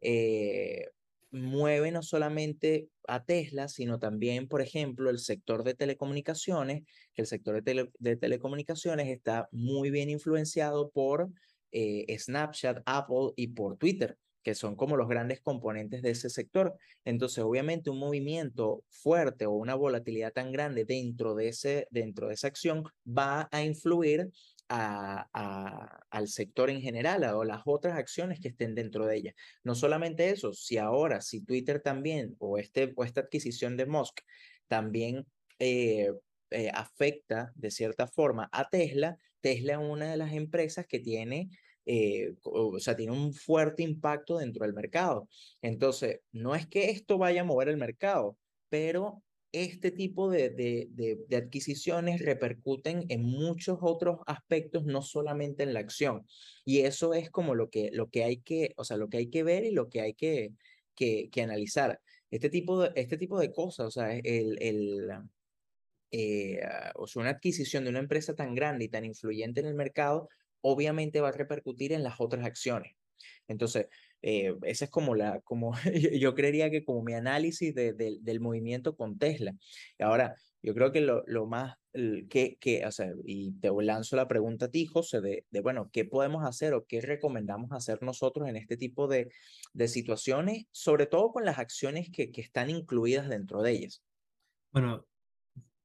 eh, 0.00 0.86
mueve 1.30 1.90
no 1.90 2.02
solamente 2.02 2.88
a 3.08 3.24
Tesla, 3.24 3.68
sino 3.68 3.98
también, 3.98 4.48
por 4.48 4.62
ejemplo, 4.62 5.10
el 5.10 5.18
sector 5.18 5.64
de 5.64 5.74
telecomunicaciones, 5.74 6.84
el 7.14 7.26
sector 7.26 7.54
de, 7.54 7.62
tele, 7.62 7.90
de 7.98 8.16
telecomunicaciones 8.16 9.08
está 9.08 9.48
muy 9.52 9.90
bien 9.90 10.10
influenciado 10.10 10.90
por 10.90 11.30
eh, 11.72 12.06
Snapchat, 12.18 12.82
Apple 12.86 13.32
y 13.36 13.48
por 13.48 13.76
Twitter 13.76 14.16
que 14.46 14.54
son 14.54 14.76
como 14.76 14.96
los 14.96 15.08
grandes 15.08 15.40
componentes 15.40 16.02
de 16.02 16.10
ese 16.10 16.30
sector. 16.30 16.76
Entonces, 17.04 17.42
obviamente, 17.42 17.90
un 17.90 17.98
movimiento 17.98 18.84
fuerte 18.90 19.44
o 19.44 19.50
una 19.50 19.74
volatilidad 19.74 20.32
tan 20.32 20.52
grande 20.52 20.84
dentro 20.84 21.34
de, 21.34 21.48
ese, 21.48 21.88
dentro 21.90 22.28
de 22.28 22.34
esa 22.34 22.46
acción 22.46 22.84
va 23.04 23.48
a 23.50 23.64
influir 23.64 24.30
a, 24.68 26.00
al 26.10 26.28
sector 26.28 26.70
en 26.70 26.80
general 26.80 27.24
o 27.24 27.44
las 27.44 27.62
otras 27.64 27.96
acciones 27.98 28.40
que 28.40 28.48
estén 28.48 28.74
dentro 28.74 29.06
de 29.06 29.16
ella. 29.16 29.34
No 29.64 29.74
solamente 29.74 30.30
eso, 30.30 30.52
si 30.52 30.78
ahora, 30.78 31.20
si 31.20 31.44
Twitter 31.44 31.80
también 31.80 32.34
o, 32.38 32.58
este, 32.58 32.92
o 32.96 33.04
esta 33.04 33.22
adquisición 33.22 33.76
de 33.76 33.86
Musk 33.86 34.20
también 34.68 35.26
eh, 35.58 36.10
eh, 36.50 36.70
afecta 36.74 37.52
de 37.54 37.70
cierta 37.70 38.06
forma 38.06 38.48
a 38.52 38.68
Tesla, 38.68 39.18
Tesla 39.40 39.74
es 39.74 39.78
una 39.78 40.10
de 40.10 40.16
las 40.16 40.32
empresas 40.32 40.86
que 40.86 40.98
tiene 40.98 41.50
eh, 41.88 42.34
o 42.42 42.80
sea, 42.80 42.96
tiene 42.96 43.12
un 43.12 43.32
fuerte 43.32 43.84
impacto 43.84 44.38
dentro 44.38 44.64
del 44.64 44.74
mercado. 44.74 45.28
Entonces, 45.62 46.20
no 46.32 46.56
es 46.56 46.66
que 46.66 46.90
esto 46.90 47.16
vaya 47.16 47.42
a 47.42 47.44
mover 47.44 47.68
el 47.68 47.76
mercado, 47.76 48.36
pero 48.68 49.22
este 49.64 49.90
tipo 49.90 50.30
de, 50.30 50.50
de, 50.50 50.88
de, 50.90 51.24
de, 51.28 51.36
adquisiciones 51.36 52.20
repercuten 52.20 53.06
en 53.08 53.22
muchos 53.22 53.78
otros 53.80 54.20
aspectos, 54.26 54.84
no 54.84 55.02
solamente 55.02 55.62
en 55.62 55.74
la 55.74 55.80
acción. 55.80 56.26
Y 56.64 56.80
eso 56.80 57.14
es 57.14 57.30
como 57.30 57.54
lo 57.54 57.70
que, 57.70 57.90
lo 57.92 58.10
que, 58.10 58.24
hay, 58.24 58.38
que, 58.38 58.74
o 58.76 58.84
sea, 58.84 58.96
lo 58.96 59.08
que 59.08 59.18
hay 59.18 59.30
que 59.30 59.42
ver 59.42 59.64
y 59.64 59.72
lo 59.72 59.88
que 59.88 60.00
hay 60.00 60.14
que, 60.14 60.52
que, 60.94 61.30
que 61.30 61.42
analizar. 61.42 62.00
Este 62.30 62.50
tipo 62.50 62.82
de, 62.82 62.92
este 62.96 63.16
tipo 63.16 63.38
de 63.38 63.52
cosas, 63.52 63.86
o 63.86 63.90
sea, 63.90 64.14
el, 64.14 64.58
el, 64.60 65.10
eh, 66.10 66.60
o 66.94 67.06
sea, 67.06 67.20
una 67.20 67.30
adquisición 67.30 67.84
de 67.84 67.90
una 67.90 68.00
empresa 68.00 68.34
tan 68.34 68.54
grande 68.54 68.84
y 68.84 68.88
tan 68.88 69.04
influyente 69.04 69.60
en 69.60 69.66
el 69.66 69.74
mercado, 69.74 70.28
obviamente 70.60 71.20
va 71.20 71.28
a 71.28 71.32
repercutir 71.32 71.92
en 71.92 72.02
las 72.02 72.20
otras 72.20 72.44
acciones. 72.44 72.94
Entonces, 73.48 73.86
eh, 74.22 74.54
es 74.62 74.88
como 74.90 75.14
la, 75.14 75.40
como 75.42 75.72
yo 76.20 76.34
creería 76.34 76.70
que 76.70 76.84
como 76.84 77.02
mi 77.02 77.14
análisis 77.14 77.74
de, 77.74 77.92
de, 77.92 78.18
del 78.20 78.40
movimiento 78.40 78.96
con 78.96 79.18
Tesla. 79.18 79.52
Ahora, 79.98 80.34
yo 80.62 80.74
creo 80.74 80.90
que 80.90 81.00
lo, 81.00 81.22
lo 81.26 81.46
más 81.46 81.76
que, 82.28 82.58
que, 82.60 82.84
o 82.84 82.90
sea, 82.90 83.12
y 83.24 83.52
te 83.52 83.70
lanzo 83.82 84.16
la 84.16 84.28
pregunta 84.28 84.66
a 84.66 84.70
ti, 84.70 84.86
José, 84.86 85.20
de, 85.20 85.46
de, 85.50 85.60
bueno, 85.60 85.90
¿qué 85.92 86.04
podemos 86.04 86.44
hacer 86.44 86.74
o 86.74 86.84
qué 86.86 87.00
recomendamos 87.00 87.72
hacer 87.72 88.02
nosotros 88.02 88.48
en 88.48 88.56
este 88.56 88.76
tipo 88.76 89.08
de, 89.08 89.28
de 89.72 89.88
situaciones, 89.88 90.66
sobre 90.72 91.06
todo 91.06 91.30
con 91.30 91.44
las 91.44 91.58
acciones 91.58 92.10
que, 92.10 92.32
que 92.32 92.40
están 92.40 92.68
incluidas 92.68 93.28
dentro 93.28 93.62
de 93.62 93.72
ellas? 93.72 94.02
Bueno, 94.72 95.06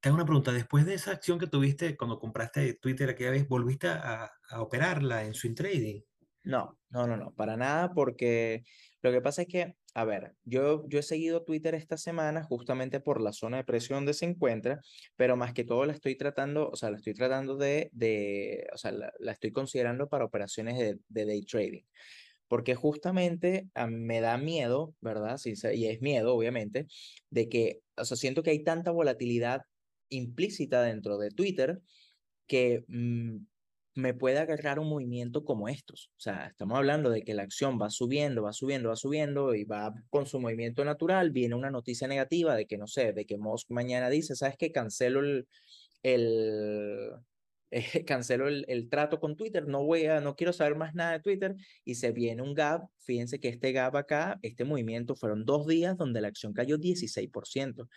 te 0.00 0.08
hago 0.08 0.16
una 0.16 0.26
pregunta. 0.26 0.52
Después 0.52 0.84
de 0.84 0.94
esa 0.94 1.12
acción 1.12 1.38
que 1.38 1.46
tuviste 1.46 1.96
cuando 1.96 2.18
compraste 2.18 2.74
Twitter 2.74 3.08
aquella 3.08 3.30
vez, 3.30 3.48
¿volviste 3.48 3.86
a, 3.86 4.30
a 4.50 4.60
operarla 4.60 5.24
en 5.24 5.32
swing 5.32 5.54
trading? 5.54 6.00
No, 6.44 6.76
no, 6.90 7.06
no, 7.06 7.16
no, 7.16 7.32
para 7.34 7.56
nada, 7.56 7.92
porque 7.94 8.64
lo 9.00 9.12
que 9.12 9.20
pasa 9.20 9.42
es 9.42 9.48
que, 9.48 9.76
a 9.94 10.04
ver, 10.04 10.34
yo, 10.42 10.88
yo 10.88 10.98
he 10.98 11.02
seguido 11.04 11.44
Twitter 11.44 11.76
esta 11.76 11.96
semana 11.96 12.42
justamente 12.42 12.98
por 12.98 13.20
la 13.20 13.32
zona 13.32 13.58
de 13.58 13.64
presión 13.64 13.98
donde 13.98 14.14
se 14.14 14.24
encuentra, 14.24 14.80
pero 15.14 15.36
más 15.36 15.52
que 15.54 15.62
todo 15.62 15.86
la 15.86 15.92
estoy 15.92 16.16
tratando, 16.16 16.68
o 16.68 16.74
sea, 16.74 16.90
la 16.90 16.96
estoy 16.96 17.14
tratando 17.14 17.56
de, 17.56 17.90
de 17.92 18.66
o 18.74 18.76
sea, 18.76 18.90
la, 18.90 19.12
estoy 19.30 19.52
considerando 19.52 20.08
para 20.08 20.24
operaciones 20.24 20.78
de, 20.78 21.24
day 21.24 21.42
trading 21.42 21.82
porque 22.48 22.74
justamente 22.74 23.70
a 23.74 23.86
mí 23.86 23.96
me 23.96 24.20
da 24.20 24.36
miedo, 24.38 24.94
¿verdad? 25.00 25.38
Sí, 25.38 25.54
y 25.74 25.86
es 25.86 26.02
miedo, 26.02 26.34
obviamente, 26.34 26.86
de 27.30 27.48
que, 27.48 27.80
o 27.96 28.04
sea, 28.04 28.16
siento 28.16 28.42
que 28.42 28.50
hay 28.50 28.62
tanta 28.62 28.90
volatilidad 28.90 29.62
implícita 30.10 30.82
dentro 30.82 31.18
de 31.18 31.30
Twitter 31.30 31.80
que 32.46 32.84
mmm, 32.88 33.38
me 33.94 34.14
puede 34.14 34.38
agarrar 34.38 34.78
un 34.78 34.88
movimiento 34.88 35.44
como 35.44 35.68
estos. 35.68 36.10
O 36.16 36.20
sea, 36.20 36.46
estamos 36.46 36.78
hablando 36.78 37.10
de 37.10 37.22
que 37.22 37.34
la 37.34 37.42
acción 37.42 37.78
va 37.80 37.90
subiendo, 37.90 38.42
va 38.42 38.52
subiendo, 38.52 38.88
va 38.88 38.96
subiendo 38.96 39.54
y 39.54 39.64
va 39.64 39.92
con 40.10 40.26
su 40.26 40.40
movimiento 40.40 40.84
natural. 40.84 41.30
Viene 41.30 41.54
una 41.54 41.70
noticia 41.70 42.08
negativa 42.08 42.56
de 42.56 42.66
que, 42.66 42.78
no 42.78 42.86
sé, 42.86 43.12
de 43.12 43.26
que 43.26 43.38
Musk 43.38 43.70
mañana 43.70 44.08
dice, 44.08 44.34
¿sabes 44.34 44.56
qué? 44.56 44.72
Cancelo 44.72 45.20
el, 45.20 45.46
el, 46.02 47.10
eh, 47.70 48.04
cancelo 48.04 48.48
el, 48.48 48.64
el, 48.68 48.88
trato 48.88 49.20
con 49.20 49.36
Twitter, 49.36 49.66
no 49.66 49.84
voy 49.84 50.06
a, 50.06 50.20
no 50.20 50.36
quiero 50.36 50.52
saber 50.52 50.76
más 50.76 50.94
nada 50.94 51.12
de 51.12 51.20
Twitter 51.20 51.54
y 51.84 51.94
se 51.96 52.12
viene 52.12 52.42
un 52.42 52.54
gap. 52.54 52.88
Fíjense 52.98 53.40
que 53.40 53.48
este 53.48 53.72
gap 53.72 53.96
acá, 53.96 54.38
este 54.42 54.64
movimiento 54.64 55.14
fueron 55.16 55.44
dos 55.44 55.66
días 55.66 55.96
donde 55.98 56.20
la 56.20 56.28
acción 56.28 56.54
cayó 56.54 56.78
16%. 56.78 57.88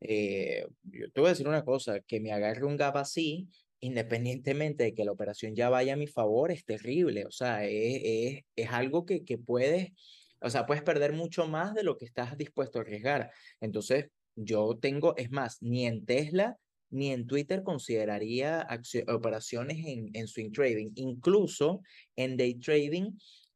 Eh, 0.00 0.66
yo 0.82 1.10
te 1.10 1.20
voy 1.20 1.28
a 1.28 1.32
decir 1.32 1.48
una 1.48 1.64
cosa, 1.64 2.00
que 2.00 2.20
me 2.20 2.32
agarre 2.32 2.64
un 2.64 2.76
gap 2.76 2.96
así, 2.96 3.48
independientemente 3.84 4.84
de 4.84 4.94
que 4.94 5.04
la 5.04 5.12
operación 5.12 5.54
ya 5.54 5.68
vaya 5.68 5.92
a 5.92 5.96
mi 5.96 6.06
favor, 6.06 6.50
es 6.50 6.64
terrible. 6.64 7.26
O 7.26 7.30
sea, 7.30 7.66
es, 7.66 8.00
es, 8.02 8.42
es 8.56 8.70
algo 8.70 9.04
que, 9.04 9.24
que 9.24 9.36
puedes, 9.36 9.92
o 10.40 10.48
sea, 10.48 10.64
puedes 10.64 10.82
perder 10.82 11.12
mucho 11.12 11.46
más 11.46 11.74
de 11.74 11.82
lo 11.82 11.98
que 11.98 12.06
estás 12.06 12.38
dispuesto 12.38 12.78
a 12.78 12.82
arriesgar. 12.82 13.30
Entonces, 13.60 14.06
yo 14.36 14.78
tengo, 14.80 15.14
es 15.18 15.30
más, 15.30 15.60
ni 15.60 15.86
en 15.86 16.06
Tesla 16.06 16.56
ni 16.88 17.10
en 17.10 17.26
Twitter 17.26 17.62
consideraría 17.62 18.66
operaciones 19.08 19.84
en, 19.84 20.10
en 20.14 20.28
swing 20.28 20.52
trading. 20.52 20.92
Incluso 20.94 21.82
en 22.14 22.36
day 22.36 22.54
trading, 22.54 23.10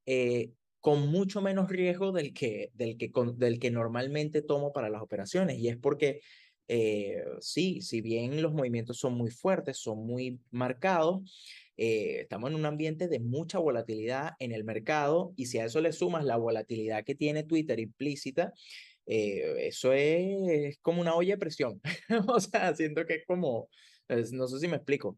eh, 0.07 0.51
con 0.81 1.09
mucho 1.09 1.41
menos 1.41 1.71
riesgo 1.71 2.11
del 2.11 2.35
que, 2.35 2.71
del, 2.75 2.97
que, 2.97 3.11
del 3.37 3.61
que 3.61 3.71
normalmente 3.71 4.43
tomo 4.43 4.73
para 4.73 4.91
las 4.91 5.03
operaciones. 5.03 5.59
Y 5.59 5.69
es 5.69 5.77
porque 5.77 6.21
eh, 6.69 7.25
sí, 7.41 7.81
si 7.81 8.03
bien 8.03 8.43
los 8.43 8.53
movimientos 8.53 8.99
son 8.99 9.15
muy 9.15 9.31
fuertes, 9.31 9.79
son 9.79 10.07
muy 10.07 10.39
marcados, 10.51 11.23
eh, 11.79 12.21
estamos 12.21 12.51
en 12.51 12.57
un 12.57 12.67
ambiente 12.67 13.09
de 13.09 13.21
mucha 13.21 13.59
volatilidad 13.59 14.33
en 14.39 14.53
el 14.53 14.65
mercado 14.65 15.33
y 15.37 15.47
si 15.47 15.59
a 15.59 15.65
eso 15.65 15.81
le 15.81 15.93
sumas 15.93 16.25
la 16.25 16.37
volatilidad 16.37 17.05
que 17.05 17.15
tiene 17.15 17.45
Twitter 17.45 17.81
implícita, 17.81 18.53
eh, 19.07 19.67
eso 19.69 19.93
es, 19.95 20.49
es, 20.51 20.79
como 20.83 21.01
una 21.01 21.15
olla 21.15 21.35
de 21.35 21.39
presión. 21.39 21.81
o 22.29 22.41
sea, 22.41 22.75
siento 22.75 23.07
que 23.07 23.15
es 23.15 23.27
como, 23.27 23.71
es, 24.09 24.33
no 24.33 24.47
sé 24.47 24.59
si 24.59 24.69
me 24.69 24.77
explico. 24.77 25.17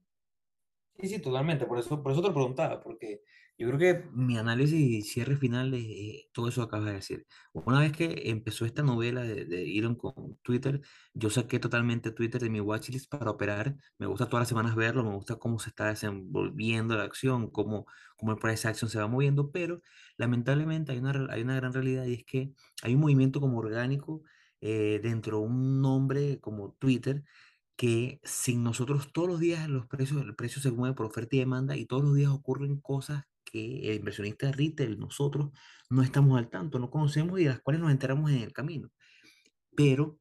Sí, 1.00 1.08
sí, 1.08 1.18
totalmente. 1.18 1.66
Por 1.66 1.78
eso, 1.78 2.00
por 2.02 2.12
eso 2.12 2.20
te 2.20 2.28
lo 2.28 2.34
preguntaba, 2.34 2.80
porque 2.80 3.22
yo 3.60 3.68
creo 3.68 3.78
que 3.78 4.08
mi 4.14 4.38
análisis 4.38 4.80
y 4.80 5.02
cierre 5.02 5.36
final 5.36 5.70
de 5.70 5.78
eh, 5.80 6.30
todo 6.32 6.48
eso 6.48 6.62
que 6.62 6.66
acabas 6.68 6.86
de 6.86 6.92
decir. 6.94 7.26
Una 7.52 7.80
vez 7.80 7.92
que 7.92 8.22
empezó 8.30 8.64
esta 8.64 8.82
novela 8.82 9.22
de, 9.22 9.44
de 9.44 9.78
Elon 9.78 9.96
con 9.96 10.38
Twitter, 10.42 10.80
yo 11.12 11.28
saqué 11.28 11.58
totalmente 11.58 12.10
Twitter 12.10 12.40
de 12.40 12.48
mi 12.48 12.60
watchlist 12.60 13.10
para 13.10 13.30
operar. 13.30 13.76
Me 13.98 14.06
gusta 14.06 14.26
todas 14.26 14.42
las 14.42 14.48
semanas 14.48 14.74
verlo, 14.76 15.04
me 15.04 15.14
gusta 15.14 15.36
cómo 15.36 15.58
se 15.58 15.68
está 15.68 15.88
desenvolviendo 15.88 16.96
la 16.96 17.04
acción, 17.04 17.50
cómo, 17.50 17.84
cómo 18.16 18.32
el 18.32 18.38
precio 18.38 18.68
de 18.68 18.72
acción 18.72 18.90
se 18.90 18.98
va 18.98 19.08
moviendo, 19.08 19.50
pero 19.52 19.82
lamentablemente 20.16 20.92
hay 20.92 20.98
una, 20.98 21.26
hay 21.30 21.42
una 21.42 21.56
gran 21.56 21.74
realidad 21.74 22.06
y 22.06 22.14
es 22.14 22.24
que 22.24 22.54
hay 22.82 22.94
un 22.94 23.00
movimiento 23.02 23.40
como 23.40 23.58
orgánico 23.58 24.22
eh, 24.62 25.00
dentro 25.02 25.38
de 25.38 25.44
un 25.44 25.82
nombre 25.82 26.40
como 26.40 26.72
Twitter 26.78 27.24
que 27.76 28.20
sin 28.24 28.62
nosotros 28.62 29.12
todos 29.12 29.28
los 29.28 29.40
días 29.40 29.68
los 29.68 29.86
precios, 29.86 30.22
el 30.22 30.34
precio 30.34 30.62
se 30.62 30.70
mueve 30.70 30.94
por 30.94 31.06
oferta 31.06 31.36
y 31.36 31.40
demanda 31.40 31.76
y 31.76 31.86
todos 31.86 32.04
los 32.04 32.14
días 32.14 32.30
ocurren 32.30 32.80
cosas 32.80 33.24
que 33.50 33.90
el 33.90 33.96
inversionista 33.96 34.52
retail, 34.52 34.98
nosotros, 34.98 35.50
no 35.90 36.02
estamos 36.02 36.38
al 36.38 36.50
tanto, 36.50 36.78
no 36.78 36.90
conocemos 36.90 37.40
y 37.40 37.44
de 37.44 37.50
las 37.50 37.60
cuales 37.60 37.80
nos 37.82 37.90
enteramos 37.90 38.30
en 38.30 38.38
el 38.38 38.52
camino. 38.52 38.90
pero 39.76 40.18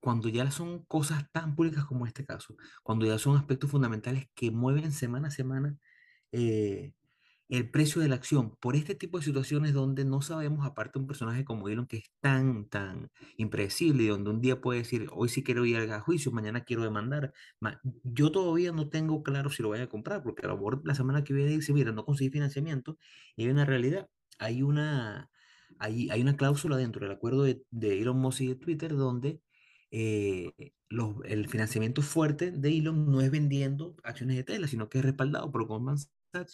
cuando 0.00 0.28
ya 0.28 0.50
son 0.50 0.84
cosas 0.86 1.30
tan 1.32 1.56
públicas 1.56 1.84
como 1.86 2.06
este 2.06 2.24
caso, 2.26 2.56
cuando 2.82 3.06
ya 3.06 3.18
son 3.18 3.36
aspectos 3.36 3.70
fundamentales 3.70 4.28
que 4.34 4.50
mueven 4.50 4.92
semana 4.92 5.28
a 5.28 5.30
semana 5.30 5.78
eh, 6.32 6.92
el 7.48 7.70
precio 7.70 8.00
de 8.00 8.08
la 8.08 8.14
acción 8.16 8.56
por 8.60 8.74
este 8.76 8.94
tipo 8.94 9.18
de 9.18 9.24
situaciones 9.24 9.72
donde 9.74 10.04
no 10.04 10.22
sabemos, 10.22 10.66
aparte 10.66 10.98
un 10.98 11.06
personaje 11.06 11.44
como 11.44 11.68
Elon 11.68 11.86
que 11.86 11.98
es 11.98 12.04
tan, 12.20 12.68
tan 12.68 13.10
impredecible 13.36 14.04
y 14.04 14.06
donde 14.08 14.30
un 14.30 14.40
día 14.40 14.60
puede 14.60 14.80
decir, 14.80 15.08
hoy 15.12 15.28
sí 15.28 15.42
quiero 15.42 15.64
ir 15.66 15.76
a 15.92 16.00
juicio, 16.00 16.32
mañana 16.32 16.64
quiero 16.64 16.82
demandar. 16.82 17.32
Ma- 17.60 17.80
Yo 18.02 18.32
todavía 18.32 18.72
no 18.72 18.88
tengo 18.88 19.22
claro 19.22 19.50
si 19.50 19.62
lo 19.62 19.68
voy 19.68 19.80
a 19.80 19.88
comprar, 19.88 20.22
porque 20.22 20.44
a 20.46 20.48
lo 20.48 20.56
mejor 20.56 20.82
la 20.84 20.94
semana 20.94 21.22
que 21.24 21.34
viene 21.34 21.50
dice, 21.52 21.72
mira, 21.72 21.92
no 21.92 22.04
conseguí 22.04 22.30
financiamiento 22.30 22.98
y 23.36 23.44
hay 23.44 23.50
una 23.50 23.64
realidad, 23.64 24.08
hay 24.38 24.62
una, 24.62 25.30
hay, 25.78 26.10
hay 26.10 26.22
una 26.22 26.36
cláusula 26.36 26.76
dentro 26.76 27.04
del 27.06 27.14
acuerdo 27.16 27.42
de, 27.44 27.62
de 27.70 28.00
Elon 28.00 28.18
Musk 28.18 28.40
y 28.42 28.46
de 28.48 28.54
Twitter 28.56 28.94
donde 28.96 29.40
eh, 29.90 30.52
los, 30.88 31.16
el 31.24 31.48
financiamiento 31.48 32.02
fuerte 32.02 32.50
de 32.52 32.68
Elon 32.78 33.10
no 33.10 33.20
es 33.20 33.30
vendiendo 33.30 33.96
acciones 34.02 34.36
de 34.36 34.44
Tesla, 34.44 34.66
sino 34.68 34.88
que 34.88 34.98
es 34.98 35.04
respaldado 35.04 35.50
por 35.52 35.66
Goldman 35.66 35.96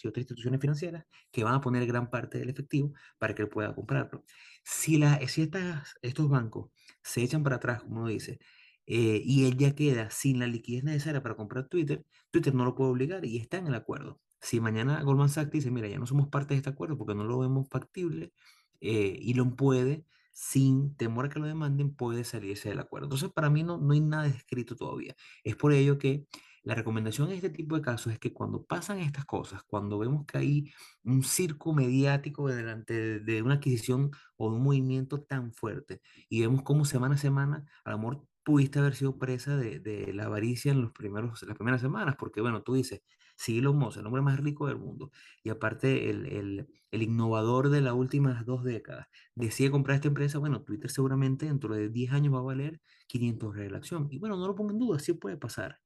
y 0.03 0.07
otras 0.07 0.23
instituciones 0.23 0.59
financieras 0.61 1.05
que 1.31 1.43
van 1.43 1.55
a 1.55 1.61
poner 1.61 1.85
gran 1.85 2.09
parte 2.09 2.37
del 2.39 2.49
efectivo 2.49 2.93
para 3.17 3.33
que 3.35 3.43
él 3.43 3.49
pueda 3.49 3.73
comprarlo. 3.73 4.23
Si, 4.63 4.97
la, 4.97 5.19
si 5.27 5.43
estas, 5.43 5.95
estos 6.01 6.29
bancos 6.29 6.71
se 7.03 7.21
echan 7.23 7.43
para 7.43 7.57
atrás, 7.57 7.81
como 7.83 8.07
dice, 8.07 8.39
eh, 8.85 9.21
y 9.23 9.45
él 9.45 9.57
ya 9.57 9.73
queda 9.75 10.09
sin 10.09 10.39
la 10.39 10.47
liquidez 10.47 10.83
necesaria 10.83 11.21
para 11.23 11.35
comprar 11.35 11.67
Twitter, 11.67 12.05
Twitter 12.31 12.53
no 12.53 12.65
lo 12.65 12.75
puede 12.75 12.91
obligar 12.91 13.25
y 13.25 13.37
está 13.37 13.57
en 13.57 13.67
el 13.67 13.75
acuerdo. 13.75 14.19
Si 14.39 14.59
mañana 14.59 15.01
Goldman 15.03 15.29
Sachs 15.29 15.51
dice, 15.51 15.71
mira, 15.71 15.87
ya 15.87 15.99
no 15.99 16.07
somos 16.07 16.29
parte 16.29 16.53
de 16.53 16.57
este 16.57 16.69
acuerdo 16.69 16.97
porque 16.97 17.15
no 17.15 17.23
lo 17.23 17.39
vemos 17.39 17.67
factible, 17.69 18.33
eh, 18.81 19.19
Elon 19.25 19.55
puede, 19.55 20.05
sin 20.31 20.95
temor 20.95 21.25
a 21.25 21.29
que 21.29 21.39
lo 21.39 21.45
demanden, 21.45 21.93
puede 21.95 22.23
salirse 22.23 22.69
del 22.69 22.79
acuerdo. 22.79 23.05
Entonces, 23.07 23.29
para 23.31 23.49
mí 23.49 23.63
no, 23.63 23.77
no 23.77 23.93
hay 23.93 24.01
nada 24.01 24.27
escrito 24.27 24.75
todavía. 24.75 25.15
Es 25.43 25.55
por 25.55 25.73
ello 25.73 25.97
que 25.97 26.25
la 26.63 26.75
recomendación 26.75 27.29
en 27.29 27.35
este 27.35 27.49
tipo 27.49 27.75
de 27.75 27.81
casos 27.81 28.13
es 28.13 28.19
que 28.19 28.33
cuando 28.33 28.63
pasan 28.63 28.99
estas 28.99 29.25
cosas, 29.25 29.63
cuando 29.63 29.97
vemos 29.97 30.25
que 30.25 30.37
hay 30.37 30.73
un 31.03 31.23
circo 31.23 31.73
mediático 31.73 32.47
delante 32.47 33.19
de, 33.19 33.41
una 33.41 33.55
adquisición 33.55 34.11
o 34.37 34.49
de 34.49 34.57
un 34.57 34.63
movimiento 34.63 35.21
tan 35.23 35.53
fuerte 35.53 36.01
y 36.29 36.41
vemos 36.41 36.61
cómo 36.63 36.85
semana 36.85 37.15
a 37.15 37.17
semana, 37.17 37.65
a 37.83 37.91
lo 37.91 37.97
mejor 37.97 38.27
pudiste 38.43 38.79
haber 38.79 38.95
sido 38.95 39.17
presa 39.17 39.57
de, 39.57 40.11
la 40.13 40.25
avaricia 40.25 40.71
en 40.71 40.81
los 40.81 40.91
primeros, 40.91 41.41
las 41.43 41.55
primeras 41.55 41.81
semanas, 41.81 42.15
porque 42.17 42.41
bueno, 42.41 42.63
tú 42.63 42.73
dices, 42.73 43.01
sí, 43.35 43.57
Elon 43.59 43.81
el 43.95 44.05
hombre 44.05 44.21
más 44.21 44.39
rico 44.39 44.67
del 44.67 44.77
mundo, 44.77 45.11
y 45.43 45.49
aparte 45.49 46.09
el, 46.09 46.67
innovador 46.91 47.69
de 47.69 47.81
las 47.81 47.93
últimas 47.93 48.45
dos 48.45 48.63
décadas, 48.63 49.07
decide 49.35 49.71
comprar 49.71 49.95
esta 49.95 50.09
empresa, 50.09 50.37
bueno, 50.39 50.61
Twitter 50.63 50.91
seguramente 50.91 51.47
dentro 51.47 51.73
de 51.75 51.89
10 51.89 52.13
años 52.13 52.33
va 52.35 52.39
a 52.39 52.43
valer 52.43 52.81
500 53.07 53.49
dólares 53.49 53.71
la 53.71 53.77
acción. 53.77 54.07
Y 54.11 54.19
bueno, 54.19 54.37
no 54.37 54.47
lo 54.47 54.55
pongo 54.55 54.71
en 54.71 54.79
duda, 54.79 54.99
sí 54.99 55.13
puede 55.13 55.37
pasar. 55.37 55.80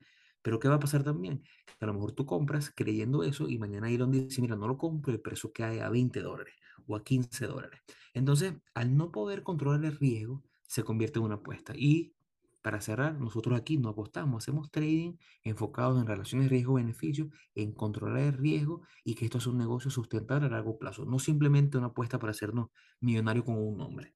Pero 0.46 0.60
¿qué 0.60 0.68
va 0.68 0.76
a 0.76 0.80
pasar 0.80 1.04
también? 1.04 1.42
A 1.80 1.88
lo 1.88 1.96
mejor 1.96 2.12
tú 2.12 2.28
compras 2.28 2.72
creyendo 2.76 3.24
eso 3.24 3.50
y 3.50 3.58
mañana 3.58 3.90
Elon 3.90 4.12
dice, 4.12 4.44
mira, 4.44 4.56
no 4.56 4.68
lo 4.68 4.78
compro, 4.78 5.12
el 5.12 5.20
precio 5.20 5.52
cae 5.52 5.82
a 5.82 5.90
20 5.90 6.22
dólares 6.22 6.54
o 6.86 6.96
a 6.96 7.04
15 7.04 7.48
dólares. 7.48 7.82
Entonces, 8.14 8.54
al 8.76 8.96
no 8.96 9.12
poder 9.12 9.42
controlar 9.42 9.84
el 9.84 9.98
riesgo, 9.98 10.44
se 10.68 10.84
convierte 10.84 11.18
en 11.18 11.26
una 11.26 11.36
apuesta. 11.36 11.74
Y 11.76 12.14
para 12.62 12.80
cerrar, 12.80 13.20
nosotros 13.20 13.58
aquí 13.58 13.78
no 13.78 13.90
apostamos, 13.90 14.44
hacemos 14.44 14.70
trading 14.70 15.18
enfocados 15.44 16.00
en 16.00 16.06
relaciones 16.06 16.52
riesgo-beneficio, 16.52 17.32
en 17.56 17.72
controlar 17.72 18.20
el 18.20 18.34
riesgo 18.34 18.84
y 19.04 19.16
que 19.16 19.26
esto 19.26 19.40
es 19.40 19.48
un 19.48 19.58
negocio 19.58 19.90
sustentable 19.90 20.46
a 20.46 20.52
largo 20.52 20.78
plazo, 20.78 21.06
no 21.06 21.18
simplemente 21.18 21.80
una 21.80 21.88
apuesta 21.88 22.20
para 22.20 22.30
hacernos 22.30 22.70
millonario 23.00 23.44
con 23.44 23.58
un 23.58 23.78
nombre. 23.78 24.14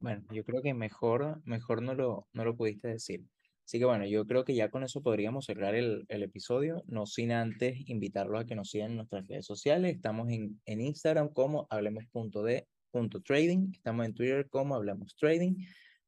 Bueno, 0.00 0.24
yo 0.32 0.44
creo 0.44 0.60
que 0.60 0.74
mejor, 0.74 1.40
mejor 1.44 1.82
no 1.82 1.94
lo, 1.94 2.26
no 2.32 2.44
lo 2.44 2.56
pudiste 2.56 2.88
decir. 2.88 3.24
Así 3.64 3.78
que 3.78 3.86
bueno, 3.86 4.04
yo 4.06 4.26
creo 4.26 4.44
que 4.44 4.54
ya 4.54 4.70
con 4.70 4.84
eso 4.84 5.02
podríamos 5.02 5.46
cerrar 5.46 5.74
el, 5.74 6.04
el 6.08 6.22
episodio, 6.22 6.84
no 6.86 7.06
sin 7.06 7.32
antes 7.32 7.78
invitarlos 7.88 8.42
a 8.42 8.44
que 8.44 8.54
nos 8.54 8.68
sigan 8.70 8.90
en 8.90 8.98
nuestras 8.98 9.26
redes 9.26 9.46
sociales. 9.46 9.96
Estamos 9.96 10.28
en, 10.30 10.60
en 10.66 10.82
Instagram 10.82 11.32
como 11.32 11.66
hablemos.de.trading, 11.70 13.72
estamos 13.72 14.04
en 14.04 14.12
Twitter 14.14 14.46
como 14.50 14.74
hablamos 14.74 15.16
trading, 15.16 15.54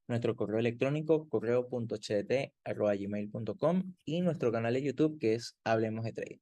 nuestro 0.07 0.37
correo 0.37 0.59
electrónico 0.59 1.27
correo.cht.gmail.com 1.29 3.95
y 4.05 4.21
nuestro 4.21 4.53
canal 4.53 4.75
de 4.75 4.83
YouTube 4.83 5.19
que 5.19 5.33
es 5.35 5.57
Hablemos 5.65 6.05
de 6.05 6.13
Trading. 6.13 6.39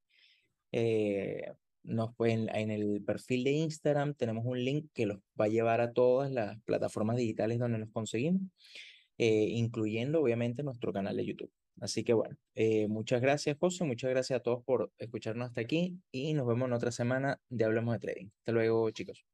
Eh, 0.73 1.53
nos 1.85 2.17
pueden, 2.17 2.49
en 2.55 2.71
el 2.71 3.03
perfil 3.05 3.45
de 3.45 3.53
Instagram 3.53 4.15
tenemos 4.15 4.45
un 4.47 4.65
link 4.65 4.89
que 4.93 5.07
los 5.07 5.19
va 5.41 5.45
a 5.45 5.49
llevar 5.49 5.81
a 5.81 5.93
todas 5.93 6.33
las 6.33 6.61
plataformas 6.63 7.17
digitales 7.17 7.61
donde 7.61 7.79
nos 7.79 7.93
conseguimos, 7.93 8.43
eh, 9.19 9.47
incluyendo 9.51 10.21
obviamente 10.21 10.63
nuestro 10.63 10.93
canal 10.93 11.17
de 11.17 11.27
YouTube. 11.27 11.53
Así 11.81 12.05
que 12.05 12.13
bueno, 12.15 12.37
eh, 12.55 12.87
muchas 12.89 13.21
gracias 13.21 13.57
José, 13.59 13.85
muchas 13.85 14.11
gracias 14.11 14.39
a 14.39 14.43
todos 14.43 14.63
por 14.65 14.93
escucharnos 14.99 15.49
hasta 15.49 15.61
aquí 15.61 15.99
y 16.13 16.35
nos 16.35 16.47
vemos 16.47 16.69
en 16.69 16.75
otra 16.75 16.93
semana 16.93 17.41
de 17.49 17.65
Hablemos 17.65 17.95
de 17.95 17.99
Trading. 18.01 18.29
Hasta 18.39 18.53
luego 18.53 18.91
chicos. 18.91 19.34